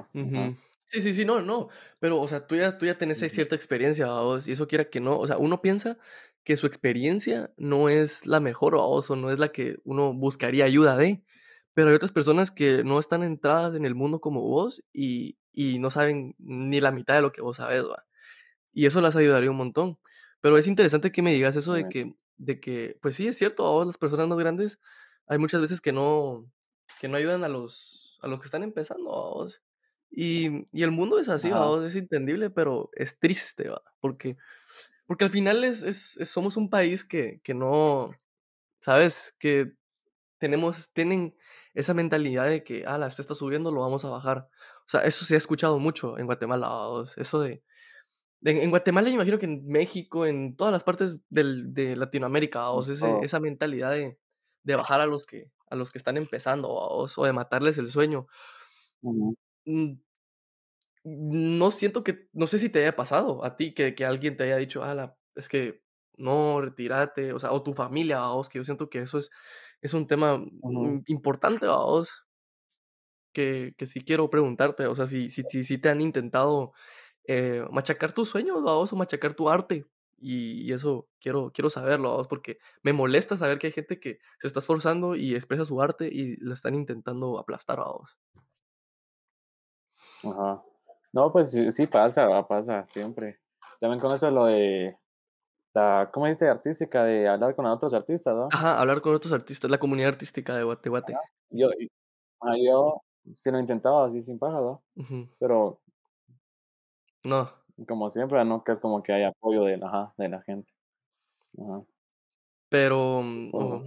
Sí, 0.85 1.01
sí, 1.01 1.13
sí, 1.13 1.25
no, 1.25 1.41
no, 1.41 1.69
pero, 1.99 2.19
o 2.19 2.27
sea, 2.27 2.45
tú 2.45 2.55
ya 2.55 2.77
tú 2.77 2.85
ya 2.85 2.97
tenés 2.97 3.21
ahí 3.23 3.29
cierta 3.29 3.55
experiencia. 3.55 4.07
Y 4.45 4.51
eso 4.51 4.67
quiera 4.67 4.89
que 4.89 4.99
no, 4.99 5.17
o 5.17 5.25
sea, 5.27 5.37
uno 5.37 5.61
piensa 5.61 5.97
que 6.43 6.57
su 6.57 6.67
experiencia 6.67 7.51
no 7.57 7.89
es 7.89 8.27
la 8.27 8.39
mejor, 8.39 8.75
¿vaos? 8.75 9.09
O 9.09 9.15
no 9.15 9.31
es 9.31 9.39
la 9.39 9.49
que 9.49 9.77
uno 9.85 10.13
buscaría 10.13 10.65
ayuda 10.65 10.95
de, 10.97 11.23
pero 11.73 11.89
hay 11.89 11.95
otras 11.95 12.11
personas 12.11 12.51
que 12.51 12.83
no 12.83 12.99
están 12.99 13.23
entradas 13.23 13.75
en 13.75 13.85
el 13.85 13.95
mundo 13.95 14.21
como 14.21 14.41
vos 14.41 14.83
y 14.93 15.37
y 15.55 15.79
no 15.79 15.91
saben 15.91 16.35
ni 16.39 16.81
la 16.81 16.91
mitad 16.91 17.15
de 17.15 17.21
lo 17.21 17.31
que 17.31 17.41
vos 17.43 17.57
sabés, 17.57 17.83
¿va? 17.85 18.05
Y 18.73 18.85
eso 18.87 19.01
las 19.01 19.15
ayudaría 19.15 19.51
un 19.51 19.57
montón. 19.57 19.97
Pero 20.41 20.57
es 20.57 20.67
interesante 20.67 21.11
que 21.11 21.21
me 21.21 21.33
digas 21.33 21.55
eso 21.55 21.73
de 21.73 21.87
que 21.89 22.15
de 22.37 22.59
que, 22.59 22.97
pues 23.01 23.15
sí, 23.15 23.27
es 23.27 23.37
cierto, 23.37 23.65
ahora 23.65 23.85
las 23.87 23.97
personas 23.97 24.27
más 24.27 24.37
grandes 24.39 24.79
hay 25.27 25.37
muchas 25.39 25.61
veces 25.61 25.81
que 25.81 25.93
no 25.93 26.51
que 26.99 27.07
no 27.09 27.17
ayudan 27.17 27.43
a 27.43 27.49
los 27.49 28.19
a 28.21 28.27
los 28.27 28.39
que 28.39 28.45
están 28.47 28.63
empezando, 28.63 29.05
¿vaos? 29.11 29.63
Y 30.11 30.63
y 30.71 30.83
el 30.83 30.91
mundo 30.91 31.19
es 31.19 31.29
así. 31.29 31.51
¿vaos? 31.51 31.83
Es 31.85 31.95
entendible, 31.95 32.49
pero 32.51 32.89
es 32.93 33.19
triste, 33.19 33.69
¿va? 33.69 33.81
Porque 34.01 34.37
porque 35.07 35.25
al 35.25 35.29
final 35.31 35.63
es 35.63 35.83
es 35.83 36.17
es 36.17 36.29
somos 36.29 36.57
un 36.57 36.69
país 36.69 37.05
que 37.05 37.41
que 37.43 37.53
no, 37.53 38.11
¿sabes? 38.79 39.35
Que 39.39 39.73
tenemos 40.39 40.93
tienen 40.93 41.35
esa 41.73 41.93
mentalidad 41.93 42.47
de 42.47 42.63
que: 42.63 42.85
"Ala, 42.85 43.07
este 43.07 43.21
está 43.21 43.35
subiendo, 43.35 43.71
lo 43.71 43.81
vamos 43.81 44.05
a 44.05 44.09
bajar". 44.09 44.49
O 44.81 44.89
sea, 44.89 45.01
eso 45.05 45.25
se 45.25 45.35
ha 45.35 45.37
escuchado 45.37 45.79
mucho 45.79 46.17
en 46.17 46.25
Guatemala. 46.27 46.67
Eso 47.17 47.39
de 47.41 47.63
en 48.43 48.57
en 48.57 48.69
Guatemala, 48.71 49.07
me 49.09 49.15
imagino 49.15 49.39
que 49.39 49.45
en 49.45 49.67
México, 49.67 50.25
en 50.25 50.55
todas 50.57 50.73
las 50.73 50.83
partes 50.83 51.23
del 51.29 51.73
de 51.73 51.95
Latinoamérica, 51.95 52.71
todo. 52.99 53.21
esa 53.21 53.39
mentalidad 53.39 53.91
de 53.91 54.19
de 54.63 54.75
bajar 54.75 55.01
a 55.01 55.05
los 55.07 55.25
que 55.25 55.51
a 55.69 55.75
los 55.75 55.91
que 55.91 55.97
están 55.97 56.17
empezando, 56.17 56.69
¿vaos? 56.75 57.17
O 57.17 57.25
de 57.25 57.33
matarles 57.33 57.77
el 57.77 57.89
sueño. 57.91 58.27
Mm, 59.67 59.95
no 61.03 61.71
siento 61.71 62.03
que 62.03 62.29
no 62.33 62.47
sé 62.47 62.59
si 62.59 62.69
te 62.69 62.79
haya 62.79 62.95
pasado 62.95 63.43
a 63.43 63.57
ti 63.57 63.73
que 63.73 63.95
que 63.95 64.05
alguien 64.05 64.37
te 64.37 64.43
haya 64.45 64.57
dicho: 64.57 64.83
"Ala, 64.83 65.17
es 65.35 65.49
que 65.49 65.83
no, 66.17 66.61
retírate", 66.61 67.33
o 67.33 67.39
sea, 67.39 67.51
o 67.51 67.63
tu 67.63 67.73
familia, 67.73 68.19
¿vaos? 68.19 68.49
Que 68.49 68.59
yo 68.59 68.63
siento 68.63 68.89
que 68.89 68.99
eso 68.99 69.19
es 69.19 69.31
es 69.83 69.93
un 69.95 70.07
tema, 70.07 70.39
mm, 70.39 71.03
importante, 71.07 71.67
¿vaos? 71.67 72.25
Que 73.33 73.73
que 73.77 73.87
sí 73.87 74.01
quiero 74.01 74.29
preguntarte, 74.29 74.85
o 74.87 74.95
sea, 74.95 75.07
si 75.07 75.27
si 75.29 75.43
si 75.49 75.63
si 75.63 75.77
te 75.79 75.89
han 75.89 76.01
intentado, 76.01 76.73
eh, 77.27 77.65
machacar 77.71 78.13
tus 78.13 78.29
sueños, 78.29 78.61
¿vaos? 78.63 78.93
O 78.93 78.95
machacar 78.97 79.33
tu 79.35 79.49
arte, 79.49 79.85
y 80.19 80.63
y 80.63 80.73
eso 80.73 81.07
quiero 81.21 81.51
quiero 81.53 81.69
saberlo, 81.71 82.09
¿vaos? 82.11 82.27
Porque 82.27 82.59
me 82.83 82.93
molesta 82.93 83.37
saber 83.37 83.57
que 83.59 83.67
hay 83.67 83.73
gente 83.73 83.99
que 83.99 84.19
se 84.39 84.47
está 84.47 84.59
esforzando 84.59 85.15
y 85.15 85.35
expresa 85.35 85.65
su 85.65 85.81
arte 85.81 86.09
y 86.11 86.37
la 86.37 86.53
están 86.55 86.75
intentando 86.75 87.39
aplastar, 87.39 87.79
¿vaos? 87.79 88.17
ajá. 90.23 90.63
No, 91.13 91.31
pues 91.31 91.51
sí 91.51 91.87
pasa, 91.87 92.27
pasa 92.47 92.85
siempre. 92.87 93.39
También 93.79 93.99
con 93.99 94.13
eso 94.15 94.31
lo 94.31 94.45
de 94.45 94.97
la, 95.73 96.09
¿cómo 96.13 96.25
dijiste? 96.27 96.47
Artística, 96.47 97.03
de 97.03 97.27
hablar 97.27 97.55
con 97.55 97.65
otros 97.65 97.93
artistas, 97.93 98.35
¿no? 98.35 98.47
Ajá, 98.51 98.79
hablar 98.79 99.01
con 99.01 99.15
otros 99.15 99.33
artistas, 99.33 99.71
la 99.71 99.79
comunidad 99.79 100.09
artística 100.09 100.55
de 100.55 100.63
Guateguate. 100.63 101.15
Yo 101.49 101.69
y 101.79 101.89
ah, 102.41 102.55
yo 102.63 103.01
sí 103.35 103.51
lo 103.51 103.59
intentaba 103.59 104.05
así 104.07 104.21
sin 104.21 104.39
paja, 104.39 104.59
¿no? 104.61 104.83
Pero 105.39 105.81
No, 107.23 107.51
como 107.87 108.09
siempre, 108.09 108.43
nunca 108.45 108.73
es 108.73 108.79
como 108.79 109.01
que 109.03 109.13
hay 109.13 109.23
apoyo 109.23 109.63
de 109.63 109.77
la 109.77 109.87
ajá, 109.87 110.13
de 110.17 110.29
la 110.29 110.41
gente. 110.43 110.71
Ajá. 111.57 111.83
pero, 112.69 113.21
mm, 113.23 113.49
oh, 113.53 113.83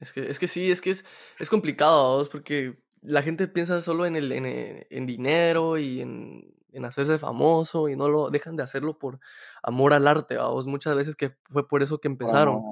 es 0.00 0.12
que 0.12 0.20
es 0.30 0.38
que 0.38 0.48
sí, 0.48 0.70
es 0.70 0.80
que 0.82 0.90
es 0.90 1.04
es 1.38 1.50
complicado, 1.50 2.02
¿vaos? 2.02 2.28
Porque 2.28 2.78
la 3.02 3.22
gente 3.22 3.48
piensa 3.48 3.80
solo 3.82 4.06
en 4.06 4.16
el 4.16 4.32
en, 4.32 4.46
en 4.90 5.06
dinero 5.06 5.78
y 5.78 6.00
en 6.00 6.54
en 6.76 6.84
hacerse 6.84 7.18
famoso, 7.18 7.88
y 7.88 7.96
no 7.96 8.08
lo 8.08 8.30
dejan 8.30 8.56
de 8.56 8.62
hacerlo 8.62 8.98
por 8.98 9.18
amor 9.62 9.94
al 9.94 10.06
arte, 10.06 10.36
¿vaos? 10.36 10.66
Muchas 10.66 10.94
veces 10.94 11.16
que 11.16 11.30
fue 11.50 11.66
por 11.66 11.82
eso 11.82 11.98
que 11.98 12.08
empezaron. 12.08 12.62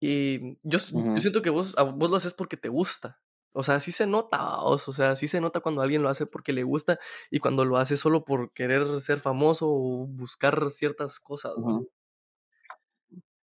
Y 0.00 0.58
yo 0.62 0.78
siento 0.80 1.42
que 1.42 1.50
vos 1.50 1.78
a 1.78 1.84
vos 1.84 2.10
lo 2.10 2.16
haces 2.16 2.34
porque 2.34 2.56
te 2.56 2.68
gusta. 2.68 3.20
O 3.52 3.62
sea, 3.62 3.78
sí 3.80 3.92
se 3.92 4.06
nota, 4.06 4.38
¿vaos? 4.38 4.88
O 4.88 4.92
sea, 4.92 5.14
sí 5.14 5.28
se 5.28 5.40
nota 5.40 5.60
cuando 5.60 5.80
alguien 5.82 6.02
lo 6.02 6.08
hace 6.08 6.26
porque 6.26 6.52
le 6.52 6.64
gusta, 6.64 6.98
y 7.30 7.38
cuando 7.38 7.64
lo 7.64 7.76
hace 7.76 7.96
solo 7.96 8.24
por 8.24 8.52
querer 8.52 9.00
ser 9.00 9.20
famoso 9.20 9.68
o 9.68 10.06
buscar 10.08 10.70
ciertas 10.70 11.20
cosas. 11.20 11.52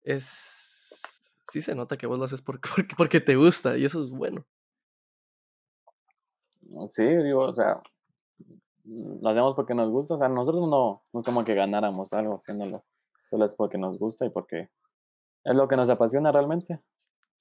Es 0.04 1.44
sí 1.50 1.62
se 1.62 1.76
nota 1.76 1.98
que 1.98 2.08
vos 2.08 2.20
lo 2.20 2.26
haces 2.26 2.42
por 2.42 2.60
porque 2.76 2.96
porque 2.98 3.22
te 3.22 3.36
gusta, 3.36 3.78
y 3.78 3.86
eso 3.86 4.04
es 4.04 4.10
bueno. 4.10 4.46
Sí, 6.88 7.06
digo, 7.06 7.46
o 7.46 7.54
sea, 7.54 7.82
lo 9.22 9.30
hacemos 9.30 9.56
porque 9.56 9.76
nos 9.76 9.90
gusta, 9.92 10.16
o 10.16 10.18
sea, 10.18 10.30
nosotros 10.30 10.68
no 10.70 11.04
no 11.14 11.20
es 11.20 11.24
como 11.26 11.44
que 11.46 11.56
ganáramos 11.56 12.14
algo 12.14 12.36
haciéndolo, 12.36 12.84
solo 13.26 13.46
es 13.46 13.56
porque 13.56 13.78
nos 13.78 14.00
gusta 14.00 14.26
y 14.26 14.30
porque 14.32 14.70
es 15.46 15.56
lo 15.56 15.68
que 15.68 15.78
nos 15.78 15.90
apasiona 15.90 16.32
realmente, 16.32 16.82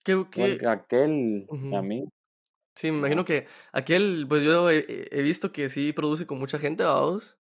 ¿Qué 0.05 0.27
igual 0.35 0.57
qué? 0.57 0.59
que 0.59 0.69
aquel, 0.69 1.51
a 1.71 1.83
Ujú. 1.83 1.83
mí, 1.83 2.09
Sí, 2.77 2.93
me 2.93 2.99
imagino 2.99 3.25
que 3.25 3.47
aquel, 3.73 4.27
pues, 4.29 4.43
yo 4.45 4.71
he 4.71 5.09
he 5.13 5.23
visto 5.23 5.53
que 5.53 5.69
sí 5.71 5.93
produce 5.93 6.27
con 6.27 6.39
mucha 6.41 6.59
gente, 6.59 6.85
¿va 6.85 7.01
vos? 7.03 7.39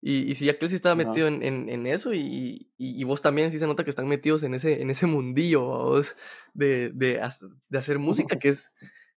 Y 0.00 0.30
y 0.30 0.34
sí, 0.34 0.48
aquel 0.50 0.68
sí 0.68 0.76
estaba 0.76 0.94
metido 0.96 1.28
en 1.28 1.42
en 1.44 1.68
en 1.68 1.86
eso, 1.86 2.12
y 2.14 2.72
y 2.78 3.00
y 3.00 3.04
vos 3.04 3.22
también 3.22 3.50
sí 3.52 3.58
se 3.58 3.66
nota 3.68 3.84
que 3.84 3.90
están 3.90 4.08
metidos 4.08 4.42
en 4.42 4.54
ese 4.54 4.82
en 4.82 4.90
ese 4.90 5.06
mundillo, 5.06 5.66
¿va 5.68 5.78
vos? 5.84 6.16
De 6.54 6.90
de 6.90 7.20
de 7.68 7.78
hacer 7.78 7.98
música, 8.00 8.36
que 8.38 8.48
es 8.50 8.72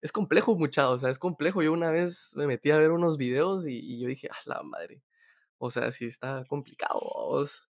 es 0.03 0.12
complejo, 0.12 0.57
mucha, 0.57 0.91
o 0.91 0.99
sea, 0.99 1.11
es 1.11 1.19
complejo. 1.19 1.62
Yo 1.62 1.73
una 1.73 1.91
vez 1.93 2.35
me 2.37 2.47
metí 2.47 2.71
a 2.73 2.79
ver 2.79 2.93
unos 2.93 3.17
videos 3.19 3.67
y 3.67 3.79
y 3.81 4.01
yo 4.01 4.09
dije: 4.09 4.29
"A 4.31 4.37
la 4.47 4.62
madre", 4.65 5.03
o 5.59 5.71
sea, 5.71 5.93
sí 5.93 6.07
está 6.07 6.45
complicado, 6.47 7.01
¿va 7.01 7.25
vos? 7.27 7.69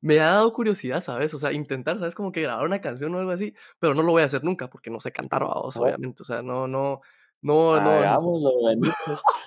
me 0.00 0.20
ha 0.20 0.26
dado 0.26 0.52
curiosidad, 0.52 1.00
¿sabes? 1.00 1.32
O 1.34 1.38
sea, 1.38 1.52
intentar, 1.52 1.98
¿sabes? 1.98 2.14
Como 2.14 2.32
que 2.32 2.42
grabar 2.42 2.66
una 2.66 2.80
canción 2.80 3.14
o 3.14 3.18
algo 3.18 3.30
así, 3.30 3.54
pero 3.78 3.94
no 3.94 4.02
lo 4.02 4.12
voy 4.12 4.22
a 4.22 4.26
hacer 4.26 4.44
nunca 4.44 4.68
porque 4.70 4.90
no 4.90 5.00
sé 5.00 5.12
cantar, 5.12 5.42
¿no? 5.42 5.48
obviamente. 5.48 6.22
O 6.22 6.24
sea, 6.26 6.42
no, 6.42 6.66
no, 6.66 7.00
no, 7.42 7.80
no. 7.80 7.90
Hagámoslo. 7.98 8.50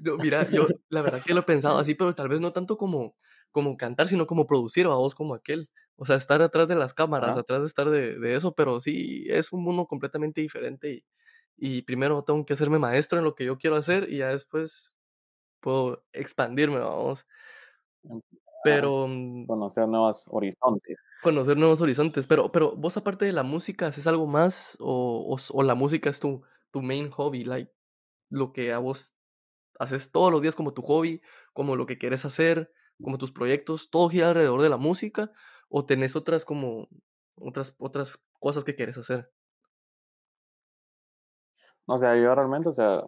No, 0.00 0.18
mira, 0.18 0.48
yo 0.50 0.66
la 0.88 1.02
verdad 1.02 1.22
que 1.24 1.34
lo 1.34 1.40
he 1.40 1.42
pensado 1.44 1.78
así, 1.78 1.94
pero 1.94 2.14
tal 2.14 2.28
vez 2.28 2.40
no 2.40 2.52
tanto 2.52 2.76
como, 2.76 3.14
como 3.50 3.76
cantar, 3.76 4.08
sino 4.08 4.26
como 4.26 4.46
producir, 4.46 4.86
a 4.86 4.90
vos 4.90 5.14
como 5.14 5.34
aquel. 5.34 5.70
O 5.98 6.06
sea, 6.06 6.16
estar 6.16 6.42
atrás 6.42 6.68
de 6.68 6.76
las 6.76 6.94
cámaras, 6.94 7.30
Ajá. 7.30 7.38
atrás 7.38 7.60
de 7.60 7.66
estar 7.66 7.90
de, 7.90 8.18
de 8.20 8.36
eso, 8.36 8.54
pero 8.54 8.80
sí 8.80 9.26
es 9.28 9.52
un 9.52 9.64
mundo 9.64 9.86
completamente 9.86 10.40
diferente 10.40 10.90
y, 10.92 11.04
y 11.56 11.82
primero 11.82 12.22
tengo 12.24 12.44
que 12.46 12.54
hacerme 12.54 12.78
maestro 12.78 13.18
en 13.18 13.24
lo 13.24 13.34
que 13.34 13.44
yo 13.46 13.58
quiero 13.58 13.76
hacer 13.76 14.10
y 14.12 14.18
ya 14.18 14.28
después 14.30 14.94
puedo 15.60 16.04
expandirme, 16.12 16.78
vamos. 16.80 17.26
Pero 18.62 19.06
mm, 19.08 19.46
conocer 19.46 19.88
nuevos 19.88 20.26
horizontes. 20.28 21.00
conocer 21.20 21.56
nuevos 21.56 21.80
horizontes. 21.80 22.26
Pero, 22.26 22.52
pero 22.52 22.74
vos 22.76 22.96
aparte 22.96 23.24
de 23.24 23.32
la 23.32 23.42
música, 23.42 23.86
¿haces 23.88 24.06
algo 24.06 24.26
más 24.26 24.76
o, 24.80 25.34
o, 25.34 25.58
o 25.58 25.62
la 25.62 25.74
música 25.74 26.10
es 26.10 26.20
tu, 26.20 26.42
tu 26.70 26.82
main 26.82 27.10
hobby, 27.10 27.44
like 27.44 27.72
lo 28.30 28.52
que 28.52 28.72
a 28.72 28.78
vos 28.78 29.16
haces 29.78 30.12
todos 30.12 30.32
los 30.32 30.42
días 30.42 30.56
como 30.56 30.74
tu 30.74 30.82
hobby, 30.82 31.22
como 31.54 31.76
lo 31.76 31.86
que 31.86 31.98
quieres 31.98 32.24
hacer, 32.24 32.72
como 33.02 33.18
tus 33.18 33.32
proyectos, 33.32 33.90
todo 33.90 34.08
gira 34.10 34.28
alrededor 34.30 34.62
de 34.62 34.70
la 34.70 34.78
música 34.78 35.32
o 35.68 35.84
tenés 35.84 36.16
otras 36.16 36.44
como 36.44 36.88
otras 37.36 37.74
otras 37.78 38.22
cosas 38.38 38.64
que 38.64 38.74
quieres 38.74 38.98
hacer? 38.98 39.30
No, 41.86 41.94
o 41.94 41.98
sea, 41.98 42.14
yo 42.16 42.34
realmente, 42.34 42.68
o 42.68 42.72
sea, 42.72 43.02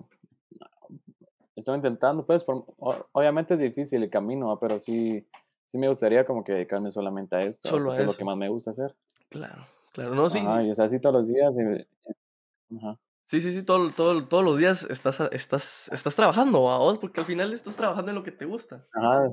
estoy 1.54 1.76
intentando, 1.76 2.24
pues, 2.24 2.44
por 2.44 2.64
obviamente 3.12 3.54
es 3.54 3.60
difícil 3.60 4.02
el 4.02 4.10
camino. 4.10 4.58
Pero 4.58 4.78
sí 4.78 5.26
sí 5.66 5.78
me 5.78 5.88
gustaría 5.88 6.24
como 6.26 6.42
que 6.42 6.52
dedicarme 6.52 6.90
solamente 6.90 7.36
a 7.36 7.40
esto. 7.40 7.68
Solo 7.68 7.92
a 7.92 8.00
es 8.00 8.06
lo 8.06 8.14
que 8.14 8.24
más 8.24 8.36
me 8.36 8.48
gusta 8.48 8.72
hacer. 8.72 8.96
Claro, 9.28 9.66
claro. 9.92 10.14
No, 10.14 10.28
sí, 10.28 10.38
Ajá, 10.38 10.60
sí. 10.60 10.66
y 10.66 10.70
o 10.70 10.74
sea, 10.74 10.86
así 10.86 10.98
todos 10.98 11.14
los 11.14 11.28
días, 11.28 11.56
y 11.56 12.76
ajá. 12.76 12.98
Sí, 13.22 13.40
sí, 13.40 13.52
sí, 13.52 13.62
todo 13.62 13.92
todo 13.92 14.26
todos 14.26 14.42
los 14.42 14.58
días 14.58 14.82
estás 14.90 15.20
estás 15.32 15.88
estás 15.92 16.16
trabajando, 16.16 16.64
¿va 16.64 16.78
vos? 16.78 16.98
Porque 16.98 17.20
al 17.20 17.26
final 17.26 17.52
estás 17.52 17.76
trabajando 17.76 18.10
en 18.10 18.16
lo 18.16 18.24
que 18.24 18.32
te 18.32 18.46
gusta. 18.46 18.88
Ajá, 18.92 19.30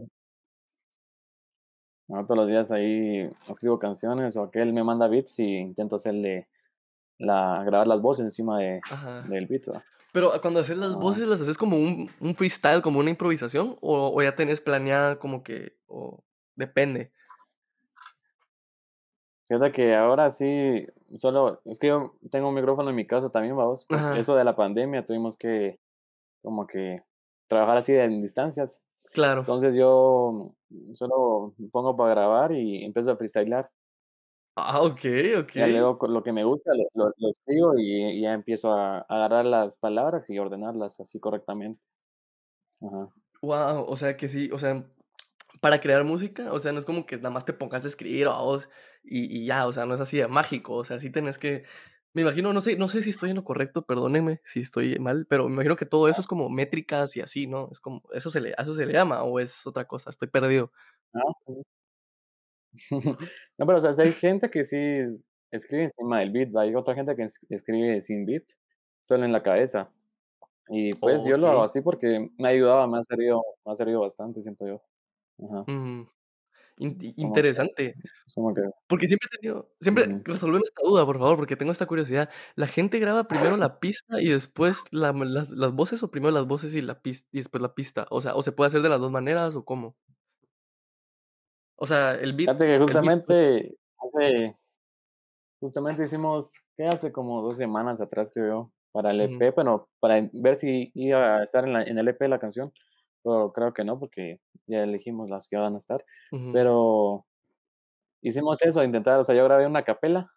no, 2.07 2.25
todos 2.25 2.37
los 2.37 2.47
días 2.47 2.71
ahí 2.71 3.29
escribo 3.49 3.79
canciones 3.79 4.37
o 4.37 4.43
aquel 4.43 4.73
me 4.73 4.83
manda 4.83 5.07
beats 5.07 5.39
y 5.39 5.57
intento 5.57 5.97
hacerle 5.97 6.47
la 7.17 7.63
grabar 7.65 7.87
las 7.87 8.01
voces 8.01 8.23
encima 8.23 8.59
de 8.59 8.81
del 9.27 9.47
beat, 9.47 9.69
¿va? 9.69 9.83
Pero, 10.13 10.33
ah, 10.33 10.41
cuando 10.41 10.61
haces 10.61 10.77
las 10.77 10.95
voces, 10.95 11.27
¿las 11.27 11.41
haces 11.41 11.57
como 11.57 11.77
un 11.77 12.09
un 12.19 12.35
freestyle, 12.35 12.81
como 12.81 12.99
una 12.99 13.09
improvisación, 13.09 13.77
o 13.81 14.11
o 14.15 14.21
ya 14.21 14.35
tenés 14.35 14.61
planeada 14.61 15.19
como 15.19 15.43
que 15.43 15.77
o 15.87 16.23
depende? 16.55 17.11
Fíjate 19.49 19.71
que 19.71 19.95
ahora 19.95 20.29
sí, 20.29 20.85
solo 21.17 21.61
es 21.65 21.79
que 21.79 21.87
yo 21.87 22.15
tengo 22.31 22.49
un 22.49 22.55
micrófono 22.55 22.89
en 22.89 22.95
mi 22.95 23.05
casa 23.05 23.29
también, 23.29 23.55
vamos, 23.55 23.85
Ajá, 23.89 24.17
eso 24.17 24.35
de 24.35 24.43
la 24.43 24.55
pandemia 24.55 25.05
tuvimos 25.05 25.37
que 25.37 25.79
como 26.41 26.67
que 26.67 27.03
trabajar 27.47 27.77
así 27.77 27.93
en 27.93 28.21
distancias. 28.21 28.81
Claro. 29.17 29.47
Entonces 29.47 29.75
yo 29.75 30.55
solo 30.93 31.53
me 31.57 31.69
pongo 31.69 31.95
para 31.97 32.11
grabar 32.11 32.51
y 32.53 32.83
empiezo 32.85 33.11
a 33.11 33.17
freestylear. 33.17 33.71
Ah, 34.55 34.81
okey, 34.83 35.35
Ya 35.53 35.67
okey. 35.67 35.67
luego 35.67 35.97
lo 36.07 36.23
que 36.23 36.31
me 36.31 36.45
gusta 36.45 36.71
lo 36.73 36.83
lo 36.93 37.11
lo 37.17 37.29
escribo 37.29 37.77
y 37.77 38.17
y 38.17 38.21
ya 38.21 38.33
empiezo 38.33 38.71
a 38.71 38.99
agarrar 38.99 39.45
las 39.45 39.77
palabras 39.77 40.29
y 40.29 40.39
ordenarlas 40.39 40.99
así 41.01 41.19
correctamente. 41.19 41.79
Ajá. 42.81 43.11
Guau, 43.41 43.85
o 43.87 43.95
sea 43.97 44.17
que 44.17 44.29
sí, 44.29 44.49
o 44.51 44.57
sea, 44.59 44.89
para 45.61 45.81
crear 45.81 46.03
música, 46.03 46.53
o 46.53 46.59
sea, 46.59 46.71
no 46.73 46.79
es 46.79 46.85
como 46.85 47.05
que 47.05 47.17
nada 47.17 47.31
más 47.31 47.45
te 47.45 47.53
pongas 47.53 47.85
a 47.85 47.87
escribir, 47.89 48.27
a 48.27 48.39
vos 48.41 48.69
y 49.03 49.25
y 49.43 49.45
ya, 49.47 49.67
o 49.67 49.73
sea, 49.73 49.85
no 49.85 49.95
es 49.95 50.01
así 50.01 50.17
de 50.17 50.27
mágico, 50.27 50.75
o 50.75 50.83
sea, 50.85 50.99
sí 50.99 51.09
tenés 51.11 51.37
que 51.39 51.65
me 52.17 52.23
imagino, 52.23 52.51
no 52.51 52.61
sé 52.61 52.75
no 52.77 52.87
sé 52.89 53.03
si 53.03 53.11
estoy 53.11 53.29
en 53.29 53.35
lo 53.35 53.43
correcto, 53.43 53.85
perdónenme 53.85 54.41
si 54.43 54.61
estoy 54.61 54.97
mal, 54.99 55.27
pero 55.29 55.47
me 55.47 55.53
imagino 55.53 55.75
que 55.75 55.85
todo 55.85 56.07
eso 56.09 56.19
es 56.19 56.25
como 56.27 56.49
métricas 56.49 57.15
y 57.15 57.21
así, 57.21 57.45
¿no? 57.45 57.69
Es 57.71 57.79
como, 57.79 58.01
¿eso 58.11 58.31
se 58.31 58.41
le 58.41 58.53
eso 58.57 58.73
se 58.73 58.87
le 58.87 58.93
llama 58.93 59.23
o 59.23 59.39
es 59.39 59.67
otra 59.67 59.85
cosa? 59.85 60.09
Estoy 60.09 60.27
perdido. 60.29 60.71
Ajá. 61.13 61.23
No, 63.57 63.65
pero, 63.65 63.77
o 63.79 63.93
sea, 63.93 64.05
hay 64.05 64.11
gente 64.13 64.49
que 64.49 64.63
sí 64.63 64.77
escribe 65.51 65.83
encima 65.83 66.19
del 66.19 66.31
beat. 66.31 66.55
Hay 66.57 66.75
otra 66.75 66.95
gente 66.95 67.15
que 67.15 67.23
es 67.23 67.39
escribe 67.49 68.01
sin 68.01 68.25
beat, 68.25 68.43
solo 69.03 69.25
en 69.25 69.31
la 69.31 69.43
cabeza. 69.43 69.91
Y, 70.69 70.93
pues, 70.95 71.23
yo 71.25 71.37
lo 71.37 71.47
hago 71.49 71.63
así 71.63 71.81
porque 71.81 72.29
me 72.37 72.47
ha 72.49 72.51
ayudado, 72.51 72.87
me 72.87 72.99
ha 72.99 73.03
servido 73.03 73.41
me 73.65 73.71
ha 73.71 73.75
servido 73.75 74.01
bastante, 74.01 74.41
siento 74.41 74.67
yo. 74.67 74.81
Ajá, 75.39 75.67
Mm, 75.67 76.07
in 76.79 76.97
interesante. 77.17 77.95
que 77.95 78.69
Porque 78.87 79.07
siempre 79.07 79.27
he 79.31 79.37
tenido 79.37 79.69
siempre 79.81 80.07
ujú. 80.07 80.21
resolveme 80.25 80.63
esta 80.63 80.81
duda, 80.83 81.05
por 81.05 81.17
favor, 81.19 81.37
porque 81.37 81.55
tengo 81.55 81.71
esta 81.71 81.85
curiosidad. 81.87 82.29
¿La 82.55 82.67
gente 82.67 82.99
graba 82.99 83.27
primero 83.27 83.57
la 83.57 83.79
pista 83.79 84.21
y 84.21 84.29
después 84.29 84.83
la 84.91 85.11
las 85.13 85.51
las 85.51 85.71
voces, 85.73 86.03
o 86.03 86.11
primero 86.11 86.31
las 86.31 86.45
voces 86.47 86.75
y 86.75 86.81
la 86.81 87.01
pis 87.01 87.27
y 87.31 87.39
después 87.39 87.61
la 87.61 87.73
pista? 87.73 88.05
O 88.11 88.21
sea, 88.21 88.35
¿o 88.35 88.43
se 88.43 88.51
puede 88.51 88.67
hacer 88.69 88.81
de 88.81 88.89
las 88.89 88.99
2 88.99 89.11
maneras, 89.11 89.55
o 89.55 89.65
cómo? 89.65 89.95
O 91.79 91.85
sea, 91.85 92.13
el 92.15 92.33
beat 92.33 92.57
Fíjate 92.57 92.65
que 92.65 92.73
el 92.73 92.79
beat, 92.79 93.25
pues 93.25 93.39
justamente 93.39 93.77
hace 93.99 94.57
justamente 95.61 96.03
hicimos, 96.03 96.53
¿qué? 96.75 96.85
Hace 96.87 97.11
como 97.11 97.41
2 97.41 97.57
semanas 97.57 97.99
atrás, 98.01 98.31
creo 98.33 98.47
yo, 98.47 98.71
para 98.91 99.11
el 99.11 99.21
EP, 99.21 99.51
bueno, 99.55 99.89
para 99.99 100.27
ver 100.33 100.55
si 100.55 100.91
iba 100.95 101.37
a 101.37 101.43
estar 101.43 101.65
en 101.65 101.73
la 101.73 101.83
en 101.83 101.97
el 101.97 102.07
EP 102.07 102.27
la 102.27 102.39
canción, 102.39 102.71
pero 103.27 103.53
creo 103.53 103.73
que 103.73 103.83
no, 103.85 103.99
porque 103.99 104.41
ya 104.67 104.83
elegimos 104.83 105.29
las 105.29 105.47
que 105.49 105.57
van 105.57 105.75
a 105.75 105.77
estar. 105.79 106.05
ujú, 106.31 106.51
Pero 106.51 107.25
hicimos 108.21 108.61
eso, 108.63 108.83
intentar, 108.83 109.19
o 109.19 109.23
sea, 109.25 109.35
yo 109.35 109.45
grabé 109.45 109.67
una 109.67 109.79
acapela 109.79 110.31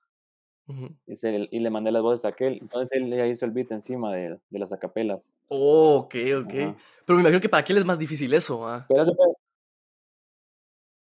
ujú. 0.68 0.96
y 1.06 1.14
se 1.16 1.48
y 1.50 1.60
le 1.60 1.68
mandé 1.70 1.92
las 1.92 2.02
voces 2.02 2.24
a 2.24 2.28
aquel, 2.28 2.58
entonces 2.62 2.90
él 2.92 3.10
ya 3.10 3.26
hizo 3.26 3.44
el 3.44 3.50
beat 3.52 3.70
encima 3.72 4.14
de 4.14 4.38
de 4.48 4.58
las 4.58 4.72
acapelas. 4.72 5.30
Oh, 5.48 6.08
okey. 6.08 6.32
Ajá. 6.44 6.82
Pero 7.04 7.16
me 7.16 7.22
imagino 7.22 7.40
que 7.40 7.48
para 7.48 7.60
aquel 7.62 7.78
es 7.78 7.84
más 7.84 7.98
difícil 7.98 8.32
eso, 8.34 8.66
¿ah? 8.68 8.88
Pero 8.88 9.02
eso 9.02 9.14
fue 9.14 9.26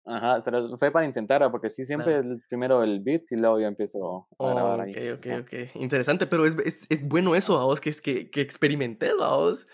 ajá, 0.05 0.42
pero 0.44 0.77
fue 0.79 0.90
para 0.92 1.07
intentar, 1.07 1.42
ah, 1.42 1.51
porque 1.51 1.70
sí, 1.70 1.85
siempre 1.85 2.16
Claro. 2.16 2.18
el 2.18 2.42
primero 2.49 2.83
el 2.83 3.01
beat 3.01 3.31
y 3.33 3.37
luego 3.37 3.61
ya 3.61 3.68
empiezo 3.68 4.29
a 4.40 4.49
grabar 4.49 4.81
ahí. 4.81 4.97
Okey, 4.97 5.12
okey, 5.12 5.38
Ajá, 5.38 5.42
okey. 5.42 5.70
Interesante, 5.77 6.27
pero 6.27 6.44
es 6.44 6.57
es 6.59 6.87
es 6.88 7.01
bueno 7.07 7.35
eso, 7.37 7.59
¿a 7.59 7.64
vos? 7.64 7.81
Que 7.81 7.90
es 7.90 8.01
que 8.01 8.31
que 8.31 8.40
experimentes, 8.40 9.11
¿a 9.20 9.29
vos? 9.37 9.66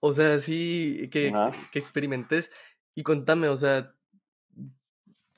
O 0.00 0.14
sea, 0.14 0.38
sí, 0.38 1.08
que 1.10 1.28
ajá, 1.28 1.50
que 1.72 1.78
experimentes. 1.78 2.50
Y 2.94 3.02
contame, 3.02 3.48
o 3.48 3.56
sea, 3.56 3.94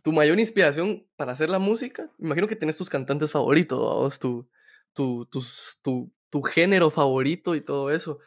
tu 0.03 0.13
mayor 0.13 0.39
inspiración 0.41 1.07
para 1.17 1.33
hacer 1.33 1.51
la 1.51 1.59
música, 1.59 2.11
imagino 2.19 2.47
que 2.47 2.57
tienes 2.57 2.77
tus 2.77 2.91
cantantes 2.91 3.33
favoritos. 3.33 4.19
Tu 4.19 4.49
tu 4.93 5.27
tus 5.27 5.81
tu 5.83 6.13
tu 6.31 6.43
género 6.43 6.91
favorito 6.91 7.55
y 7.55 7.61
todo 7.61 7.91
eso. 7.91 8.19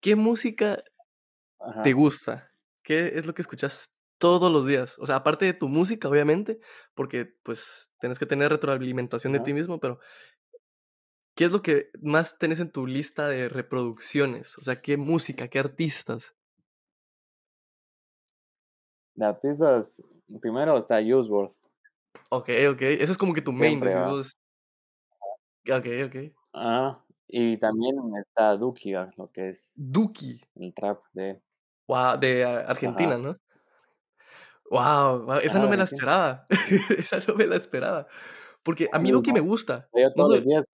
¿Qué 0.00 0.16
música 0.16 0.82
te 1.82 1.92
gusta? 1.92 2.50
¿Qué 2.82 3.12
es 3.14 3.26
lo 3.26 3.34
que 3.34 3.42
escuchas 3.42 3.96
todos 4.18 4.52
los 4.52 4.66
días? 4.66 4.98
O 4.98 5.06
sea, 5.06 5.16
aparte 5.16 5.44
de 5.44 5.54
tu 5.54 5.68
música, 5.68 6.08
obviamente, 6.08 6.60
porque, 6.94 7.34
pues, 7.42 7.92
tienes 8.00 8.18
que 8.18 8.26
tener 8.26 8.50
retroalimentación 8.50 9.32
de 9.32 9.40
ti 9.40 9.52
mismo, 9.54 9.78
pero 9.80 10.00
¿qué 11.38 11.44
es 11.44 11.52
lo 11.52 11.62
que 11.62 11.90
más 12.02 12.36
tenés 12.36 12.58
en 12.58 12.72
tu 12.72 12.84
lista 12.88 13.28
de 13.28 13.48
reproducciones? 13.48 14.58
O 14.58 14.62
sea, 14.62 14.82
¿qué 14.82 14.96
música, 14.96 15.46
qué 15.46 15.60
artistas? 15.60 16.34
De 19.14 19.26
artistas, 19.26 20.02
primero 20.40 20.78
está 20.78 20.98
WRLD, 21.02 21.54
Okey, 22.30 22.66
okey. 22.68 22.94
Ese 23.02 23.12
es 23.12 23.18
como 23.18 23.34
que 23.34 23.42
tu 23.42 23.52
main, 23.52 23.80
siempre 23.80 23.94
va. 23.94 24.06
vos. 24.06 24.32
Okey, 25.76 26.02
okey. 26.04 26.34
Ajá, 26.52 27.04
y 27.26 27.58
también 27.58 27.94
está 28.20 28.56
Duki, 28.56 28.94
ah, 28.94 29.10
lo 29.16 29.30
que 29.30 29.48
es 29.48 29.72
Duki, 29.94 30.30
el 30.56 30.74
trap 30.74 31.02
de 31.14 31.40
guau, 31.88 32.16
de 32.20 32.44
A 32.44 32.70
Argentina, 32.70 33.16
Ajá, 33.16 33.18
¿no? 33.18 33.36
Guau, 34.70 35.38
esa 35.40 35.58
no 35.58 35.68
me 35.68 35.76
la 35.76 35.84
esperaba. 35.84 36.46
Esa 36.98 37.18
no 37.26 37.34
me 37.34 37.46
la 37.46 37.56
esperaba. 37.56 38.06
Porque 38.62 38.88
a 38.92 38.98
mí 38.98 39.10
Duki 39.12 39.32
me 39.32 39.40
no, 39.40 39.42
gusta. 39.42 39.90
yo 39.94 40.14
No 40.14 40.24
todos 40.24 40.30
los 40.30 40.44
días 40.44 40.66
eso. 40.66 40.67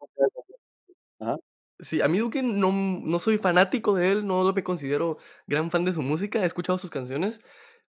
Ajá, 1.25 1.37
sí, 1.79 2.01
a 2.03 2.09
mí 2.09 2.19
Duki 2.19 2.43
no 2.43 2.73
no 2.73 3.19
soy 3.19 3.39
fanático 3.39 3.95
de 3.95 4.13
él, 4.13 4.27
no 4.27 4.53
me 4.53 4.65
considero 4.65 5.19
gran 5.47 5.71
fan 5.71 5.85
de 5.85 5.93
su 5.93 6.03
música, 6.03 6.43
he 6.43 6.47
escuchado 6.47 6.79
sus 6.79 6.91
canciones, 6.91 7.41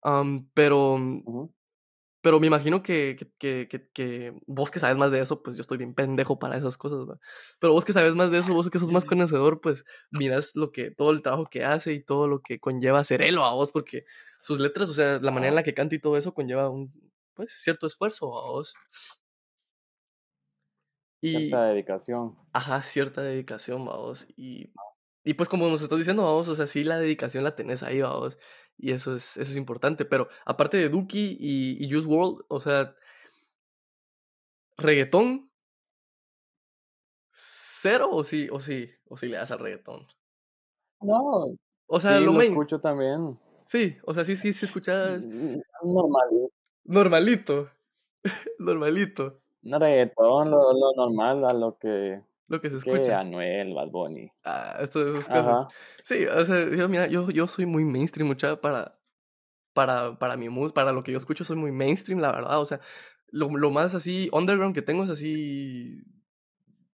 am, 0.04 0.50
pero 0.54 0.96
ujú, 0.96 1.54
Pero 2.22 2.40
me 2.42 2.48
imagino 2.48 2.84
que 2.84 3.16
que 3.18 3.32
que 3.40 3.68
que 3.70 3.90
que 3.94 4.34
vos 4.48 4.72
que 4.72 4.80
sabes 4.80 4.98
más 4.98 5.12
de 5.12 5.22
eso, 5.22 5.44
pues, 5.44 5.58
yo 5.58 5.62
estoy 5.62 5.78
bien 5.80 5.96
pendejo 5.96 6.40
para 6.40 6.58
esas 6.58 6.78
cosas, 6.78 7.02
¿va? 7.10 7.20
Pero 7.60 7.74
vos 7.74 7.86
que 7.86 7.94
sabes 7.94 8.16
más 8.16 8.32
de 8.32 8.40
eso, 8.40 8.54
vos 8.54 8.70
que 8.72 8.80
sos 8.80 8.92
más 8.92 9.06
conocedor, 9.06 9.62
pues, 9.62 9.86
miras 10.12 10.52
lo 10.56 10.72
que 10.74 10.92
todo 10.92 11.12
el 11.12 11.22
trabajo 11.24 11.48
que 11.50 11.66
hace 11.66 11.94
y 11.94 12.04
todo 12.04 12.28
lo 12.28 12.42
que 12.42 12.60
conlleva 12.60 13.04
ser 13.06 13.22
él, 13.24 13.38
vos 13.40 13.72
Porque 13.72 14.06
sus 14.42 14.60
letras, 14.60 14.90
o 14.90 14.96
sea, 14.96 15.20
la 15.22 15.32
manera 15.32 15.50
en 15.52 15.56
ajá, 15.56 15.58
la 15.58 15.64
que 15.64 15.74
canta 15.76 15.96
y 15.96 16.00
todo 16.02 16.18
eso 16.18 16.34
conlleva 16.36 16.70
un, 16.70 16.94
pues, 17.36 17.54
cierto 17.54 17.88
esfuerzo, 17.88 18.28
vos 18.30 18.80
cierta 21.24 21.64
dedicación. 21.66 22.36
ajá, 22.54 22.84
cierta 22.84 23.22
dedicación, 23.22 23.86
vos 23.86 24.28
Y 24.38 24.74
y, 25.26 25.36
pues, 25.36 25.50
como 25.50 25.68
nos 25.70 25.82
estás 25.82 25.98
diciendo, 26.00 26.24
vos 26.24 26.48
o 26.48 26.56
sea, 26.56 26.68
sí, 26.68 26.84
la 26.84 26.98
dedicación 26.98 27.44
la 27.44 27.56
tenés 27.56 27.84
ahí, 27.84 28.02
vos 28.02 28.40
y 28.78 28.92
eso 28.94 29.16
es 29.16 29.38
eso 29.38 29.52
es 29.52 29.58
importante, 29.58 30.06
pero 30.06 30.30
aparte 30.46 30.78
de 30.78 30.90
Duki 30.90 31.38
y 31.40 31.84
y 31.86 31.92
Juice 31.92 32.08
WRLD, 32.08 32.46
o 32.50 32.62
sea 32.62 32.96
¿reguetón? 34.86 35.28
¿Cero 37.82 38.08
o 38.12 38.24
sí 38.24 38.42
o 38.52 38.60
sí 38.60 38.78
o 39.06 39.18
sí 39.18 39.28
le 39.30 39.38
das 39.38 39.50
al 39.52 39.60
reguetón? 39.60 40.06
No, 41.02 41.48
O 41.88 42.00
sea, 42.00 42.20
sí, 42.20 42.28
lo 42.28 42.32
lo 42.32 42.40
main. 42.40 42.40
escucho 42.40 42.80
también. 42.80 43.38
Sí, 43.66 43.98
o 44.06 44.14
sea, 44.14 44.26
sí 44.26 44.36
sí 44.36 44.52
sí 44.54 44.66
escuchas 44.66 45.30
Mm, 45.30 45.62
normal. 45.84 46.50
Normalito, 46.96 47.72
normalito. 48.60 49.39
No 49.64 49.78
reguetón, 49.78 50.52
lo 50.52 50.72
lo 50.74 50.94
normal, 50.96 51.44
a 51.46 51.54
lo 51.54 51.78
que 51.78 52.22
Lo 52.50 52.60
que 52.62 52.70
se 52.72 52.78
que 52.82 53.12
escucha. 53.12 53.14
Anuel, 53.14 53.74
Bad 53.76 53.90
Bunny. 53.92 54.32
Ah, 54.46 54.78
esto 54.80 55.04
de 55.04 55.12
esas 55.12 55.28
cosas. 55.28 55.68
Ajá. 55.68 55.76
Sí, 56.02 56.26
o 56.26 56.46
sea, 56.46 56.70
yo 56.70 56.88
mira, 56.88 57.08
yo 57.08 57.30
yo 57.30 57.48
soy 57.48 57.66
muy 57.66 57.84
mainstream, 57.84 58.28
mucha, 58.28 58.60
para 58.62 58.98
para 59.74 60.20
para 60.20 60.38
mi 60.38 60.50
mus 60.50 60.74
para 60.74 60.92
lo 60.94 61.04
que 61.04 61.12
yo 61.14 61.20
escucho 61.20 61.46
soy 61.46 61.58
muy 61.58 61.72
mainstream, 61.72 62.20
la 62.22 62.32
verdad, 62.32 62.62
o 62.62 62.66
sea, 62.66 62.82
lo 63.30 63.50
lo 63.58 63.72
más 63.72 63.96
así 63.96 64.30
underground 64.34 64.76
que 64.76 64.82
tengo 64.84 65.04
es 65.06 65.10
así 65.12 66.04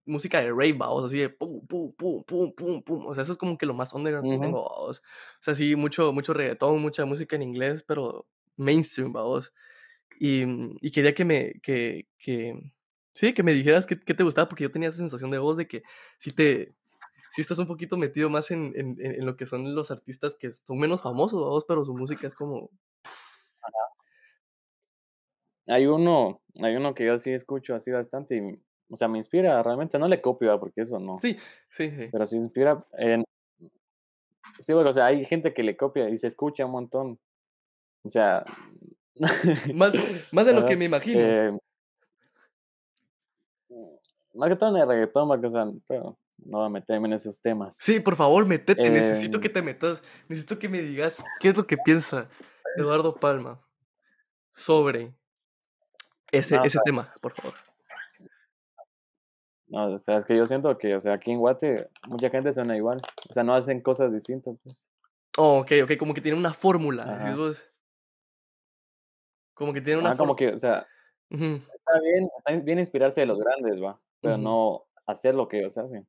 música 0.06 0.40
de 0.40 0.50
rave, 0.50 0.72
¿vaos? 0.74 1.04
Así 1.06 1.18
de 1.18 1.30
pum, 1.30 1.66
pum, 1.66 1.92
pum, 1.94 2.24
pum, 2.24 2.52
pum, 2.54 2.82
pum. 2.82 3.06
O 3.06 3.14
sea, 3.14 3.22
eso 3.22 3.32
es 3.32 3.38
como 3.38 3.58
que 3.58 3.66
lo 3.66 3.74
más 3.74 3.92
underground 3.92 4.28
que 4.28 4.38
Ujú. 4.38 4.40
tengo, 4.40 4.64
¿vaos? 4.64 5.00
O 5.00 5.42
sea, 5.42 5.54
sí, 5.54 5.76
mucho 5.76 6.12
mucho 6.12 6.34
reguetón, 6.34 6.80
mucha 6.82 7.04
música 7.06 7.36
en 7.36 7.42
inglés, 7.42 7.84
pero 7.86 8.26
mainstream, 8.56 9.12
¿vaos? 9.12 9.52
Y, 10.20 10.44
mm, 10.44 10.76
y 10.82 10.90
quería 10.90 11.14
que 11.14 11.24
me 11.24 11.54
que 11.62 12.06
que 12.18 12.54
sí, 13.14 13.32
que 13.32 13.42
me 13.42 13.54
dijeras 13.54 13.86
qué 13.86 13.96
te 13.96 14.22
gustaba, 14.22 14.48
porque 14.48 14.64
yo 14.64 14.70
tenía 14.70 14.90
esa 14.90 14.98
sensación 14.98 15.30
de 15.30 15.38
voz 15.38 15.56
de 15.56 15.66
que 15.66 15.82
sí 16.18 16.30
te 16.30 16.74
sí 17.32 17.40
estás 17.40 17.58
un 17.58 17.66
poquito 17.66 17.96
metido 17.96 18.28
más 18.28 18.50
en 18.50 18.72
en 18.76 18.96
en 19.00 19.24
lo 19.26 19.36
que 19.36 19.46
son 19.46 19.74
los 19.74 19.90
artistas 19.90 20.36
que 20.36 20.52
son 20.52 20.78
menos 20.78 21.02
famosos, 21.02 21.40
¿vaos? 21.40 21.64
Pero 21.66 21.84
su 21.86 21.94
música 21.94 22.26
es 22.26 22.34
como. 22.34 22.70
Hay 25.66 25.86
uno 25.86 26.42
hay 26.62 26.76
uno 26.76 26.94
que 26.94 27.06
yo 27.06 27.16
sí 27.16 27.30
escucho 27.32 27.74
así 27.74 27.90
bastante 27.90 28.36
y, 28.36 28.40
o 28.90 28.96
sea, 28.98 29.08
me 29.08 29.16
inspira 29.18 29.62
realmente, 29.62 29.98
no 29.98 30.06
le 30.06 30.20
copio. 30.20 30.58
Porque 30.60 30.82
eso 30.82 30.98
no, 30.98 31.16
Sí, 31.16 31.38
sí, 31.70 31.90
sí. 31.90 32.08
pero 32.12 32.26
sí 32.26 32.36
inspira 32.36 32.84
en 32.98 33.24
sí, 34.60 34.74
bueno, 34.74 34.90
o 34.90 34.92
sea, 34.92 35.06
hay 35.06 35.24
gente 35.24 35.54
que 35.54 35.62
le 35.62 35.78
copia 35.78 36.10
y 36.10 36.18
se 36.18 36.26
escucha 36.26 36.66
un 36.66 36.72
montón. 36.72 37.18
O 38.02 38.10
sea, 38.10 38.44
Más 39.74 39.92
más 40.32 40.46
de 40.46 40.52
lo 40.54 40.64
que 40.64 40.76
me 40.76 40.86
imagino. 40.86 41.20
eh 41.20 41.52
mm, 43.68 44.38
más 44.38 44.48
que 44.48 44.56
todo 44.56 44.74
en 44.74 44.82
el 44.82 44.88
reguetón, 44.88 45.28
porque, 45.28 45.46
o 45.46 45.50
sea, 45.50 45.66
pero 45.86 46.16
no 46.38 46.58
voy 46.58 46.66
a 46.66 46.70
meterme 46.70 47.08
en 47.08 47.14
esos 47.14 47.40
temas. 47.40 47.76
Sí, 47.78 48.00
por 48.00 48.16
favor, 48.16 48.46
métete, 48.46 48.88
necesito 48.90 49.40
que 49.40 49.48
Em 49.48 49.54
te 49.54 49.62
metas, 49.62 50.02
necesito 50.28 50.58
que 50.58 50.68
me 50.68 50.80
digas 50.80 51.22
qué 51.38 51.48
es 51.48 51.56
lo 51.56 51.66
que 51.66 51.76
piensa 51.76 52.28
Eduardo 52.76 53.14
Palma 53.14 53.60
sobre 54.52 55.14
ese 56.32 56.54
No, 56.56 56.62
o 56.62 56.64
ese 56.64 56.72
sea 56.72 56.82
tema, 56.84 57.12
por 57.20 57.32
favor. 57.32 57.54
No, 59.66 59.92
o 59.92 59.98
sea, 59.98 60.16
es 60.16 60.24
que 60.24 60.36
yo 60.36 60.46
siento 60.46 60.76
que, 60.78 60.96
o 60.96 61.00
sea, 61.00 61.14
aquí 61.14 61.30
en 61.30 61.38
Guate 61.38 61.88
mucha 62.08 62.28
gente 62.30 62.52
suena 62.52 62.76
igual, 62.76 63.00
o 63.28 63.32
sea, 63.32 63.44
no 63.44 63.54
hacen 63.54 63.80
cosas 63.80 64.12
distintas, 64.12 64.56
pues. 64.64 64.86
Okey, 65.38 65.82
okey, 65.82 65.96
como 65.96 66.12
que 66.12 66.20
tiene 66.20 66.36
una 66.36 66.52
fórmula. 66.52 67.36
Como 69.60 69.74
que 69.74 69.82
tiene 69.82 70.00
una 70.00 70.08
Ajá, 70.08 70.18
como 70.18 70.34
que, 70.34 70.48
o 70.48 70.58
sea, 70.58 70.86
está 71.30 72.00
bien 72.02 72.30
está 72.38 72.56
bien 72.56 72.78
inspirarse 72.78 73.20
de 73.20 73.26
los 73.26 73.38
grandes, 73.38 73.82
¿va? 73.82 74.00
Pero 74.22 74.38
no 74.38 74.86
hacer 75.04 75.34
lo 75.34 75.48
que 75.48 75.58
ellos 75.58 75.76
hacen. 75.76 76.08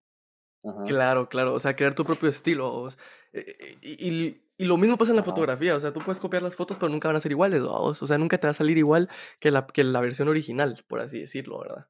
Ajá. 0.63 0.83
Claro, 0.85 1.27
claro, 1.27 1.53
o 1.53 1.59
sea, 1.59 1.75
crear 1.75 1.93
tu 1.93 2.05
propio 2.05 2.29
estilo, 2.29 2.71
¿vaos? 2.71 2.97
Eh, 3.33 3.43
y 3.81 4.09
y 4.09 4.41
y 4.57 4.65
lo 4.65 4.77
mismo 4.77 4.97
pasa 4.97 5.11
en 5.11 5.17
la 5.17 5.21
Ajá. 5.21 5.31
fotografía, 5.31 5.75
o 5.75 5.79
sea, 5.81 5.91
tú 5.91 5.99
puedes 5.99 6.21
copiar 6.21 6.43
las 6.43 6.55
fotos, 6.55 6.77
pero 6.77 6.89
nunca 6.89 7.09
van 7.09 7.17
a 7.17 7.19
ser 7.19 7.33
iguales, 7.33 7.65
¿vaos? 7.65 8.01
O 8.01 8.07
sea, 8.07 8.17
nunca 8.17 8.37
te 8.37 8.47
va 8.47 8.51
a 8.51 8.53
salir 8.53 8.77
igual 8.77 9.09
que 9.41 9.51
la 9.51 9.67
que 9.67 9.83
la 9.83 9.99
versión 9.99 10.29
original, 10.29 10.79
por 10.87 11.01
así 11.01 11.19
decirlo, 11.19 11.59
¿verdad? 11.59 11.87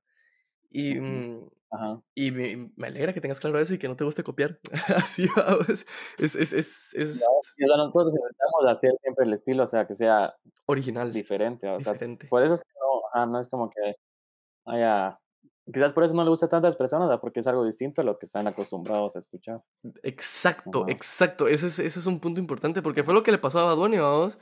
Y, 0.71 0.95
Ajá. 1.71 2.01
y 2.15 2.31
me 2.31 2.71
me 2.75 2.87
alegra 2.87 3.13
que 3.13 3.21
tengas 3.21 3.39
claro 3.39 3.59
eso 3.59 3.73
y 3.73 3.77
que 3.79 3.87
no 3.87 3.95
te 3.95 4.03
guste 4.03 4.23
copiar. 4.23 4.59
Así, 4.97 5.27
¿vaos? 5.35 5.85
Es 6.17 6.35
es 6.35 6.53
es 6.53 6.93
es 6.93 7.19
No, 7.19 7.27
sí, 7.41 7.63
o 7.65 7.67
sea, 7.67 7.77
nosotros 7.77 8.15
intentamos 8.15 8.65
hacer 8.75 8.91
siempre 9.01 9.25
el 9.25 9.33
estilo, 9.33 9.63
o 9.63 9.67
sea, 9.67 9.85
que 9.85 9.95
sea 9.95 10.33
original, 10.67 11.11
diferente, 11.11 11.67
o 11.69 11.81
sea, 11.81 11.99
diferente. 11.99 12.29
por 12.29 12.41
eso 12.43 12.53
es 12.55 12.63
que 12.63 12.71
no 13.15 13.25
no 13.27 13.39
es 13.39 13.49
como 13.49 13.69
que 13.69 13.95
haya 14.65 15.19
quizás 15.73 15.93
por 15.93 16.03
eso 16.05 16.13
no 16.15 16.23
le 16.23 16.29
gusta 16.31 16.47
a 16.47 16.49
tantas 16.49 16.75
personas, 16.77 17.07
¿verdad? 17.09 17.21
Porque 17.21 17.41
es 17.41 17.47
algo 17.47 17.65
distinto 17.65 18.01
a 18.01 18.05
lo 18.05 18.17
que 18.19 18.25
están 18.27 18.47
acostumbrados 18.47 19.15
a 19.15 19.19
escuchar. 19.19 19.63
Exacto, 20.03 20.85
Ajá. 20.85 20.87
exacto, 20.87 21.47
ese 21.47 21.67
es 21.67 21.79
ese 21.79 21.99
es 21.99 22.05
un 22.05 22.19
punto 22.19 22.39
importante, 22.39 22.83
porque 22.83 23.03
fue 23.03 23.15
lo 23.15 23.23
que 23.23 23.31
le 23.31 23.39
pasó 23.39 23.59
a 23.59 23.63
Bad 23.65 23.77
Bunny, 23.77 23.97
¿vaos? 23.97 24.37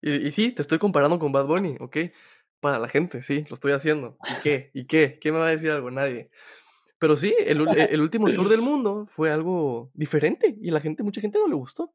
Y 0.00 0.26
y 0.28 0.32
sí, 0.32 0.52
te 0.52 0.62
estoy 0.62 0.78
comparando 0.78 1.18
con 1.20 1.30
Bad 1.32 1.46
Bunny, 1.46 1.76
¿okey? 1.80 2.12
Para 2.60 2.78
la 2.80 2.88
gente, 2.88 3.22
sí, 3.22 3.44
lo 3.48 3.54
estoy 3.54 3.72
haciendo, 3.72 4.20
¿y 4.26 4.38
qué? 4.38 4.70
¿Y 4.74 4.86
qué? 4.86 5.18
¿Quién 5.20 5.34
me 5.34 5.40
va 5.40 5.46
a 5.48 5.50
decir 5.50 5.70
algo? 5.70 5.90
Nadie. 5.92 6.30
Pero 7.00 7.16
sí, 7.16 7.34
el 7.38 7.60
ul 7.62 7.74
el 7.94 8.00
último 8.02 8.32
tour 8.32 8.48
del 8.50 8.60
mundo 8.62 9.06
fue 9.06 9.30
algo 9.32 9.90
diferente, 9.94 10.56
y 10.60 10.70
la 10.70 10.80
gente 10.80 11.02
mucha 11.02 11.20
gente 11.22 11.38
no 11.38 11.48
le 11.48 11.54
gustó. 11.56 11.94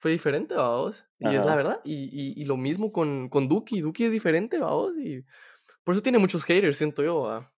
Fue 0.00 0.12
diferente, 0.12 0.54
¿vaos? 0.54 1.08
Y 1.18 1.34
es 1.34 1.44
la 1.44 1.54
Ajá. 1.54 1.56
verdad, 1.56 1.80
y 1.84 2.04
y 2.12 2.40
y 2.40 2.44
lo 2.44 2.56
mismo 2.56 2.92
con 2.92 3.28
con 3.28 3.48
Duki, 3.48 3.80
Duki 3.80 4.04
es 4.04 4.12
diferente, 4.12 4.58
¿vaos? 4.58 4.92
Y 4.98 5.24
por 5.84 5.94
eso 5.94 6.02
tiene 6.02 6.18
muchos 6.18 6.44
haters, 6.44 6.78
siento 6.78 7.02
yo, 7.04 7.22
¿va? 7.22 7.54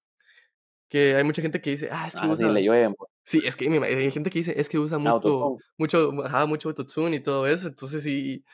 Que 0.89 1.17
hay 1.17 1.25
mucha 1.25 1.43
gente 1.43 1.61
que 1.61 1.71
dice: 1.71 1.89
"Ah, 1.93 2.07
es 2.09 2.17
que 2.17 2.27
Ah, 2.27 2.35
sí, 2.37 2.49
usa" 2.49 2.51
le 2.51 2.63
llueven, 2.63 2.95
pues. 2.95 3.11
sí, 3.25 3.43
es 3.47 3.57
que 3.57 3.69
hay 3.69 4.11
gente 4.13 4.31
que 4.31 4.41
dice: 4.41 4.61
"Es 4.61 4.69
que 4.71 4.79
usa 4.81 4.99
mucho 4.99 5.55
mucho 5.79 6.13
ajá, 6.25 6.47
mucho 6.47 6.69
autotune 6.71 7.17
y 7.19 7.23
todo 7.23 7.47
eso". 7.49 7.69
Entonces 7.69 8.05
sí, 8.05 8.45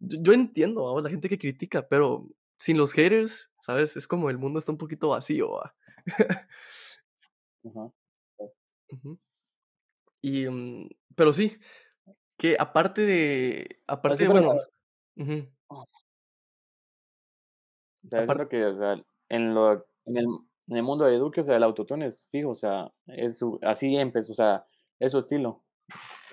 yo 0.00 0.18
yo 0.22 0.32
entiendo, 0.34 0.84
¿vaos? 0.84 1.02
La 1.04 1.10
gente 1.10 1.28
que 1.30 1.38
critica, 1.38 1.88
pero 1.88 2.28
sin 2.58 2.78
los 2.78 2.92
haters, 2.94 3.52
¿sabes? 3.60 3.96
Es 3.96 4.08
como 4.08 4.30
el 4.30 4.38
mundo 4.38 4.58
está 4.60 4.72
un 4.72 4.78
poquito 4.78 5.10
vacío, 5.10 5.52
¿va? 5.52 5.76
Ajá. 7.64 7.90
Ujú. 8.90 9.18
Y, 10.20 10.48
mm, 10.48 10.88
pero 11.16 11.32
sí, 11.32 11.58
que 12.36 12.56
aparte 12.58 13.02
de 13.02 13.80
aparte 13.86 14.24
Así 14.24 14.24
de, 14.24 14.30
bueno 14.30 14.54
ujú. 15.16 15.48
O 18.04 18.08
sea, 18.08 18.20
yo 18.20 18.24
Apar 18.24 18.36
siento 18.36 18.48
que, 18.48 18.64
o 18.66 18.76
sea, 18.76 19.02
en 19.28 19.54
lo 19.54 19.72
en 20.06 20.16
el 20.16 20.26
en 20.68 20.76
el 20.76 20.82
mundo 20.82 21.04
de 21.04 21.18
Duki, 21.18 21.40
o 21.40 21.42
sea, 21.42 21.56
el 21.56 21.62
autotune 21.62 22.06
es 22.06 22.26
fijo, 22.30 22.50
o 22.50 22.54
sea, 22.54 22.90
es 23.06 23.38
su 23.38 23.58
así 23.62 23.96
empezó, 23.96 24.32
o 24.32 24.34
sea, 24.34 24.66
es 24.98 25.12
su 25.12 25.18
estilo. 25.18 25.62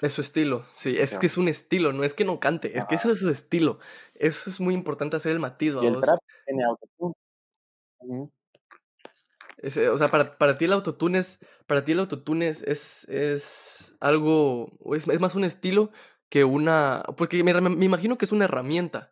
Es 0.02 0.14
su 0.14 0.22
estilo, 0.22 0.64
sí, 0.72 0.96
es 0.98 1.20
que 1.20 1.28
es 1.28 1.38
un 1.38 1.48
estilo, 1.48 1.94
no 1.94 2.04
es 2.04 2.14
que 2.14 2.26
no 2.26 2.40
cante, 2.40 2.78
es 2.78 2.86
que 2.86 2.96
eso 2.96 3.12
es 3.12 3.20
su 3.20 3.30
estilo. 3.30 3.80
Eso 4.16 4.50
es 4.50 4.60
muy 4.60 4.74
importante 4.74 5.18
hacer 5.18 5.34
el 5.34 5.40
matiz, 5.40 5.76
Y 5.82 5.86
el 5.86 6.00
trap 6.00 6.20
tiene 6.46 6.64
autotune. 6.64 7.14
Ese, 9.62 9.90
o 9.90 9.98
sea, 9.98 10.10
para 10.10 10.38
para 10.38 10.58
ti 10.58 10.66
el 10.66 10.74
autotune 10.74 11.20
es 11.20 11.40
para 11.68 11.86
ti 11.86 11.92
el 11.92 12.00
autotune 12.00 12.48
es 12.50 12.64
es 12.64 13.06
es 13.10 13.96
algo, 14.00 14.72
es 14.96 15.08
es 15.08 15.20
más 15.20 15.36
un 15.36 15.44
estilo 15.44 15.92
que 16.30 16.44
una 16.46 17.04
porque 17.18 17.44
me 17.44 17.54
me 17.62 17.86
imagino 17.86 18.18
que 18.18 18.26
es 18.26 18.32
una 18.32 18.46
herramienta. 18.46 19.12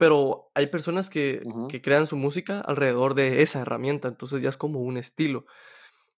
Pero 0.00 0.50
hay 0.54 0.66
personas 0.66 1.08
que 1.10 1.42
que 1.68 1.80
crean 1.82 2.06
su 2.06 2.16
música 2.16 2.60
alrededor 2.60 3.14
de 3.14 3.42
esa 3.42 3.60
herramienta, 3.62 4.08
entonces 4.08 4.42
ya 4.42 4.50
es 4.50 4.56
como 4.58 4.80
un 4.80 4.96
estilo. 4.98 5.46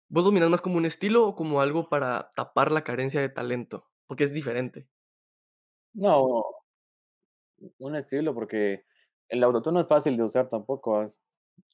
¿Vos 0.09 0.25
lo 0.25 0.33
miras 0.33 0.51
más 0.51 0.63
como 0.63 0.79
un 0.79 0.87
estilo 0.87 1.27
o 1.27 1.37
como 1.37 1.61
algo 1.61 1.89
para 1.91 2.31
tapar 2.37 2.73
la 2.73 2.85
carencia 2.85 3.21
de 3.21 3.31
talento? 3.31 3.89
Porque 4.07 4.25
es 4.25 4.33
diferente. 4.33 4.89
No. 5.95 6.45
Un 7.79 7.97
estilo, 7.97 8.35
porque 8.35 8.85
el 9.29 9.43
autotune 9.43 9.75
no 9.75 9.81
es 9.81 9.89
fácil 9.89 10.17
de 10.17 10.25
usar 10.25 10.49
tampoco. 10.49 11.05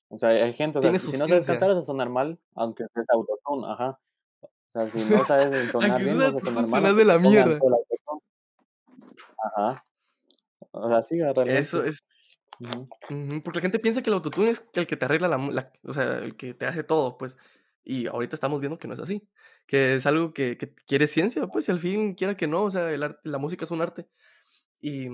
O 0.09 0.19
sea, 0.19 0.31
hay 0.31 0.53
gente, 0.53 0.79
o 0.79 0.83
sea, 0.83 0.99
si 0.99 1.17
no 1.17 1.27
sabes 1.27 1.47
cantar 1.47 1.71
vas 1.71 1.79
a 1.79 1.87
sonar 1.87 2.09
mal, 2.11 2.39
aunque 2.55 2.85
es 2.85 3.11
autotune, 3.11 3.67
ajá. 3.67 3.99
O 4.43 4.71
sea, 4.71 4.87
si 4.89 5.05
no 5.05 5.25
sabes 5.25 5.47
entonar 5.65 6.03
bien, 6.03 6.19
vas 6.19 6.35
a 6.35 6.41
sonar 6.41 6.67
mal 6.67 6.97
de 6.97 7.05
la 7.05 7.19
mierda. 7.19 7.59
Ajá. 9.57 9.85
O 10.71 10.89
sea, 10.89 11.03
sí, 11.03 11.19
Eso 11.21 11.35
realmente. 11.35 11.89
es 11.89 12.05
Ujú. 12.61 12.89
ujú, 13.11 13.43
porque 13.43 13.59
la 13.59 13.63
gente 13.63 13.79
piensa 13.79 14.03
que 14.03 14.11
el 14.11 14.15
autotune 14.15 14.51
es 14.51 14.65
el 14.75 14.87
que 14.87 14.97
te 14.97 15.05
arregla 15.05 15.29
la 15.29 15.73
o 15.83 15.93
sea, 15.93 16.19
el 16.19 16.37
que 16.37 16.55
te 16.55 16.67
hace 16.67 16.85
todo, 16.85 17.19
pues, 17.19 17.37
y 17.85 18.07
ahorita 18.07 18.37
estamos 18.37 18.61
viendo 18.61 18.79
que 18.79 18.87
no 18.87 18.95
es 18.95 19.01
así, 19.01 19.27
que 19.67 19.97
es 19.97 20.07
algo 20.07 20.33
que 20.33 20.57
que 20.57 20.75
quiere 20.87 21.07
ciencia, 21.07 21.47
pues, 21.49 21.69
y 21.69 21.73
al 21.73 21.81
fin, 21.81 22.15
quiera 22.15 22.37
que 22.37 22.47
no, 22.47 22.65
o 22.65 22.71
sea, 22.71 22.93
el 22.93 23.03
arte 23.03 23.21
la 23.25 23.39
música 23.39 23.65
es 23.65 23.71
un 23.71 23.81
arte. 23.81 24.07
Y, 24.81 25.09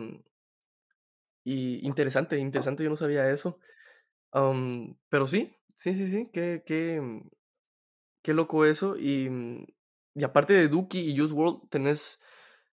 y 1.44 1.86
interesante, 1.86 2.38
interesante, 2.38 2.84
yo 2.84 2.90
no 2.90 2.96
sabía 2.96 3.30
eso. 3.30 3.58
Pero 5.08 5.26
sí, 5.28 5.54
sí, 5.74 5.94
sí, 5.94 6.06
sí, 6.08 6.30
qué 6.32 6.62
qué, 6.66 7.00
qué 8.22 8.34
loco 8.34 8.64
eso. 8.64 8.96
Y, 8.98 9.28
mm, 9.30 9.66
y 10.14 10.24
aparte 10.24 10.52
de 10.54 10.68
Duki 10.68 11.00
y 11.00 11.16
Juice 11.16 11.34
WRLD, 11.34 11.68
¿tenés 11.70 12.22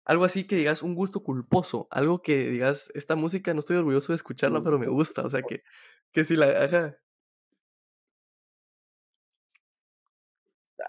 algo 0.06 0.26
así 0.26 0.46
que 0.46 0.56
digas 0.56 0.84
un 0.84 0.96
gusto 0.96 1.24
culposo? 1.24 1.88
Algo 1.92 2.22
que 2.22 2.50
digas: 2.50 2.92
"Esta 2.96 3.16
música 3.16 3.54
no 3.54 3.60
estoy 3.62 3.78
orgulloso 3.78 4.14
de 4.14 4.18
escucharla, 4.18 4.64
pero 4.64 4.80
me 4.80 4.88
gusta", 4.88 5.24
o 5.24 5.30
sea, 5.30 5.44
que 5.44 5.64
que 6.12 6.24
si 6.26 6.36
la 6.36 6.48
ajá. 6.66 6.98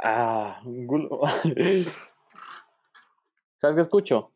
Ah, 0.03 0.63
¿Sabes 3.57 3.75
qué 3.77 3.81
escucho? 3.83 4.33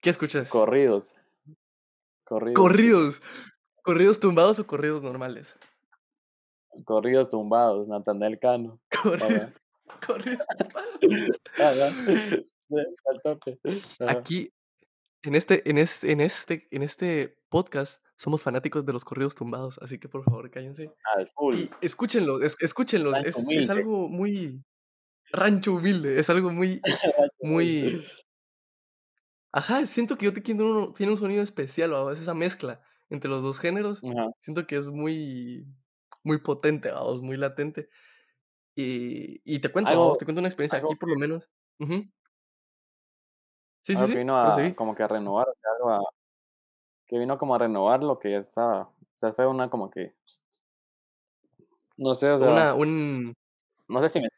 ¿Qué 0.00 0.10
escuchas? 0.10 0.50
Corridos. 0.50 1.14
Corridos. 2.24 2.78
Corridos. 2.78 3.22
¿Corridos 3.90 4.20
tumbados 4.20 4.56
o 4.60 4.66
corridos 4.68 5.02
normales? 5.02 5.56
Corridos 6.84 7.28
tumbados, 7.28 7.88
Natanael 7.88 8.38
Cano. 8.38 8.80
Corridos. 9.02 9.50
Corridos 10.06 10.46
tumbados. 11.50 12.46
Aquí, 14.08 14.52
en 15.24 15.34
este, 15.34 15.68
en 15.68 15.76
este, 15.76 16.12
en 16.12 16.20
este, 16.20 16.68
en 16.70 16.82
este 16.84 17.36
podcast, 17.48 18.00
somos 18.16 18.44
fanáticos 18.44 18.86
de 18.86 18.92
los 18.92 19.04
corridos 19.04 19.34
tumbados, 19.34 19.76
así 19.82 19.98
que 19.98 20.08
por 20.08 20.22
favor, 20.22 20.48
cállense. 20.52 20.92
Al 21.16 21.26
full. 21.34 21.56
Y 21.56 21.68
escúchenlos, 21.80 22.44
es- 22.44 22.56
escúchenlos. 22.60 23.18
Es, 23.24 23.44
es 23.50 23.70
algo 23.70 24.08
muy 24.08 24.62
rancho 25.32 25.74
humilde, 25.74 26.20
es 26.20 26.30
algo 26.30 26.52
muy, 26.52 26.80
muy. 27.42 28.06
Ajá, 29.50 29.84
siento 29.84 30.16
que 30.16 30.26
yo 30.26 30.32
te 30.32 30.52
un, 30.52 30.94
tiene 30.94 31.10
un 31.10 31.18
sonido 31.18 31.42
especial, 31.42 31.90
vamos, 31.90 32.20
esa 32.20 32.34
mezcla 32.34 32.80
entre 33.10 33.28
los 33.28 33.42
dos 33.42 33.58
géneros. 33.58 34.02
Siento 34.40 34.66
que 34.66 34.76
es 34.76 34.86
muy, 34.86 35.66
muy 36.24 36.38
potente, 36.38 36.90
vamos, 36.90 37.22
muy 37.22 37.36
latente. 37.36 37.88
Y, 38.74 39.40
y 39.44 39.58
te 39.58 39.68
cuento, 39.70 39.90
Algo- 39.90 40.02
vamos, 40.04 40.18
te 40.18 40.24
cuento 40.24 40.38
una 40.40 40.48
experiencia 40.48 40.78
algo 40.78 40.90
aquí 40.92 40.98
por 40.98 41.10
lo 41.10 41.16
menos. 41.16 41.50
Sí, 43.82 43.96
sí, 43.96 44.06
sí, 44.06 44.16
vino 44.16 44.38
a, 44.38 44.74
como 44.76 44.94
que 44.94 45.02
a 45.02 45.08
renovar, 45.08 45.48
o 45.48 45.54
sea, 45.60 45.70
algo 45.76 45.90
a- 45.90 46.12
que 47.06 47.18
vino 47.18 47.36
como 47.38 47.54
a 47.54 47.58
renovar 47.58 48.02
lo 48.02 48.18
que 48.18 48.30
ya 48.30 48.38
estaba. 48.38 48.82
O 48.82 49.18
sea, 49.18 49.32
fue 49.32 49.46
una 49.46 49.68
como 49.68 49.90
que. 49.90 50.14
No 51.96 52.14
sé, 52.14 52.30
o 52.30 52.38
sea, 52.38 52.48
Una, 52.48 52.74
un... 52.74 53.34
no 53.88 54.00
sé 54.00 54.08
si 54.08 54.20
me. 54.20 54.28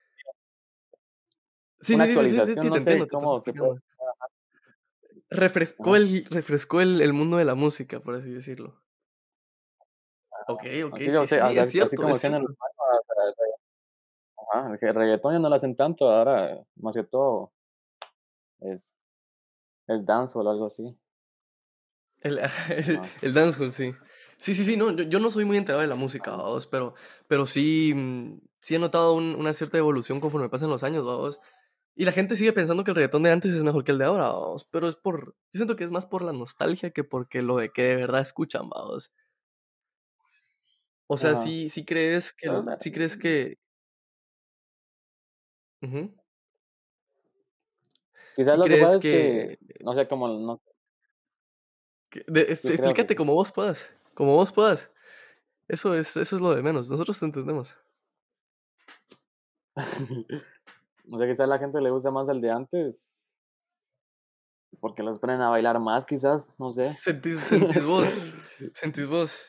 Sí, 1.81 1.95
una 1.95 2.07
sí, 2.07 2.13
sí, 2.15 2.19
sí, 2.19 2.31
sí, 2.31 2.37
sí, 2.37 2.39
actualización, 2.39 2.65
te 2.65 2.71
no 2.71 2.77
entiendo, 2.77 3.09
cómo 3.09 3.41
se 3.41 3.53
puede-. 3.53 3.81
Refrescó, 5.35 5.97
el, 5.97 6.27
refrescó 6.27 6.81
el, 6.81 7.01
el 7.01 7.13
mundo 7.13 7.37
de 7.37 7.45
la 7.45 7.55
música, 7.55 8.01
por 8.01 8.15
así 8.15 8.31
decirlo. 8.31 8.83
Ok, 10.49 10.65
ok, 10.87 10.97
sí, 10.97 11.13
es 11.13 11.71
cierto, 11.71 12.09
es 12.09 12.25
Ajá, 14.53 14.77
el 14.81 14.95
reggaetón 14.95 15.35
ya 15.35 15.39
no 15.39 15.49
lo 15.49 15.55
hacen 15.55 15.77
tanto, 15.77 16.11
ahora 16.11 16.63
más 16.77 16.95
que 16.95 17.05
todo 17.05 17.53
es 18.61 18.95
el 19.87 20.05
dancehall 20.05 20.47
o 20.47 20.51
algo 20.51 20.67
así. 20.67 20.97
El, 22.21 22.39
el, 22.69 23.01
el 23.23 23.35
dancehall, 23.35 23.73
sí. 23.73 23.95
Sí, 24.39 24.55
sí, 24.55 24.65
sí, 24.65 24.77
no, 24.77 24.91
yo, 24.91 25.05
yo 25.05 25.21
no 25.21 25.31
soy 25.31 25.45
muy 25.45 25.57
enterado 25.57 25.83
de 25.83 25.89
la 25.89 25.95
música, 25.95 26.33
vamos, 26.33 26.67
pero, 26.67 26.95
pero 27.29 27.47
sí, 27.47 27.93
mm, 27.95 28.41
sí 28.61 28.75
he 28.75 28.79
notado 28.79 29.15
un- 29.15 29.37
una 29.37 29.53
cierta 29.53 29.79
evolución 29.79 30.21
conforme 30.21 30.49
pasan 30.49 30.71
los 30.71 30.83
años, 30.83 31.05
vamos. 31.05 31.41
Y 31.95 32.05
la 32.07 32.13
gente 32.13 32.37
sigue 32.37 32.53
pensando 32.53 32.85
que 32.85 32.91
el 32.91 32.95
reggaetón 32.97 33.23
de 33.23 33.31
antes 33.31 33.53
es 33.53 33.63
mejor 33.63 33.85
que 33.85 33.93
el 33.93 33.99
de 33.99 34.07
ahora, 34.07 34.29
vamos, 34.29 34.65
pero 34.65 34.89
es 34.89 34.97
por, 34.97 35.35
yo 35.53 35.59
siento 35.59 35.77
que 35.77 35.85
es 35.85 35.91
más 35.91 36.07
por 36.07 36.23
la 36.23 36.33
nostalgia 36.33 36.91
que 36.91 37.05
porque 37.05 37.43
lo 37.43 37.57
de 37.57 37.71
que 37.71 37.83
de 37.83 37.97
verdad 37.97 38.23
escuchan, 38.23 38.69
vamos. 38.71 39.13
O 41.07 41.19
sea, 41.19 41.33
Ajá. 41.33 41.43
sí, 41.43 41.69
sí 41.69 41.85
crees 41.85 42.33
que, 42.33 42.51
me- 42.51 42.77
sí 42.81 42.91
crees 42.91 43.17
que... 43.19 43.59
Ujú. 45.83 46.15
Quizás 48.37 48.55
Sí 48.55 48.59
lo 48.59 48.65
que 48.65 48.71
crees 48.71 48.81
pasa 48.83 48.95
es 48.97 49.03
que... 49.03 49.59
que, 49.69 49.85
no 49.85 49.95
sé, 49.95 50.09
como, 50.09 50.29
no 50.29 50.57
sé, 50.57 50.65
que- 52.09 52.25
de- 52.27 52.47
es- 52.53 52.63
que 52.63 52.69
explícate 52.69 53.15
como 53.17 53.35
vos 53.35 53.53
puedas, 53.53 53.95
como 54.15 54.35
vos 54.37 54.53
puedas. 54.53 54.91
Eso 55.69 55.95
es, 55.95 56.17
eso 56.17 56.37
es 56.37 56.43
lo 56.43 56.55
de 56.55 56.63
menos, 56.63 56.91
nosotros 56.91 57.19
te 57.19 57.27
entendemos. 57.27 57.77
no 61.05 61.19
sé, 61.19 61.27
quizás 61.27 61.41
a 61.41 61.47
la 61.47 61.59
gente 61.59 61.81
le 61.81 61.91
gusta 61.91 62.11
más 62.11 62.29
el 62.29 62.41
de 62.41 62.51
antes, 62.51 63.31
porque 64.81 65.03
los 65.03 65.19
ponen 65.19 65.41
a 65.43 65.49
bailar 65.51 65.79
más, 65.81 66.05
quizás, 66.07 66.49
no 66.59 66.71
sé. 66.71 66.85
Sentís, 66.85 67.39
sentís 67.45 67.85
vos, 67.85 68.19
sentís 68.75 69.07
vos. 69.07 69.47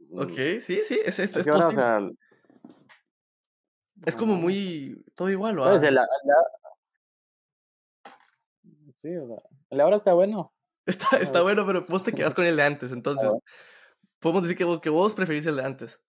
Mm, 0.00 0.20
Ok, 0.22 0.32
sí, 0.60 0.80
sí, 0.84 1.00
es, 1.04 1.18
es, 1.18 1.18
Es 1.18 1.36
es 1.36 1.44
que 1.44 1.50
ahora, 1.50 1.66
o 1.66 1.70
posible. 1.70 1.84
sea, 1.84 2.00
es 4.06 4.16
como 4.16 4.36
muy, 4.36 5.04
todo 5.14 5.28
igual, 5.30 5.56
Pues 5.58 5.82
¿va? 5.82 5.88
el, 5.88 5.96
el 5.98 6.04
de- 8.62 8.92
sí, 8.94 9.16
o 9.16 9.26
sea, 9.26 9.36
el 9.70 9.78
de 9.78 9.82
ahora 9.82 9.96
está 9.96 10.12
bueno. 10.14 10.52
Está, 10.86 11.18
está 11.18 11.42
bueno, 11.42 11.66
pero 11.66 11.84
vos 11.86 12.02
te 12.02 12.12
quedas 12.12 12.34
con 12.36 12.46
el 12.46 12.56
de 12.56 12.62
antes, 12.62 12.92
entonces. 12.92 13.34
Podemos 14.20 14.42
decir 14.42 14.56
que 14.56 14.80
que 14.80 14.90
vos 14.90 15.14
preferís 15.14 15.46
el 15.46 15.56
de 15.56 15.64
antes. 15.64 16.00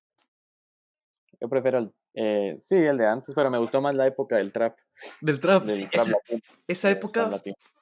Yo 1.41 1.47
prefiero 1.47 1.77
el, 1.79 1.93
eh, 2.15 2.57
sí, 2.59 2.75
el 2.75 2.97
de 2.97 3.07
antes, 3.07 3.33
pero 3.33 3.49
me 3.49 3.57
gustó 3.57 3.81
más 3.81 3.95
la 3.95 4.05
época 4.07 4.35
del 4.35 4.51
trap, 4.51 4.77
Del 5.21 5.39
trap, 5.39 5.63
del 5.63 5.75
sí, 5.77 5.87
trap 5.87 6.07
esa, 6.07 6.11
latino. 6.17 6.41
esa 6.67 6.89
época 6.91 7.29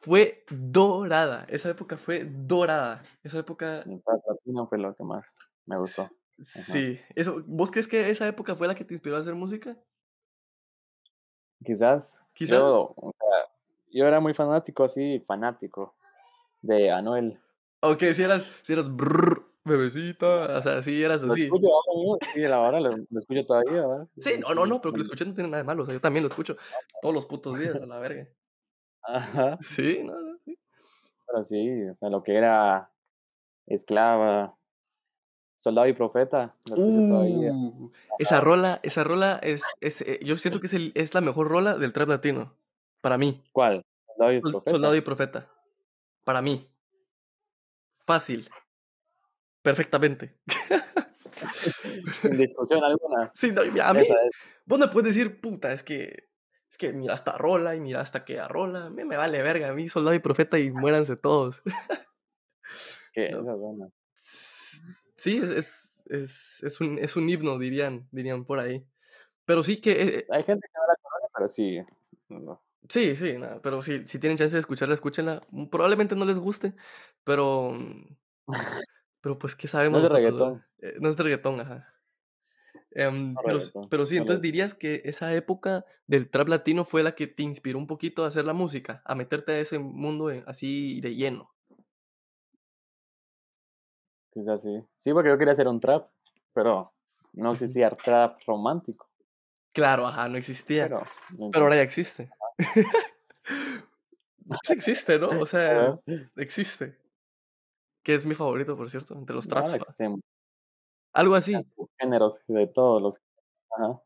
fue 0.01 0.45
dorada. 0.49 1.45
Esa 1.49 1.69
época 1.69 1.97
fue 1.97 2.25
dorada. 2.25 3.03
Esa 3.23 3.39
época, 3.39 3.81
El 3.81 4.03
trap 4.03 4.21
latino 4.27 4.67
fue 4.67 4.77
lo 4.77 4.93
que 4.93 5.03
más 5.03 5.33
me 5.65 5.77
gustó. 5.77 6.07
sí. 6.45 6.99
Eso, 7.15 7.41
¿Vos 7.47 7.71
crees 7.71 7.87
que 7.87 8.09
esa 8.09 8.27
época 8.27 8.55
fue 8.55 8.67
la 8.67 8.75
que 8.75 8.85
te 8.85 8.93
inspiró 8.93 9.15
a 9.15 9.19
hacer 9.19 9.33
música? 9.33 9.75
Quizás, 11.65 12.21
Quizás. 12.33 12.57
Yo, 12.59 12.93
o 12.95 13.11
sea, 13.17 13.51
yo 13.91 14.05
era 14.05 14.19
muy 14.19 14.33
fanático, 14.35 14.83
así, 14.83 15.19
fanático 15.25 15.95
de 16.61 16.91
Anuel. 16.91 17.39
Ok, 17.81 18.03
si 18.13 18.21
eras, 18.21 18.45
si 18.61 18.73
eras 18.73 18.95
brrr, 18.95 19.46
bebecita, 19.67 20.57
o 20.57 20.61
sea, 20.61 20.81
sí 20.81 21.03
eras 21.03 21.21
Lo 21.23 21.33
así. 21.33 21.43
escucho 21.43 21.67
ahora 21.67 21.99
mismo, 21.99 22.17
sí, 22.33 22.45
ahora 22.45 22.79
lo, 22.79 22.89
lo 23.09 23.19
escucho 23.19 23.45
todavía, 23.45 23.85
¿verdad? 23.87 24.07
Sí, 24.17 24.31
no, 24.39 24.55
no, 24.55 24.65
no, 24.65 24.81
pero 24.81 24.91
que 24.93 24.97
lo 24.97 25.03
escuché 25.03 25.25
no 25.25 25.33
tiene 25.33 25.49
nada 25.49 25.61
de 25.63 25.67
malo. 25.67 25.83
O 25.83 25.85
sea, 25.85 25.93
yo 25.93 26.01
también 26.01 26.23
lo 26.23 26.27
escucho 26.27 26.55
todos 27.01 27.13
los 27.13 27.25
putos 27.25 27.59
días, 27.59 27.75
a 27.75 27.85
la 27.85 27.99
verga. 27.99 28.27
Ajá, 29.03 29.57
Sí, 29.61 30.01
no, 30.03 30.19
no, 30.19 30.37
sí. 30.43 30.57
pero 31.27 31.43
sí, 31.43 31.83
o 31.89 31.93
sea, 31.93 32.09
lo 32.09 32.23
que 32.23 32.35
era 32.35 32.91
esclava, 33.65 34.57
soldado 35.55 35.87
y 35.87 35.93
profeta, 35.93 36.55
lo 36.67 36.75
escucho 36.75 37.07
todavía. 37.07 37.51
Uh, 37.51 37.91
esa 38.19 38.39
rola, 38.41 38.79
esa 38.83 39.03
rola 39.03 39.39
es, 39.43 39.63
es 39.81 40.01
eh, 40.01 40.19
yo 40.23 40.37
siento 40.37 40.59
que 40.59 40.67
es, 40.67 40.73
el- 40.73 40.91
es 40.95 41.13
la 41.13 41.21
mejor 41.21 41.47
rola 41.49 41.77
del 41.77 41.93
trap 41.93 42.09
latino. 42.09 42.55
Para 43.01 43.17
mí. 43.17 43.43
¿Cuál? 43.51 43.83
Soldado 44.07 44.33
y 44.33 44.41
profeta. 44.41 44.71
Soldado 44.71 44.95
y 44.95 45.01
profeta. 45.01 45.51
Para 46.23 46.41
mí. 46.41 46.67
Fácil. 48.05 48.47
Perfectamente. 49.67 50.33
Sin 52.21 52.37
discusión 52.37 52.81
alguna. 52.85 53.29
Sí, 53.33 53.51
no, 53.51 53.61
a 53.83 53.93
mí, 53.93 54.07
vos 54.65 54.79
me 54.79 54.87
puedes 54.87 55.13
decir, 55.13 55.41
puta, 55.41 55.73
es 55.73 55.83
que, 55.83 56.29
es 56.71 56.77
que 56.77 56.93
mira 56.93 57.13
esta 57.15 57.33
rola 57.37 57.75
y 57.75 57.81
mira 57.81 57.99
hasta 57.99 58.23
que 58.23 58.41
rola. 58.47 58.85
A 58.85 58.89
mí 58.89 59.03
me 59.03 59.17
vale 59.17 59.41
verga, 59.41 59.67
a 59.67 59.73
mí 59.73 59.89
soldado 59.89 60.15
y 60.15 60.19
profeta 60.19 60.57
y 60.57 60.71
muéranse 60.71 61.17
todos. 61.17 61.63
Que 63.13 63.29
No. 63.31 63.41
esa 63.41 63.51
es 63.51 63.57
buena. 63.59 63.89
Sí, 64.15 65.37
es, 65.43 65.49
es, 65.49 66.03
es, 66.05 66.63
es 66.63 66.79
un, 66.79 66.97
es 66.99 67.17
un 67.17 67.29
himno, 67.29 67.57
dirían, 67.57 68.07
dirían 68.11 68.45
por 68.45 68.59
ahí. 68.59 68.85
Pero 69.43 69.65
sí 69.65 69.81
que, 69.81 69.91
eh, 69.91 70.17
eh, 70.19 70.27
Hay 70.31 70.43
gente 70.43 70.65
que 70.65 70.79
no 70.79 70.87
la 70.87 70.95
conoce, 71.01 71.27
pero 71.35 71.47
sí. 71.49 71.79
no. 72.29 72.63
sí, 72.87 73.17
sí, 73.17 73.37
nada, 73.37 73.61
pero 73.61 73.81
sí, 73.81 74.07
si 74.07 74.17
tienen 74.17 74.37
chance 74.37 74.55
de 74.55 74.61
escucharla, 74.61 74.93
escúchenla. 74.95 75.41
Probablemente 75.69 76.15
no 76.15 76.23
les 76.23 76.39
guste, 76.39 76.73
pero, 77.25 77.71
mm, 77.73 78.15
pero 79.27 79.37
pues, 79.37 79.55
¿qué 79.57 79.67
sabemos 79.67 79.99
No 79.99 80.05
es 80.07 80.09
de 80.09 80.15
reggaetón. 80.17 80.63
Eh, 80.79 80.95
no 81.01 81.09
es 81.09 81.17
de 81.17 81.23
reggaetón, 81.23 81.59
ajá. 81.59 81.93
Em, 82.91 83.33
No 83.33 83.41
pero, 83.43 83.57
s- 83.57 83.65
reggaetón, 83.65 83.89
pero 83.89 84.05
sí, 84.05 84.15
no 84.15 84.21
entonces 84.21 84.41
dirías 84.41 84.73
que 84.73 85.01
esa 85.03 85.35
época 85.35 85.83
del 86.05 86.29
trap 86.29 86.47
latino 86.47 86.85
fue 86.85 87.03
la 87.03 87.13
que 87.13 87.27
te 87.27 87.43
inspiró 87.43 87.77
un 87.77 87.87
poquito 87.87 88.23
a 88.23 88.27
hacer 88.29 88.45
la 88.45 88.53
música, 88.53 89.01
a 89.03 89.15
meterte 89.15 89.51
a 89.51 89.59
ese 89.59 89.79
mundo 89.79 90.31
eh, 90.31 90.45
así 90.47 91.01
de 91.01 91.13
lleno. 91.15 91.51
Quizás 94.31 94.61
sí. 94.61 94.81
Sí, 94.95 95.11
porque 95.11 95.27
yo 95.27 95.37
quería 95.37 95.51
hacer 95.51 95.67
un 95.67 95.81
trap, 95.81 96.07
pero 96.53 96.93
no 97.33 97.51
existía 97.51 97.89
trap 97.89 98.39
romántico. 98.47 99.09
Claro, 99.73 100.07
ajá, 100.07 100.29
no 100.29 100.37
existía, 100.37 100.83
Pero, 100.83 101.01
no 101.37 101.51
pero 101.51 101.65
ahora 101.65 101.75
ya 101.75 101.81
existe. 101.81 102.29
Existe, 104.69 105.19
¿no? 105.19 105.27
O 105.31 105.45
sea, 105.45 105.99
existe. 106.37 106.97
Que 108.07 108.15
es 108.15 108.25
mi 108.25 108.35
favorito, 108.35 108.77
por 108.77 108.89
cierto, 108.89 109.15
entre 109.15 109.35
los 109.35 109.49
traps. 109.49 109.77
Algo 111.11 111.35
así. 111.35 111.57
géneros 111.99 112.39
de 112.47 112.65
todos 112.67 113.01
los. 113.01 113.19
Ajá. 113.69 114.01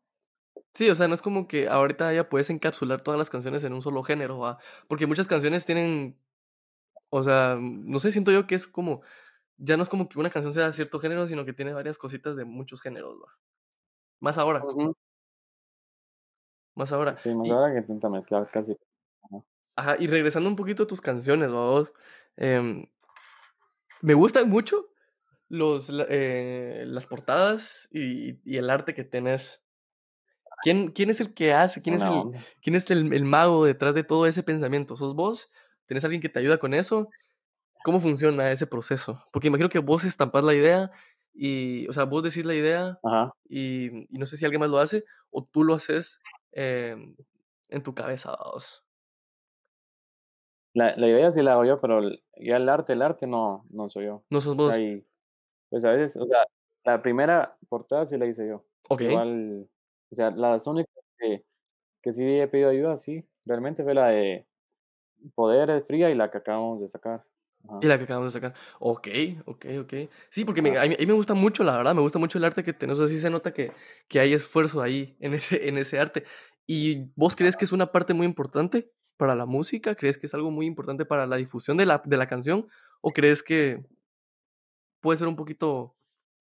Sí, 0.73 0.89
o 0.89 0.95
sea, 0.95 1.07
no 1.07 1.13
es 1.13 1.21
como 1.21 1.47
que 1.47 1.67
ahorita 1.67 2.11
ya 2.11 2.27
puedes 2.27 2.49
encapsular 2.49 3.01
todas 3.01 3.19
las 3.19 3.29
canciones 3.29 3.63
en 3.63 3.73
un 3.73 3.83
solo 3.83 4.01
género, 4.01 4.39
¿va? 4.39 4.57
Porque 4.87 5.05
muchas 5.05 5.27
canciones 5.27 5.67
tienen, 5.67 6.17
o 7.11 7.21
sea, 7.21 7.59
no 7.61 7.99
sé, 7.99 8.11
siento 8.11 8.31
yo 8.31 8.47
que 8.47 8.55
es 8.55 8.65
como, 8.65 9.03
ya 9.57 9.77
no 9.77 9.83
es 9.83 9.89
como 9.89 10.09
que 10.09 10.17
una 10.17 10.31
canción 10.31 10.51
sea 10.51 10.65
de 10.65 10.73
cierto 10.73 10.97
género, 10.97 11.27
sino 11.27 11.45
que 11.45 11.53
tiene 11.53 11.71
varias 11.71 11.99
cositas 11.99 12.35
de 12.35 12.43
muchos 12.43 12.81
géneros, 12.81 13.19
¿va? 13.21 13.37
Más 14.19 14.39
ahora, 14.39 14.63
más 16.73 16.91
ahora. 16.91 17.19
Sí, 17.19 17.35
más 17.35 17.47
Y, 17.47 17.51
ahora 17.51 17.71
que 17.71 17.81
intenta 17.81 18.09
mezclar 18.09 18.47
casi. 18.51 18.75
Ajá. 19.75 19.97
y 19.99 20.07
regresando 20.07 20.49
un 20.49 20.55
poquito 20.55 20.81
a 20.83 20.87
tus 20.87 21.01
canciones, 21.01 21.49
¿va 21.49 21.69
vos? 21.69 21.93
Em, 22.35 22.87
me 24.01 24.13
gustan 24.13 24.49
mucho 24.49 24.89
los, 25.49 25.91
eh, 26.09 26.83
las 26.87 27.07
portadas 27.07 27.87
y, 27.91 28.39
y 28.49 28.57
el 28.57 28.69
arte 28.69 28.93
que 28.93 29.03
tenés. 29.03 29.63
¿Quién, 30.63 30.91
¿Quién 30.91 31.09
es 31.09 31.19
el 31.19 31.33
que 31.33 31.53
hace? 31.53 31.81
¿Quién 31.81 31.95
es 31.95 32.03
el. 32.03 32.11
¿Quién 32.61 32.75
es 32.75 32.89
el, 32.91 33.13
el 33.13 33.25
mago 33.25 33.65
detrás 33.65 33.95
de 33.95 34.03
todo 34.03 34.25
ese 34.27 34.43
pensamiento? 34.43 34.95
¿Sos 34.95 35.15
vos? 35.15 35.49
¿Tenés 35.87 36.03
alguien 36.03 36.21
que 36.21 36.29
te 36.29 36.39
ayuda 36.39 36.57
con 36.57 36.73
eso? 36.73 37.09
¿Cómo 37.83 37.99
funciona 37.99 38.51
ese 38.51 38.67
proceso? 38.67 39.23
Porque 39.33 39.47
imagino 39.47 39.69
que 39.69 39.79
vos 39.79 40.03
estampas 40.03 40.43
la 40.43 40.53
idea 40.53 40.91
y, 41.33 41.87
o 41.87 41.93
sea, 41.93 42.03
vos 42.05 42.23
decís 42.23 42.45
la 42.45 42.53
idea 42.53 42.99
y, 43.49 44.05
y 44.15 44.19
no 44.19 44.25
sé 44.25 44.37
si 44.37 44.45
alguien 44.45 44.61
más 44.61 44.69
lo 44.69 44.77
hace 44.79 45.03
o 45.31 45.43
tú 45.43 45.63
lo 45.63 45.73
haces 45.75 46.21
em, 46.51 47.15
en 47.69 47.83
tu 47.83 47.95
cabeza, 47.95 48.35
vamos. 48.37 48.83
La 50.75 50.95
la 50.95 51.07
idea 51.07 51.31
sí 51.31 51.41
la 51.41 51.53
hago 51.53 51.65
yo, 51.65 51.81
pero 51.81 52.01
ya 52.37 52.55
el 52.57 52.69
arte, 52.69 52.93
el 52.93 53.01
arte 53.01 53.27
no 53.27 53.65
no 53.69 53.89
soy 53.89 54.05
yo. 54.05 54.23
No 54.31 54.41
sos 54.41 54.55
vos. 54.55 54.81
Ahí, 54.81 55.05
pues, 55.69 55.85
a 55.85 55.91
veces, 55.91 56.17
o 56.17 56.27
sea, 56.27 56.39
la 56.85 57.01
primera 57.01 57.57
portada 57.69 58.05
sí 58.05 58.17
la 58.17 58.27
hice 58.27 58.47
yo. 58.47 58.65
Ok. 58.89 59.01
Igual, 59.01 59.69
o 60.11 60.15
sea, 60.15 60.31
las 60.31 60.67
únicas 60.67 60.93
que 61.19 61.45
que 62.03 62.13
sí 62.13 62.25
he 62.25 62.47
pedido 62.49 62.69
ayuda, 62.71 62.97
sí, 62.97 63.27
realmente 63.45 63.83
fue 63.83 63.93
la 63.95 64.09
de 64.09 64.47
Poder, 65.35 65.83
Fría 65.85 66.09
y 66.11 66.15
la 66.15 66.31
que 66.31 66.39
acabamos 66.39 66.81
de 66.81 66.87
sacar. 66.89 67.25
Y 67.83 67.87
la 67.87 67.97
que 67.97 68.03
acabamos 68.03 68.31
de 68.31 68.39
sacar. 68.39 68.53
Okey, 68.79 69.39
okey, 69.45 69.79
okey. 69.79 70.09
Sí, 70.29 70.45
porque 70.45 70.61
me 70.61 70.77
a 70.77 70.83
mí 70.87 70.93
a 70.95 70.97
mí 70.99 71.05
me 71.07 71.13
gusta 71.13 71.33
mucho, 71.33 71.63
la 71.63 71.75
verdad, 71.77 71.95
me 71.95 72.01
gusta 72.01 72.19
mucho 72.19 72.37
el 72.37 72.43
arte 72.43 72.63
que 72.63 72.73
tenés, 72.73 72.97
o 72.99 72.99
sea, 72.99 73.07
sí 73.07 73.19
se 73.19 73.31
nota 73.31 73.53
que 73.53 73.73
que 74.07 74.19
hay 74.19 74.33
esfuerzo 74.33 74.81
ahí 74.81 75.17
en 75.19 75.33
ese 75.33 75.67
en 75.67 75.77
ese 75.79 75.99
arte. 75.99 76.23
¿Y 76.67 77.11
vos 77.15 77.35
crees 77.35 77.57
que 77.57 77.65
es 77.65 77.71
una 77.71 77.91
parte 77.91 78.13
muy 78.13 78.25
importante 78.27 78.91
para 79.21 79.35
la 79.35 79.45
música? 79.45 79.93
¿Crees 79.93 80.17
que 80.17 80.25
es 80.25 80.33
algo 80.33 80.49
muy 80.49 80.65
importante 80.65 81.05
para 81.05 81.27
la 81.27 81.35
difusión 81.35 81.77
de 81.77 81.85
la 81.85 82.01
de 82.03 82.17
la 82.17 82.25
canción? 82.25 82.67
¿O 83.01 83.11
crees 83.11 83.43
que 83.43 83.85
puede 84.99 85.19
ser 85.19 85.27
un 85.27 85.35
poquito 85.35 85.95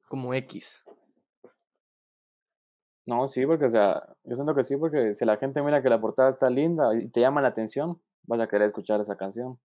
como 0.09 0.33
equis? 0.33 0.83
No, 3.05 3.29
sí, 3.29 3.45
porque, 3.45 3.67
o 3.67 3.69
sea, 3.69 4.03
yo 4.25 4.35
siento 4.35 4.55
que 4.55 4.65
sí, 4.65 4.79
porque 4.79 5.13
si 5.13 5.27
la 5.27 5.37
gente 5.37 5.61
mira 5.61 5.83
que 5.83 5.91
la 5.91 6.01
portada 6.01 6.31
está 6.31 6.49
linda 6.49 6.95
y 6.99 7.09
te 7.09 7.21
llama 7.21 7.43
la 7.43 7.49
atención, 7.49 8.01
vas 8.23 8.41
a 8.41 8.49
querer 8.49 8.69
escuchar 8.69 8.99
esa 8.99 9.19
canción. 9.19 9.59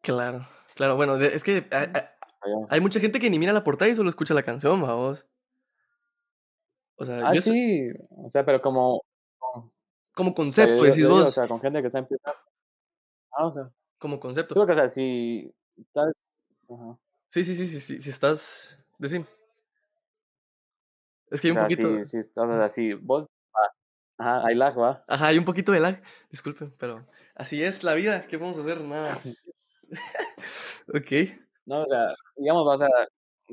Claro, 0.00 0.46
claro, 0.74 0.96
bueno, 0.96 1.16
es 1.16 1.44
que 1.44 1.68
hay 2.70 2.80
mucha 2.80 2.98
gente 2.98 3.18
que 3.18 3.28
ni 3.28 3.38
mira 3.38 3.52
la 3.52 3.62
portada 3.62 3.90
y 3.90 3.94
solo 3.94 4.08
escucha 4.08 4.32
la 4.32 4.42
canción, 4.42 4.80
vamos. 4.80 5.26
O 6.96 7.04
sea, 7.04 7.28
Ah, 7.28 7.34
yo 7.34 7.42
sí, 7.42 7.90
o 8.08 8.30
sea, 8.30 8.42
pero 8.42 8.62
como 8.62 9.02
como 10.14 10.30
yo 10.30 10.34
concepto, 10.34 10.82
decís 10.84 11.02
yo 11.02 11.08
digo, 11.08 11.20
o 11.20 11.24
vos, 11.24 11.34
sea, 11.34 11.46
con 11.46 11.60
gente 11.60 11.82
que 11.82 11.88
está 11.88 11.98
empezando 11.98 12.38
ah, 13.36 13.46
o 13.46 13.52
sea, 13.52 13.70
como 13.98 14.20
concepto. 14.20 14.54
creo 14.54 14.66
que, 14.66 14.72
o 14.72 14.76
sea, 14.76 14.88
si 14.88 15.52
estás 15.76 16.12
ajá, 16.70 16.98
Sí, 17.28 17.44
sí, 17.44 17.54
sí, 17.56 17.66
sí, 17.66 17.80
sí, 17.80 18.00
si 18.00 18.10
estás 18.10 18.78
decime. 18.98 19.26
Es 21.30 21.40
que 21.40 21.48
hay 21.48 21.50
o 21.50 21.54
un 21.54 21.58
sea, 21.58 21.64
poquito 21.64 21.88
si 22.04 22.04
si 22.04 22.18
estás, 22.18 22.44
o 22.48 22.56
sea, 22.56 22.68
si 22.68 22.92
vos 22.94 23.26
ah, 23.54 23.68
ajá, 24.18 24.46
hay 24.46 24.54
lag, 24.54 24.78
¿va? 24.78 25.04
ajá, 25.08 25.26
hay 25.28 25.38
un 25.38 25.44
poquito 25.44 25.72
de 25.72 25.80
lag, 25.80 26.02
disculpen, 26.30 26.72
pero 26.78 27.06
así 27.34 27.62
es 27.62 27.82
la 27.84 27.94
vida, 27.94 28.20
¿qué 28.28 28.38
podemos 28.38 28.58
hacer? 28.58 28.80
Nada. 28.80 29.18
Okey, 30.94 31.38
No, 31.66 31.82
o 31.82 31.86
sea, 31.86 32.08
digamos, 32.36 32.66
o 32.66 32.78
sea, 32.78 32.88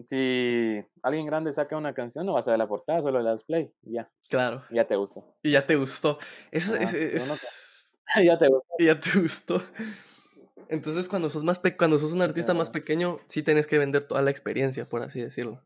si 0.03 0.83
alguien 1.03 1.25
grande 1.25 1.53
saca 1.53 1.77
una 1.77 1.93
canción, 1.93 2.25
no 2.25 2.33
vas 2.33 2.47
a 2.47 2.51
ver 2.51 2.59
la 2.59 2.67
portada, 2.67 3.01
solo 3.01 3.19
le 3.21 3.29
das 3.29 3.43
play 3.43 3.73
y 3.83 3.93
ya, 3.93 4.11
claro, 4.29 4.63
ya 4.69 4.87
te 4.87 4.95
gustó. 4.95 5.25
y 5.43 5.51
ya 5.51 5.65
te 5.65 5.75
gustó. 5.75 6.19
Eso 6.51 6.75
Ajá, 6.75 6.83
ese 6.83 7.11
pero 7.11 7.25
uno 7.25 7.37
que 7.39 7.47
es 7.47 7.70
ya 8.25 8.37
te 8.37 8.47
gustó, 8.47 8.73
ya 8.79 8.99
te 8.99 9.19
gustó. 9.19 9.61
Entonces, 10.69 11.09
cuando 11.09 11.29
sos 11.29 11.43
más 11.43 11.59
pe 11.59 11.75
cuando 11.75 11.99
sos 11.99 12.11
un 12.11 12.21
o 12.21 12.23
artista 12.23 12.53
más 12.53 12.69
pequeño, 12.69 13.19
sí 13.27 13.43
tenés 13.43 13.67
que 13.67 13.77
vender 13.77 14.05
toda 14.05 14.21
la 14.21 14.31
experiencia, 14.31 14.87
por 14.87 15.01
así 15.01 15.21
decirlo. 15.21 15.61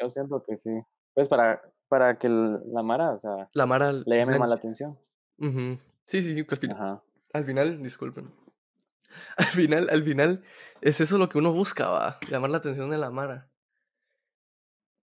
yo 0.00 0.08
siento 0.08 0.42
que 0.42 0.56
sí. 0.56 0.70
Pues 1.14 1.28
para 1.28 1.62
para 1.88 2.18
que 2.18 2.28
la 2.28 2.82
mara, 2.82 3.12
o 3.12 3.18
sea, 3.18 3.50
La 3.52 3.66
mara 3.66 3.92
le 3.92 4.16
llame 4.16 4.38
más 4.38 4.48
la 4.48 4.54
atención. 4.54 4.98
Ujú. 5.38 5.78
Sí, 6.06 6.22
sí, 6.22 6.34
sí, 6.34 6.44
que 6.44 6.54
al 6.54 6.60
final 6.60 6.76
Ajá, 6.76 7.02
al 7.34 7.44
final 7.44 7.82
disculpen, 7.82 8.30
al 9.36 9.46
final 9.46 9.88
al 9.90 10.02
final 10.02 10.42
es 10.80 11.00
eso 11.00 11.18
lo 11.18 11.28
que 11.28 11.38
uno 11.38 11.52
busca, 11.52 11.88
va, 11.88 12.18
llamar 12.30 12.50
la 12.50 12.58
atención 12.58 12.90
de 12.90 12.98
la 12.98 13.10
mara. 13.10 13.48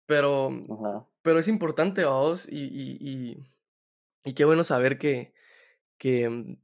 Pero 0.06 0.50
ajá, 0.50 1.06
pero 1.22 1.40
es 1.40 1.48
importante, 1.48 2.04
vaos, 2.04 2.48
y 2.48 2.66
y 2.66 2.98
y 3.00 3.46
y 4.26 4.34
qué 4.34 4.44
bueno 4.46 4.64
saber 4.64 4.98
que 4.98 5.34
que, 5.98 6.28
mm, 6.30 6.58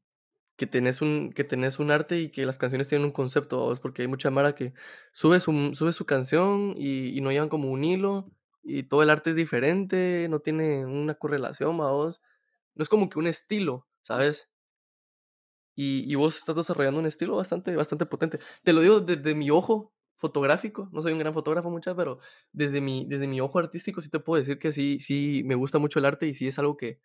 que 0.56 0.66
tenés 0.68 1.02
un 1.02 1.32
que 1.34 1.44
tenés 1.44 1.78
un 1.80 1.90
arte 1.92 2.20
y 2.20 2.30
que 2.30 2.46
las 2.46 2.58
canciones 2.58 2.88
tienen 2.88 3.06
un 3.06 3.12
concepto, 3.12 3.58
vaos, 3.60 3.80
porque 3.80 4.02
hay 4.02 4.08
mucha 4.08 4.30
mara 4.32 4.54
que 4.54 4.74
sube 5.12 5.40
su 5.40 5.52
m 5.52 5.74
sube 5.74 5.92
su 5.94 6.06
canción 6.06 6.74
y 6.78 7.16
y 7.18 7.20
no 7.22 7.32
llevan 7.32 7.48
como 7.50 7.70
un 7.70 7.84
hilo, 7.84 8.32
y 8.64 8.84
todo 8.84 9.02
el 9.04 9.10
arte 9.10 9.30
es 9.30 9.36
diferente, 9.36 10.28
no 10.30 10.40
tiene 10.40 10.86
una 10.86 11.14
correlación, 11.16 11.78
vaos. 11.78 12.22
No 12.76 12.82
es 12.84 12.88
como 12.90 13.08
que 13.10 13.18
un 13.20 13.26
estilo, 13.28 13.88
¿sabes? 14.02 14.48
Y 15.78 16.10
y 16.10 16.14
vos 16.16 16.36
estás 16.36 16.56
desarrollando 16.56 17.00
un 17.00 17.06
estilo 17.06 17.36
bastante 17.36 17.74
bastante 17.76 18.06
potente. 18.06 18.38
Te 18.62 18.72
lo 18.72 18.80
digo 18.80 19.00
desde 19.00 19.34
mi 19.34 19.50
ojo 19.50 19.92
fotográfico, 20.16 20.88
no 20.92 21.00
soy 21.02 21.12
un 21.12 21.18
gran 21.18 21.32
fotógrafo, 21.34 21.70
mucha, 21.70 21.94
pero 21.96 22.18
desde 22.52 22.80
mi 22.80 23.06
desde 23.08 23.26
mi 23.26 23.40
ojo 23.40 23.58
artístico 23.58 24.02
sí 24.02 24.10
te 24.10 24.20
puedo 24.20 24.38
decir 24.38 24.58
que 24.58 24.72
sí 24.72 24.98
sí 25.00 25.42
me 25.46 25.54
gusta 25.54 25.78
mucho 25.78 25.98
el 25.98 26.04
arte 26.04 26.26
y 26.26 26.34
sí 26.34 26.46
es 26.46 26.58
algo 26.58 26.76
que 26.76 27.00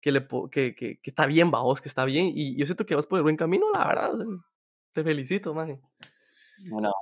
que 0.00 0.12
le 0.12 0.20
po 0.22 0.50
que 0.50 0.74
que 0.74 1.00
que 1.00 1.10
está 1.10 1.26
bien, 1.26 1.50
vaos, 1.50 1.80
que 1.80 1.88
está 1.88 2.04
bien, 2.04 2.30
y 2.34 2.56
yo 2.58 2.66
siento 2.66 2.86
que 2.86 2.94
vas 2.94 3.06
por 3.06 3.18
el 3.18 3.22
buen 3.24 3.36
camino, 3.36 3.66
la 3.72 3.86
verdad, 3.88 4.14
o 4.14 4.18
sea, 4.18 4.26
te 4.92 5.04
felicito, 5.04 5.54
maje. 5.54 5.80
bueno, 6.58 6.92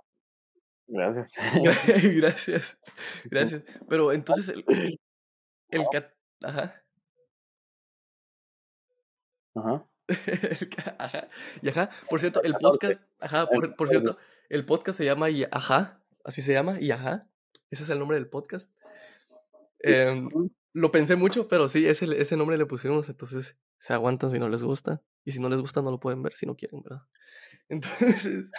gracias. 0.87 1.35
Gra 1.63 1.73
gracias, 2.17 2.79
Sí, 3.29 3.29
gracias. 3.31 3.63
Pero 3.89 4.13
entonces 4.13 4.49
el 4.49 4.65
el 5.71 5.89
cat 5.91 6.13
ajá. 6.43 6.83
ajá, 9.55 9.87
El 10.61 10.69
ca 10.71 10.97
ajá, 10.99 11.29
y 11.63 11.69
ajá, 11.69 11.91
por 12.09 12.21
cierto, 12.21 12.43
el 12.43 12.49
el 12.49 12.53
14, 12.55 12.63
podcast 12.63 13.03
ajá, 13.21 13.47
por 13.47 13.77
por 13.77 13.89
14. 13.89 13.91
cierto, 13.91 14.19
el 14.49 14.65
podcast 14.65 14.99
se 14.99 15.05
llama 15.05 15.31
Y 15.31 15.45
Ajá, 15.51 16.03
así 16.25 16.43
se 16.43 16.53
llama, 16.53 16.81
Y 16.81 16.91
Ajá, 16.91 17.29
ese 17.71 17.83
es 17.85 17.91
el 17.91 17.99
nombre 17.99 18.17
del 18.19 18.29
podcast. 18.29 18.73
Em. 19.81 20.29
Lo 20.75 20.91
pensé 20.93 21.17
mucho, 21.17 21.49
pero 21.49 21.69
sí, 21.69 21.87
ese 21.87 22.07
ese 22.21 22.37
nombre 22.37 22.59
le 22.59 22.67
pusimos, 22.67 23.09
entonces 23.09 23.59
se 23.79 23.95
aguantan 23.95 24.31
si 24.31 24.39
no 24.39 24.49
les 24.49 24.63
gusta, 24.63 25.03
y 25.25 25.33
si 25.33 25.41
no 25.41 25.49
les 25.49 25.61
gusta, 25.61 25.83
no 25.83 25.91
lo 25.91 26.01
pueden 26.01 26.23
ver 26.23 26.35
si 26.37 26.47
no 26.47 26.57
quieren, 26.57 26.83
¿verdad? 26.83 27.03
Entonces, 27.71 28.53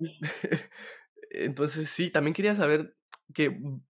entonces 1.30 1.88
sí, 1.88 2.10
también 2.10 2.34
quería 2.34 2.54
saber 2.54 2.96
que 3.34 3.48
v 3.48 3.80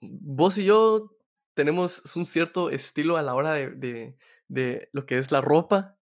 vos 0.00 0.58
y 0.58 0.64
yo 0.64 1.16
tenemos 1.54 2.02
un 2.16 2.24
cierto 2.26 2.70
estilo 2.70 3.16
a 3.16 3.22
la 3.22 3.34
hora 3.34 3.52
de 3.52 3.70
de 3.70 4.16
de 4.48 4.88
lo 4.92 5.06
que 5.06 5.18
es 5.18 5.32
la 5.32 5.40
ropa, 5.40 5.98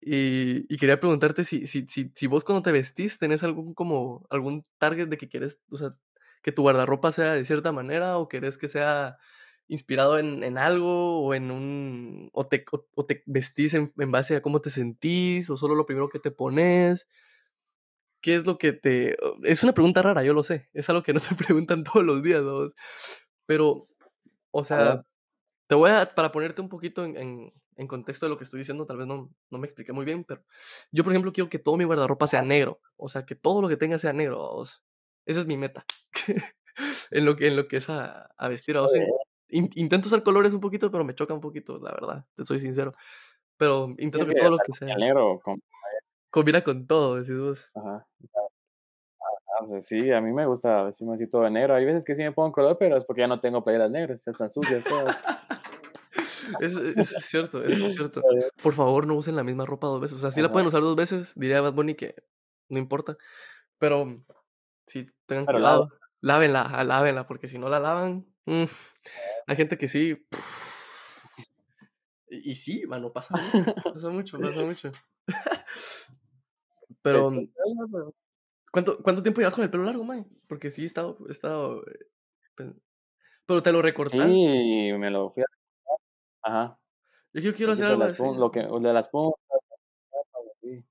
Y 0.00 0.66
y 0.72 0.78
quería 0.78 1.00
preguntarte 1.00 1.44
si 1.44 1.66
si 1.66 1.86
si 1.88 2.12
si 2.14 2.26
vos 2.28 2.44
cuando 2.44 2.62
te 2.62 2.72
vestís 2.72 3.18
tenés 3.18 3.42
algún 3.42 3.74
como 3.74 4.26
algún 4.30 4.62
target 4.78 5.08
de 5.08 5.16
que 5.18 5.28
quieres, 5.28 5.62
o 5.70 5.76
sea, 5.78 5.96
que 6.42 6.52
tu 6.52 6.62
guardarropa 6.62 7.12
sea 7.12 7.34
de 7.34 7.44
cierta 7.44 7.72
manera, 7.72 8.18
o 8.18 8.28
querés 8.28 8.58
que 8.58 8.68
sea 8.68 9.18
inspirado 9.68 10.18
en 10.18 10.44
en 10.44 10.58
algo, 10.58 11.20
o 11.20 11.34
en 11.34 11.50
un 11.50 12.30
o 12.32 12.46
te 12.46 12.64
o 12.72 12.86
o 12.94 13.06
te 13.06 13.22
vestís 13.26 13.74
en 13.74 13.92
en 13.98 14.12
base 14.12 14.36
a 14.36 14.42
cómo 14.42 14.60
te 14.60 14.70
sentís, 14.70 15.50
o 15.50 15.56
solo 15.56 15.74
lo 15.74 15.86
primero 15.86 16.08
que 16.08 16.20
te 16.20 16.30
pones. 16.30 17.08
¿Qué 18.22 18.34
es 18.34 18.46
lo 18.46 18.58
que 18.58 18.72
te? 18.72 19.16
es 19.44 19.62
una 19.62 19.74
pregunta 19.74 20.02
rara, 20.02 20.22
yo 20.24 20.32
lo 20.32 20.42
sé, 20.42 20.68
es 20.72 20.88
algo 20.88 21.02
que 21.02 21.12
no 21.12 21.20
te 21.20 21.34
preguntan 21.36 21.84
todos 21.84 22.04
los 22.04 22.22
días, 22.22 22.42
¿vamos? 22.44 22.74
Pero, 23.46 23.88
o 24.50 24.64
sea, 24.64 25.02
te 25.68 25.74
voy 25.74 25.90
a 25.90 26.14
para 26.14 26.32
ponerte 26.32 26.62
un 26.62 26.68
poquito 26.68 27.04
en 27.04 27.16
en 27.16 27.52
en 27.76 27.86
contexto 27.88 28.26
de 28.26 28.30
lo 28.30 28.38
que 28.38 28.44
estoy 28.44 28.58
diciendo, 28.60 28.86
tal 28.86 28.98
vez 28.98 29.06
no 29.06 29.30
no 29.50 29.58
me 29.58 29.66
expliqué 29.66 29.92
muy 29.92 30.04
bien, 30.04 30.24
pero 30.24 30.44
yo, 30.92 31.04
por 31.04 31.12
ejemplo, 31.12 31.32
quiero 31.32 31.50
que 31.50 31.58
todo 31.58 31.76
mi 31.76 31.84
guardarropa 31.84 32.26
sea 32.26 32.42
negro, 32.42 32.80
o 32.96 33.08
sea, 33.08 33.26
que 33.26 33.34
todo 33.36 33.62
lo 33.62 33.68
que 33.68 33.76
tenga 33.76 33.98
sea 33.98 34.12
negro. 34.12 34.64
Esa 35.26 35.40
es 35.40 35.46
mi 35.46 35.56
meta. 35.56 35.84
En 37.10 37.24
lo 37.24 37.36
que 37.36 37.46
en 37.46 37.56
lo 37.56 37.68
que 37.68 37.78
es 37.78 37.88
a 37.88 38.28
a 38.36 38.48
vestir, 38.50 38.76
está 38.76 38.98
vamos, 38.98 39.08
in 39.48 39.70
intento 39.76 40.08
usar 40.08 40.22
colores 40.22 40.52
un 40.52 40.60
poquito, 40.60 40.90
pero 40.90 41.04
me 41.04 41.14
choca 41.14 41.32
un 41.32 41.40
poquito, 41.40 41.78
la 41.78 41.90
verdad, 41.92 42.26
te 42.34 42.44
soy 42.44 42.60
sincero. 42.60 42.92
Pero 43.56 43.88
intento 43.96 44.26
que 44.26 44.34
que 44.34 44.40
todo 44.40 44.50
lo 44.50 44.58
que 44.58 44.72
sea 44.74 44.94
negro 44.96 45.40
con 45.42 45.58
combina 46.30 46.62
con 46.62 46.86
todo, 46.86 47.16
decís 47.16 47.38
vos. 47.38 47.70
ajá. 47.74 48.06
Ah, 49.58 49.64
sea, 49.64 49.80
sí, 49.80 50.12
a 50.12 50.20
mí 50.20 50.32
me 50.32 50.44
gusta 50.46 50.82
vestirme 50.82 51.14
así 51.14 51.26
todo 51.28 51.42
de 51.42 51.50
negro. 51.50 51.74
Hay 51.74 51.86
veces 51.86 52.04
que 52.04 52.14
sí 52.14 52.22
me 52.22 52.32
pongo 52.32 52.52
color, 52.52 52.76
pero 52.78 52.96
es 52.98 53.04
porque 53.06 53.22
ya 53.22 53.26
no 53.26 53.40
tengo 53.40 53.64
playeras 53.64 53.90
negras, 53.90 54.22
ya 54.24 54.32
están 54.32 54.50
sucias 54.50 54.84
todas. 54.84 55.16
Eso 56.60 56.80
eso 56.80 57.18
es 57.18 57.24
cierto, 57.24 57.62
eso 57.64 57.84
es 57.84 57.94
cierto. 57.94 58.22
Por 58.62 58.72
favor, 58.72 59.04
no 59.04 59.14
usen 59.14 59.34
la 59.34 59.42
misma 59.42 59.66
ropa 59.66 59.88
2 59.88 60.00
veces. 60.00 60.18
O 60.18 60.20
sea, 60.20 60.30
sí 60.30 60.40
la 60.40 60.46
Ajá, 60.46 60.52
pueden 60.52 60.68
usar 60.68 60.80
2 60.80 60.94
veces, 60.94 61.32
diría 61.34 61.60
Bad 61.60 61.72
Bunny 61.74 61.96
que 61.96 62.14
no 62.68 62.78
importa, 62.78 63.16
pero 63.78 64.22
sí, 64.86 65.08
tengan 65.26 65.46
pero 65.46 65.58
cuidado. 65.58 65.88
Lávenla, 66.20 66.82
lávenla, 66.84 67.26
porque 67.26 67.46
si 67.46 67.58
no 67.58 67.68
la 67.68 67.78
lavan, 67.78 68.26
mm, 68.46 68.64
hay 69.46 69.56
gente 69.56 69.78
que 69.78 69.88
sí. 69.88 70.26
Y 72.28 72.52
y 72.52 72.54
sí, 72.56 72.86
mano, 72.86 73.12
pasa 73.12 73.36
mucho, 73.36 73.52
pasa 73.94 74.10
mucho, 74.10 74.40
pasa 74.40 74.60
mucho. 74.62 74.92
Pues, 77.02 77.26
Pero, 77.28 78.12
¿cuánto 78.72 79.02
cuánto 79.02 79.22
tiempo 79.22 79.40
llevas 79.40 79.54
con 79.54 79.62
el 79.62 79.70
pelo 79.70 79.84
largo, 79.84 80.02
mae? 80.02 80.24
Porque 80.48 80.70
sí 80.70 80.82
he 80.82 80.84
estado 80.84 81.18
he 81.28 81.32
estado, 81.32 81.84
eh, 81.86 82.72
¿pero 83.44 83.62
te 83.62 83.70
lo 83.72 83.80
recortás? 83.82 84.26
sí, 84.26 84.92
me 84.98 85.10
lo 85.10 85.30
fui 85.30 85.42
a 85.42 85.46
ajá, 86.42 86.80
Yo 87.32 87.40
yo 87.42 87.54
quiero 87.54 87.72
hacer 87.72 87.86
algo 87.86 88.04
así. 88.04 88.22
lo 88.22 88.50
que 88.50 88.60
de 88.62 88.92
las 88.92 89.08
puntas, 89.08 89.40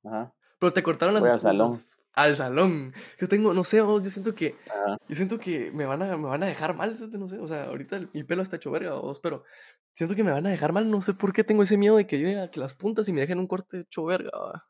ajá. 0.04 0.34
Pero 0.60 0.74
te 0.74 0.84
cortaron 0.84 1.14
las 1.14 1.24
Voy 1.24 1.32
al 1.32 1.40
salón. 1.40 1.84
Al 2.16 2.36
salón. 2.36 2.94
Yo 3.20 3.28
tengo, 3.28 3.54
no 3.54 3.64
sé, 3.64 3.82
vos, 3.82 4.04
yo 4.04 4.10
siento 4.10 4.34
que, 4.34 4.56
Ajá. 4.70 4.98
yo 5.08 5.16
siento 5.16 5.38
que 5.38 5.72
me 5.74 5.86
van 5.86 6.02
a, 6.02 6.16
me 6.16 6.28
van 6.28 6.44
a 6.44 6.46
dejar 6.48 6.74
mal, 6.76 6.96
no 7.20 7.28
sé, 7.28 7.40
o 7.40 7.48
sea, 7.48 7.66
ahorita 7.66 7.98
el- 7.98 8.10
mi 8.14 8.24
pelo 8.24 8.42
está 8.42 8.56
hecho 8.56 8.72
verga, 8.72 8.94
vos, 8.96 9.20
pero 9.20 9.44
siento 9.92 10.16
que 10.16 10.24
me 10.24 10.32
van 10.32 10.46
a 10.48 10.50
dejar 10.50 10.72
mal, 10.72 10.90
no 10.90 11.02
sé 11.02 11.14
por 11.14 11.34
qué 11.34 11.44
tengo 11.44 11.64
ese 11.64 11.78
miedo 11.78 11.98
de 11.98 12.08
que 12.08 12.20
yo 12.20 12.42
a 12.42 12.48
que 12.50 12.60
las 12.62 12.74
puntas 12.74 13.08
y 13.10 13.14
me 13.14 13.20
dejen 13.22 13.40
un 13.40 13.48
corte 13.48 13.82
hecho 13.82 14.06
verga, 14.06 14.32
va. 14.38 14.66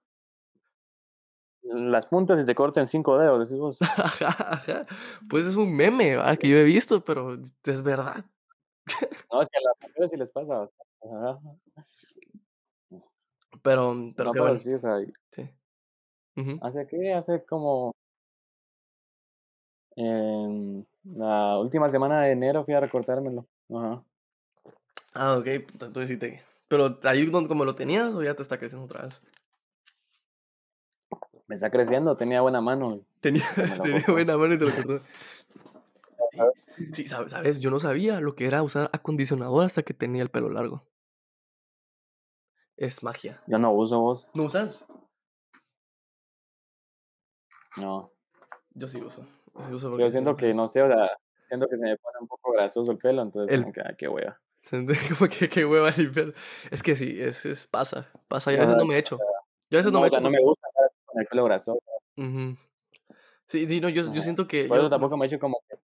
Las 1.61 2.05
puntas 2.05 2.39
y 2.39 2.45
te 2.45 2.53
corten 2.55 2.87
cinco 2.87 3.17
dedos, 3.17 3.47
decís 3.49 3.59
vos. 3.59 3.79
Ajá, 3.81 4.27
ajá. 4.53 4.85
Pues 5.29 5.45
es 5.47 5.55
un 5.55 5.71
meme, 5.73 6.15
va, 6.15 6.35
que 6.37 6.47
yo 6.47 6.57
he 6.57 6.63
visto, 6.63 7.03
pero 7.03 7.33
es 7.33 7.83
verdad. 7.83 8.23
No, 9.31 9.41
es 9.41 9.49
que 9.49 9.57
a 9.57 9.61
las 9.61 9.75
mujeres 9.81 10.11
sí 10.11 10.17
les 10.17 10.29
pasa. 10.29 10.69
Ajá. 11.01 11.39
Pero, 13.63 13.63
pero 13.63 13.83
No, 13.93 14.13
qué 14.15 14.23
pero 14.31 14.43
bueno, 14.43 14.59
sí, 14.59 14.73
o 14.73 14.77
sea, 14.79 14.97
sí. 15.31 15.49
Ujú. 16.38 16.59
¿hace 16.61 16.88
qué? 16.88 17.13
Hace 17.13 17.43
como 17.45 17.93
en 19.95 20.86
la 21.03 21.57
última 21.57 21.89
semana 21.89 22.21
de 22.23 22.31
enero 22.31 22.65
fui 22.65 22.73
a 22.73 22.79
recortármelo. 22.81 23.45
Ajá. 23.73 24.03
Ah, 25.13 25.38
ok, 25.38 25.47
puta, 25.71 25.86
entonces 25.86 26.09
sí 26.09 26.17
te... 26.17 26.43
Pero 26.67 26.99
ahí 27.03 27.25
donde 27.27 27.47
como 27.47 27.63
lo 27.63 27.75
tenías 27.75 28.13
o 28.13 28.23
ya 28.23 28.33
te 28.36 28.41
está 28.41 28.57
creciendo 28.57 28.86
otra 28.86 29.03
vez. 29.03 29.21
Me 31.47 31.55
está 31.55 31.69
creciendo, 31.69 32.17
tenía 32.17 32.41
buena 32.41 32.59
mano. 32.59 33.01
Tenía, 33.21 33.45
me 33.55 33.67
lo 33.77 33.83
tenía 33.83 33.99
cortó. 33.99 34.11
buena 34.13 34.38
mano 34.38 34.53
y 34.55 34.59
te 34.59 34.65
lo 34.65 34.73
cortó. 34.75 35.01
Sí, 36.77 36.88
sí, 36.93 37.07
sabes, 37.07 37.31
sabes, 37.31 37.59
yo 37.59 37.69
no 37.69 37.79
sabía 37.79 38.19
lo 38.19 38.36
que 38.36 38.47
era 38.47 38.63
usar 38.63 38.89
acondicionador 38.91 39.63
hasta 39.65 39.83
que 39.83 39.93
tenía 39.93 40.23
el 40.23 40.29
pelo 40.29 40.49
largo. 40.49 40.83
Es 42.77 43.03
magia. 43.03 43.41
Yo 43.47 43.59
no 43.59 43.71
uso 43.71 43.99
vos. 43.99 44.27
¿No 44.33 44.43
usas? 44.43 44.88
No. 47.78 48.11
Yo 48.73 48.88
sí 48.88 49.01
uso. 49.01 49.26
Yo 49.55 49.61
sí 49.61 49.73
uso 49.73 49.97
Yo 49.97 50.09
siento 50.09 50.36
que, 50.36 50.53
no 50.53 50.67
sé, 50.67 50.82
o 50.82 50.88
sea, 50.88 51.09
siento 51.45 51.67
que 51.67 51.78
se 51.78 51.86
me 51.86 51.97
pone 51.97 52.17
un 52.19 52.28
poco 52.28 52.51
grasoso 52.51 52.91
el 52.91 52.97
pelo, 52.97 53.21
entonces 53.21 53.55
El- 53.55 53.61
como 53.63 53.73
que, 53.73 53.82
ay, 53.86 53.95
qué 53.97 54.07
wea. 54.07 54.39
Como 55.19 55.30
que 55.30 55.47
qué 55.47 55.63
hueva 55.63 55.91
limpiar. 55.91 56.32
Es 56.71 56.82
que 56.82 56.95
sí, 56.95 57.21
es, 57.21 57.45
es 57.45 57.67
pasa. 57.67 58.09
Pasa. 58.28 58.51
Yo 58.51 58.57
a 58.57 58.61
veces 58.61 58.76
no 58.78 58.86
me 58.86 58.97
echo. 58.97 59.19
Yo 59.69 59.78
a 59.78 59.80
veces 59.80 59.91
no, 59.91 59.99
No, 59.99 60.01
me 60.01 60.07
o 60.07 60.09
sea, 60.09 60.17
echo. 60.17 60.23
no 60.23 60.30
me 60.32 60.41
gusta 60.41 60.67
con 61.05 61.21
el 61.21 61.28
pelo 61.28 61.43
grasoso. 61.45 61.80
Ujú. 62.17 62.57
Sí, 63.45 63.67
sí, 63.67 63.80
no, 63.80 63.89
yo, 63.89 64.01
yo 64.11 64.21
siento 64.21 64.47
que. 64.47 64.65
Por 64.65 64.78
yo- 64.78 64.82
eso 64.82 64.89
tampoco 64.89 65.17
me 65.17 65.28
echo 65.28 65.38
como 65.39 65.61
que, 65.69 65.78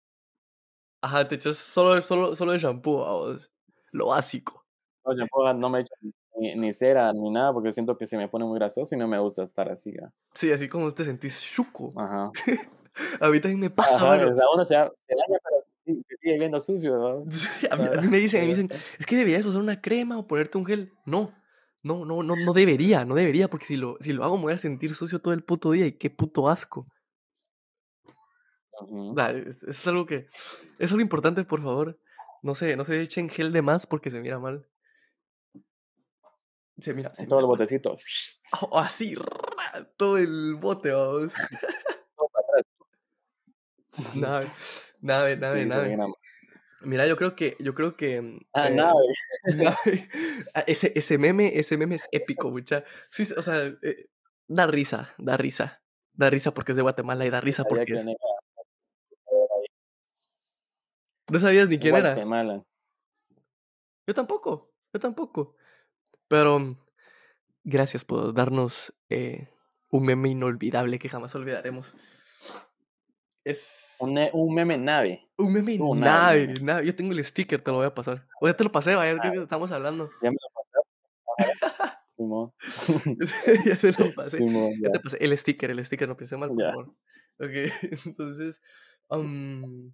Ajá, 1.02 1.28
te 1.28 1.36
echas 1.36 1.58
solo, 1.58 2.02
solo, 2.02 2.36
solo 2.36 2.54
el 2.54 2.60
shampoo, 2.60 3.02
vamos. 3.02 3.52
Lo 3.92 4.08
básico. 4.08 4.66
no, 5.06 5.16
yo 5.16 5.26
no 5.54 5.70
me 5.70 5.82
echo 5.82 5.94
ni, 6.42 6.56
ni 6.56 6.74
cera 6.74 7.14
ni 7.14 7.30
nada 7.30 7.54
porque 7.54 7.72
siento 7.72 7.96
que 7.98 8.08
se 8.08 8.18
me 8.18 8.28
pone 8.28 8.46
muy 8.46 8.58
grasoso 8.58 8.96
y 8.96 8.98
no 8.98 9.08
me 9.08 9.20
gusta 9.20 9.44
estar 9.44 9.70
así. 9.70 9.94
Sí, 10.34 10.52
así 10.52 10.68
como 10.68 10.90
te 10.92 11.04
sentís 11.06 11.40
chuco. 11.42 11.94
Ajá. 11.96 12.32
A 13.22 13.30
mí 13.30 13.40
también 13.40 13.60
me 13.60 13.70
pasa, 13.70 13.96
Ajá, 13.96 14.08
mano. 14.08 14.32
o 14.32 14.36
sea, 14.36 14.44
uno 14.54 14.66
se, 14.66 14.74
da- 14.76 14.92
se 15.08 15.16
daña, 15.16 15.40
pero 15.44 15.64
sí, 15.86 16.06
sigue 16.22 16.38
viendo 16.40 16.60
sucio, 16.60 16.98
¿no? 16.98 17.24
Sí, 17.32 17.48
a, 17.72 17.76
mí, 17.78 17.86
a 17.86 18.02
mí 18.02 18.08
me 18.10 18.18
dicen, 18.18 18.42
a 18.42 18.44
mí 18.46 18.50
me 18.52 18.56
dicen, 18.62 18.80
es 19.00 19.06
que 19.06 19.16
deberías 19.16 19.46
usar 19.46 19.62
una 19.62 19.80
crema 19.82 20.18
o 20.18 20.28
ponerte 20.28 20.58
un 20.58 20.66
gel. 20.66 20.92
No, 21.06 21.32
no, 21.84 22.04
no, 22.04 22.22
no, 22.22 22.36
no 22.36 22.54
debería, 22.54 23.06
no 23.06 23.16
debería, 23.16 23.48
porque 23.50 23.66
si 23.66 23.78
lo, 23.78 23.96
si 24.02 24.12
lo 24.12 24.24
hago 24.26 24.36
me 24.38 24.44
voy 24.44 24.54
a 24.54 24.58
sentir 24.58 24.94
sucio 24.94 25.20
todo 25.20 25.34
el 25.34 25.44
puto 25.44 25.72
día 25.72 25.86
y 25.86 25.94
qué 25.94 26.10
puto 26.10 26.50
asco. 26.50 26.86
Ujú. 28.82 29.12
O 29.12 29.16
sea, 29.16 29.32
es, 29.32 29.64
es 29.64 29.88
algo 29.88 30.06
que, 30.06 30.28
es 30.80 30.92
algo 30.92 31.02
importante, 31.02 31.44
por 31.46 31.62
favor. 31.62 31.98
No 32.44 32.56
sé, 32.56 32.76
no 32.76 32.84
se 32.84 33.02
echen 33.02 33.30
gel 33.30 33.54
de 33.54 33.62
más 33.62 33.86
porque 33.88 34.12
se 34.12 34.20
mira 34.20 34.38
mal. 34.40 34.68
Se 36.82 36.94
mira, 36.94 37.14
se 37.14 37.28
Todo 37.28 37.40
el 37.40 37.46
mira 37.46 37.48
mal. 37.48 37.58
botecito. 37.58 37.96
Oh, 38.62 38.80
así, 38.80 39.16
todo 39.98 40.18
el 40.18 40.56
bote, 40.56 40.92
vamos. 40.92 41.34
Nave, 44.16 44.48
nave, 45.02 45.36
nave, 45.38 45.62
Sí, 45.62 45.68
nave. 45.68 45.98
Mira, 46.82 47.06
yo 47.08 47.16
creo 47.18 47.36
que, 47.36 47.56
yo 47.60 47.76
creo 47.76 47.96
que. 47.96 48.40
Ah, 48.54 48.70
eh, 48.70 48.72
nada, 48.76 48.94
nave- 49.44 49.78
ah, 50.56 50.64
ese, 50.66 50.92
ese 50.96 51.18
meme, 51.18 51.52
ese 51.60 51.78
meme 51.78 51.96
es 51.96 52.08
épico, 52.12 52.50
mucha. 52.50 52.84
Sí, 53.12 53.28
o 53.38 53.42
sea, 53.42 53.58
eh, 53.84 54.08
da 54.48 54.66
risa, 54.68 55.14
da 55.18 55.38
risa. 55.38 55.82
Da 56.14 56.30
risa 56.30 56.54
porque 56.54 56.72
es 56.72 56.76
de 56.76 56.82
Guatemala 56.82 57.26
y 57.26 57.30
da 57.30 57.40
risa 57.42 57.64
porque 57.64 57.94
es. 57.94 58.02
era. 58.08 58.16
No 61.30 61.40
sabías 61.40 61.70
ni 61.70 61.78
quién 61.78 61.96
era. 61.96 62.14
Guatemala. 62.14 62.64
Yo 64.08 64.14
tampoco, 64.14 64.74
yo 64.94 65.00
tampoco. 65.00 65.56
Pero 66.32 66.78
gracias 67.66 68.06
por 68.06 68.34
darnos 68.34 68.94
eh, 69.10 69.50
un 69.90 70.06
meme 70.06 70.30
inolvidable 70.30 70.98
que 70.98 71.10
jamás 71.10 71.36
olvidaremos. 71.36 71.94
Es 73.44 73.98
Un, 74.00 74.18
un 74.34 74.56
meme 74.56 74.78
nave. 74.78 75.28
un 75.38 75.52
meme 75.52 75.78
uh, 75.82 75.94
nave, 75.94 76.48
nave. 76.48 76.60
nave. 76.62 76.86
Yo 76.86 76.96
tengo 76.96 77.12
el 77.12 77.22
sticker, 77.24 77.60
te 77.60 77.70
lo 77.72 77.78
voy 77.78 77.88
a 77.88 77.94
pasar. 77.94 78.26
O 78.40 78.48
ya 78.48 78.54
te 78.56 78.64
lo 78.64 78.72
pasé, 78.72 78.96
vaya, 78.96 79.20
creo 79.20 79.34
que 79.34 79.44
estamos 79.44 79.72
hablando. 79.72 80.10
Ya 80.24 80.32
me 80.32 80.38
lo. 80.38 80.48
Simón. 82.16 82.54
ya 83.66 83.76
te 83.76 83.92
lo 83.92 84.14
pasé. 84.14 84.38
Simón, 84.38 84.72
Ya 84.82 84.88
ya. 84.88 84.92
te 84.94 85.00
pasé 85.02 85.18
el 85.20 85.38
sticker, 85.38 85.70
el 85.72 85.84
sticker, 85.86 86.08
no 86.08 86.16
pensé 86.16 86.38
mal, 86.38 86.50
por 86.50 86.60
Ya. 86.60 86.70
favor. 86.70 86.96
Ok, 87.40 87.52
entonces, 88.06 88.62
am, 89.10 89.92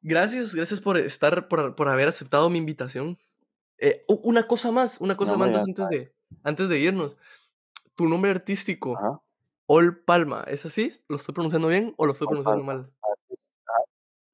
gracias, 0.00 0.54
gracias 0.54 0.80
por 0.80 0.96
estar, 0.96 1.48
por, 1.48 1.74
por 1.74 1.88
haber 1.88 2.08
aceptado 2.08 2.48
mi 2.48 2.58
invitación. 2.58 3.18
Eh, 3.78 4.04
una 4.08 4.46
cosa 4.46 4.70
más, 4.72 5.00
una 5.00 5.14
cosa 5.16 5.32
No, 5.32 5.38
más 5.46 5.62
antes, 5.62 5.88
de, 5.88 6.14
antes 6.42 6.68
de 6.68 6.78
irnos. 6.78 7.18
Tu 7.94 8.06
nombre 8.08 8.30
artístico, 8.30 8.96
Ajá. 8.96 9.20
Ol 9.66 9.98
Palma, 10.04 10.44
¿es 10.48 10.64
así? 10.66 10.90
¿Lo 11.08 11.16
estoy 11.16 11.34
pronunciando 11.34 11.68
bien 11.68 11.94
o 11.96 12.06
lo 12.06 12.12
estoy 12.12 12.26
Ol 12.26 12.30
pronunciando 12.42 12.64
Palma. 12.66 12.82
mal? 12.82 12.92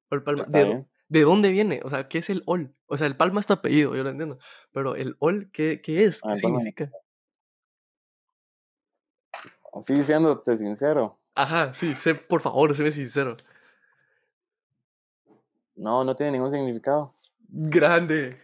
Ol 0.09 0.23
Palma. 0.23 0.43
está 0.43 0.57
¿De, 0.59 0.63
dó- 0.65 0.67
bien. 0.67 0.89
¿De 1.09 1.21
dónde 1.21 1.51
viene? 1.51 1.81
O 1.83 1.89
sea, 1.89 2.07
¿qué 2.07 2.19
es 2.19 2.29
el 2.29 2.43
Ol? 2.45 2.75
O 2.87 2.97
sea, 2.97 3.07
el 3.07 3.17
Palma 3.17 3.39
es 3.39 3.47
tu 3.47 3.53
apellido, 3.53 3.95
yo 3.95 4.03
lo 4.03 4.09
entiendo. 4.09 4.37
Pero 4.71 4.95
el 4.95 5.15
Ol, 5.19 5.49
¿qué, 5.51 5.81
qué 5.81 6.03
es? 6.05 6.21
¿Qué 6.21 6.29
Ah, 6.29 6.35
significa? 6.35 6.91
Así 9.73 10.01
siéndote 10.03 10.55
sincero. 10.55 11.19
Ajá, 11.35 11.73
sí, 11.73 11.95
sé, 11.95 12.13
por 12.15 12.41
favor, 12.41 12.75
séme 12.75 12.91
sincero. 12.91 13.37
No, 15.75 16.03
no 16.03 16.15
tiene 16.15 16.33
ningún 16.33 16.51
significado. 16.51 17.15
Grande. 17.49 18.37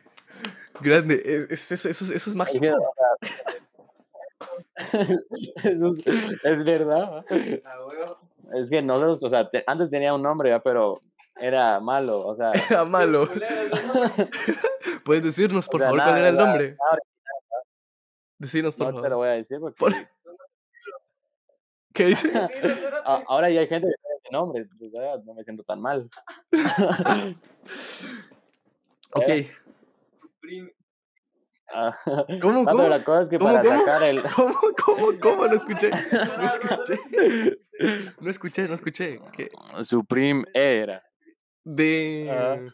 Grande. 0.82 1.22
Es, 1.26 1.52
es- 1.52 1.72
eso, 1.72 1.90
eso, 1.90 2.04
es- 2.06 2.12
eso 2.12 2.16
es 2.16 2.28
Es 2.28 2.36
mágico. 2.36 2.66
eso 5.64 5.92
es, 6.06 6.46
es 6.46 6.64
verdad. 6.64 7.26
Es 8.54 8.70
que 8.70 8.82
nosotros, 8.82 9.24
o 9.24 9.30
sea, 9.30 9.48
te- 9.50 9.64
antes 9.68 9.90
tenía 9.90 10.14
un 10.14 10.22
nombre, 10.24 10.50
ya, 10.50 10.60
pero 10.60 11.02
era 11.40 11.80
malo, 11.80 12.20
o 12.26 12.36
sea, 12.36 12.52
Era 12.70 12.86
malo. 12.86 13.28
Puedes 15.04 15.24
decirnos, 15.24 15.68
o 15.68 15.72
por 15.72 15.82
sea, 15.82 15.88
favor, 15.90 16.00
nada, 16.00 16.12
cuál 16.12 16.20
era 16.22 16.30
el 16.30 16.36
nada, 16.36 16.48
nombre. 16.48 16.70
nada, 16.72 16.98
Decinos, 18.40 18.76
por 18.76 18.88
no 18.88 19.02
te 19.02 19.10
lo 19.10 19.16
favor. 19.16 19.18
voy 19.18 19.28
a 19.28 19.32
decir 19.34 19.60
porque 19.60 19.76
Por- 19.78 19.94
¿Qué 21.94 22.06
dice? 22.06 22.32
ahora 23.04 23.50
ya 23.50 23.60
hay 23.62 23.68
gente 23.68 23.88
que 23.88 23.96
tiene 24.02 24.18
ese 24.24 24.32
nombre, 24.32 24.66
pues, 24.80 24.92
no 25.26 25.34
me 25.34 25.44
siento 25.44 25.64
tan 25.64 25.82
mal. 25.82 26.10
Ok. 29.12 29.26
Ah, 31.72 31.94
¿Cómo, 32.42 32.64
no, 32.64 32.66
cómo? 32.66 32.88
la 32.88 33.04
cosa 33.04 33.22
es 33.22 33.30
que 33.30 33.38
¿Cómo, 33.38 33.52
para 33.52 33.64
cómo? 33.64 33.80
sacar 33.80 34.04
el... 34.04 34.24
¿Cómo, 34.36 34.56
cómo, 34.84 35.08
cómo? 35.22 35.48
No 35.48 35.54
escuché. 35.54 35.90
No 35.90 36.44
escuché. 36.46 37.00
No 38.20 38.30
escuché, 38.30 38.68
no 38.68 38.74
escuché. 38.74 39.22
¿Qué? 39.32 39.50
Supreme 39.80 40.44
era. 40.54 41.02
De. 41.64 42.66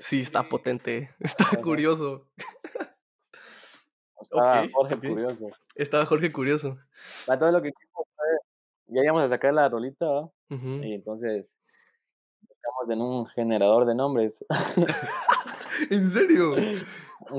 Sí, 0.00 0.20
está 0.20 0.42
potente. 0.42 1.14
Está 1.18 1.44
Ajá. 1.44 1.62
curioso. 1.62 2.28
Estaba 4.20 4.64
Ok, 4.64 4.70
Jorge. 4.74 5.08
Curioso. 5.08 5.46
Estaba 5.74 6.04
Jorge 6.04 6.30
curioso. 6.30 6.76
Para 7.24 7.38
todo 7.38 7.52
lo 7.52 7.62
que 7.62 7.68
hicimos 7.70 8.06
fue, 8.14 8.26
ya 8.88 9.02
íbamos 9.02 9.22
a 9.22 9.28
sacar 9.30 9.54
la 9.54 9.66
rolita, 9.70 10.04
¿va? 10.04 10.30
Ujú. 10.50 10.82
y 10.82 10.92
entonces 10.92 11.56
buscamos 12.42 12.90
en 12.90 13.00
un 13.00 13.26
generador 13.28 13.86
de 13.86 13.94
nombres. 13.94 14.44
¿En 15.90 16.08
serio? 16.08 16.54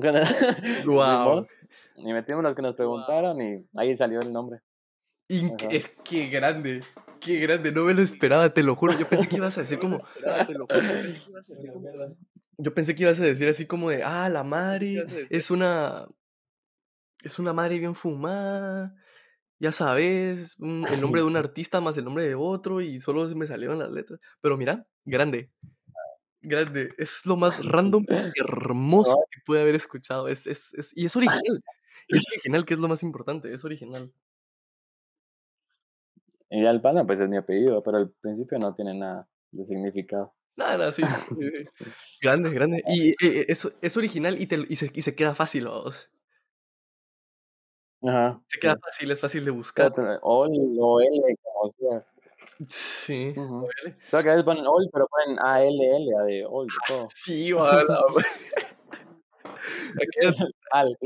Simón, 0.84 1.48
Y 1.98 2.12
metimos 2.14 2.43
los 2.43 2.56
que 2.56 2.62
nos 2.62 2.76
preguntaron 2.76 3.41
y 3.41 3.66
ahí 3.76 3.96
salió 3.96 4.20
el 4.20 4.32
nombre. 4.34 4.60
Inc- 5.30 5.64
Ajá. 5.66 5.74
es 5.74 5.91
que 6.04 6.28
grande. 6.30 6.82
Qué 7.20 7.39
grande. 7.39 7.72
No 7.72 7.84
me 7.86 7.93
lo 7.93 8.02
esperaba, 8.02 8.54
te 8.54 8.62
lo 8.64 8.76
juro. 8.76 8.93
Yo 8.98 9.08
pensé 9.08 9.28
que 9.28 9.38
ibas 9.38 9.58
a 9.58 9.62
decir 9.62 9.80
como. 9.80 10.00
Yo 12.58 12.74
pensé 12.74 12.96
que 12.96 13.04
ibas 13.04 13.20
a 13.20 13.24
decir 13.24 13.48
así 13.48 13.66
como 13.66 13.89
de, 13.89 14.04
ah, 14.04 14.30
la 14.30 14.43
Mari 14.43 15.04
es 15.30 15.52
una. 15.52 16.08
Es 17.24 17.39
una 17.39 17.54
Mari 17.54 17.80
bien 17.80 17.96
fumada. 17.96 18.96
Ya 19.60 19.72
sabes, 19.72 20.58
un- 20.60 20.86
el 20.91 21.02
nombre 21.02 21.22
de 21.22 21.28
un 21.28 21.38
artista 21.38 21.80
más 21.82 21.98
el 21.98 22.04
nombre 22.06 22.28
de 22.28 22.36
otro 22.36 22.82
y 22.82 23.00
solo 23.00 23.28
me 23.36 23.48
salieron 23.48 23.80
las 23.80 23.89
letras. 23.91 24.20
Pero 24.41 24.58
mira, 24.58 24.86
grande. 25.06 25.50
Grande. 26.48 26.89
Es 26.98 27.26
lo 27.26 27.36
más 27.38 27.66
random 27.66 28.06
y 28.10 28.16
hermoso 28.39 29.18
que 29.32 29.39
pude 29.46 29.62
haber 29.62 29.76
escuchado. 29.76 30.28
Es, 30.28 30.48
es, 30.48 30.74
es- 30.76 30.91
y 30.96 31.06
es 31.06 31.16
original. 31.16 31.41
Es 32.10 32.26
original, 32.30 32.66
que 32.66 32.74
es 32.74 32.80
lo 32.82 32.89
más 32.89 33.04
importante. 33.04 33.54
Es 33.54 33.64
original. 33.64 34.12
Y 36.50 36.64
ya 36.64 36.70
el 36.72 36.82
pana, 36.82 37.06
pues 37.06 37.20
es 37.20 37.30
mi 37.30 37.38
apellido, 37.38 37.82
pero 37.84 37.98
al 37.98 38.12
principio 38.12 38.58
no 38.60 38.74
tiene 38.74 38.93
nada 38.93 39.28
de 39.52 39.66
significado. 39.66 40.34
Nada, 40.58 40.78
nada, 40.78 40.91
sí, 40.91 41.04
sí, 41.06 41.52
sí. 41.52 41.66
Grande, 42.22 42.50
grande. 42.52 42.84
Y, 42.88 43.10
eh, 43.12 43.16
eh, 43.22 43.46
es 43.50 43.68
es 43.82 43.98
original 43.98 44.39
y 44.41 44.48
te 44.48 44.58
y 44.70 44.76
se 44.78 44.89
y 44.93 45.02
se 45.02 45.16
queda 45.16 45.36
fácil, 45.36 45.66
¿vaos? 45.68 46.10
Ajá, 48.02 48.41
Se 48.48 48.60
queda 48.60 48.74
sí. 48.76 48.80
fácil, 48.82 49.12
es 49.12 49.22
fácil 49.22 49.46
de 49.46 49.52
buscar. 49.52 49.88
Otra 49.88 50.20
ol 50.22 50.52
o 50.80 51.02
L, 51.02 51.36
como 51.43 51.70
sea. 51.70 52.06
Sí, 52.70 53.34
Ujú. 53.36 53.66
órale. 53.66 53.98
O 54.08 54.10
sea, 54.10 54.22
que 54.24 54.30
a 54.30 54.32
veces 54.32 54.46
ponen 54.46 54.66
ol, 54.68 54.89
pero 54.91 55.08
ponen 55.08 55.38
ALL, 55.39 56.26
de 56.28 56.46
old, 56.48 56.72
todo. 56.88 57.08
Sí, 57.16 57.52
es 60.18 60.34
Al, 60.72 60.98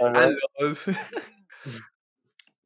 al. 0.00 0.38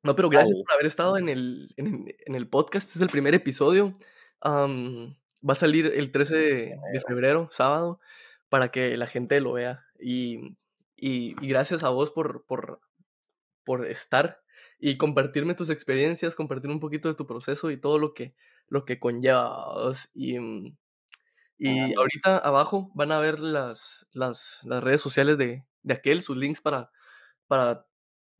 No, 0.03 0.15
pero 0.15 0.29
gracias 0.29 0.57
Al. 0.57 0.63
por 0.65 0.73
haber 0.75 0.87
estado 0.87 1.17
en 1.19 1.29
el 1.29 1.73
en 1.77 2.07
en 2.27 2.35
el 2.35 2.49
podcast. 2.49 2.89
Este 2.89 2.99
es 2.99 3.03
el 3.03 3.09
primer 3.11 3.35
episodio. 3.35 3.93
Am, 4.41 5.17
va 5.49 5.53
a 5.53 5.57
salir 5.57 5.87
el 5.87 6.13
13 6.13 6.35
de 6.37 6.77
de 6.93 7.01
febrero, 7.07 7.49
sábado, 7.51 8.01
para 8.49 8.71
que 8.71 8.97
la 8.97 9.07
gente 9.07 9.41
lo 9.41 9.53
vea. 9.55 9.85
Y 10.01 10.55
y 10.97 11.35
y 11.45 11.49
gracias 11.49 11.83
a 11.83 11.89
vos 11.91 12.11
por 12.11 12.45
por 12.47 12.81
por 13.65 13.87
estar 13.87 14.41
y 14.79 14.97
compartirme 14.97 15.55
tus 15.55 15.71
experiencias, 15.71 16.37
compartir 16.37 16.71
un 16.71 16.81
poquito 16.81 17.09
de 17.09 17.15
tu 17.15 17.27
proceso 17.27 17.71
y 17.71 17.81
todo 17.81 17.99
lo 17.99 18.15
que 18.15 18.35
lo 18.69 18.85
que 18.85 19.01
conlleva. 19.01 19.67
Y, 20.15 20.39
mm, 20.39 20.77
y 21.59 21.95
ahorita 21.95 22.39
abajo 22.39 22.91
van 22.95 23.13
a 23.13 23.21
ver 23.21 23.41
las 23.41 24.07
las 24.13 24.61
las 24.65 24.83
redes 24.83 25.01
sociales 25.01 25.39
de 25.39 25.65
de 25.83 25.95
aquel, 25.95 26.23
sus 26.23 26.37
links 26.37 26.61
para 26.61 26.91
para 27.49 27.87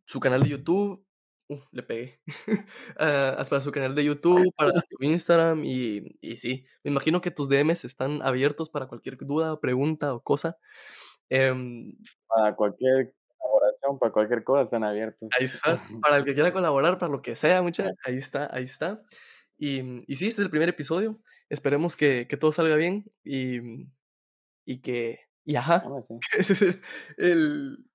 su 0.07 0.21
canal 0.21 0.43
de 0.43 0.51
YouTube. 0.51 1.05
Uh, 1.51 1.61
le 1.73 1.83
pegué. 1.83 2.21
Ah, 2.99 3.43
para 3.49 3.63
su 3.63 3.73
canal 3.73 3.95
de 3.95 4.05
YouTube, 4.05 4.53
para 4.57 4.71
su 4.91 4.99
Instagram 5.01 5.65
y 5.65 6.17
y 6.21 6.37
sí, 6.39 6.65
me 6.85 6.91
imagino 6.91 7.21
que 7.21 7.31
tus 7.31 7.49
DMs 7.49 7.85
están 7.85 8.23
abiertos 8.23 8.71
para 8.71 8.87
cualquier 8.89 9.17
duda, 9.19 9.61
pregunta 9.61 10.15
o 10.15 10.23
cosa. 10.23 10.59
Em, 11.31 11.97
Para 12.29 12.55
cualquier 12.57 13.15
para 13.99 14.13
cualquier 14.13 14.45
cosa, 14.45 14.63
están 14.63 14.85
abiertos. 14.85 15.29
ahí 15.39 15.45
está, 15.47 15.79
para 16.03 16.17
el 16.19 16.25
que 16.25 16.35
quiera 16.35 16.53
colaborar, 16.53 16.99
para 16.99 17.13
lo 17.13 17.23
que 17.23 17.37
sea, 17.37 17.63
mucha, 17.63 17.91
ahí 18.05 18.17
está, 18.17 18.49
ahí 18.55 18.65
está. 18.65 19.03
Y, 19.57 19.83
mm, 19.83 20.01
y 20.07 20.17
sí, 20.17 20.27
este 20.29 20.43
es 20.43 20.47
el 20.47 20.51
primer 20.51 20.69
episodio. 20.69 21.21
Esperemos 21.49 21.97
que 21.97 22.27
que 22.29 22.37
todo 22.37 22.53
salga 22.53 22.77
bien 22.77 23.11
y, 23.25 23.61
mm, 23.61 23.93
y 24.67 24.81
que 24.83 25.21
y 25.45 25.57
ajá, 25.57 25.85
sí. 26.03 26.19
ese 26.39 26.53
es 26.53 26.63
el 26.63 26.81
el 27.19 27.87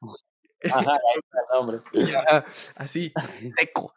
Ajá, 0.73 0.91
ahí 0.93 1.19
está 1.21 1.37
el 1.39 1.59
nombre. 1.59 1.77
y 1.93 2.13
ajá, 2.15 2.45
así, 2.75 3.13
seco. 3.57 3.93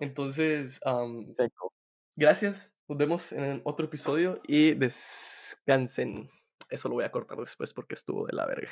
Entonces, 0.00 0.80
am, 0.84 1.24
Seco. 1.34 1.72
gracias, 2.16 2.74
nos 2.88 2.98
vemos 2.98 3.32
en 3.32 3.62
otro 3.64 3.86
episodio 3.86 4.40
y 4.48 4.72
descansen. 4.74 6.28
Eso 6.70 6.88
lo 6.88 6.96
voy 6.96 7.04
a 7.04 7.12
cortar 7.12 7.38
después 7.38 7.72
porque 7.74 7.94
estuvo 7.94 8.26
de 8.26 8.34
la 8.34 8.46
verga. 8.46 8.70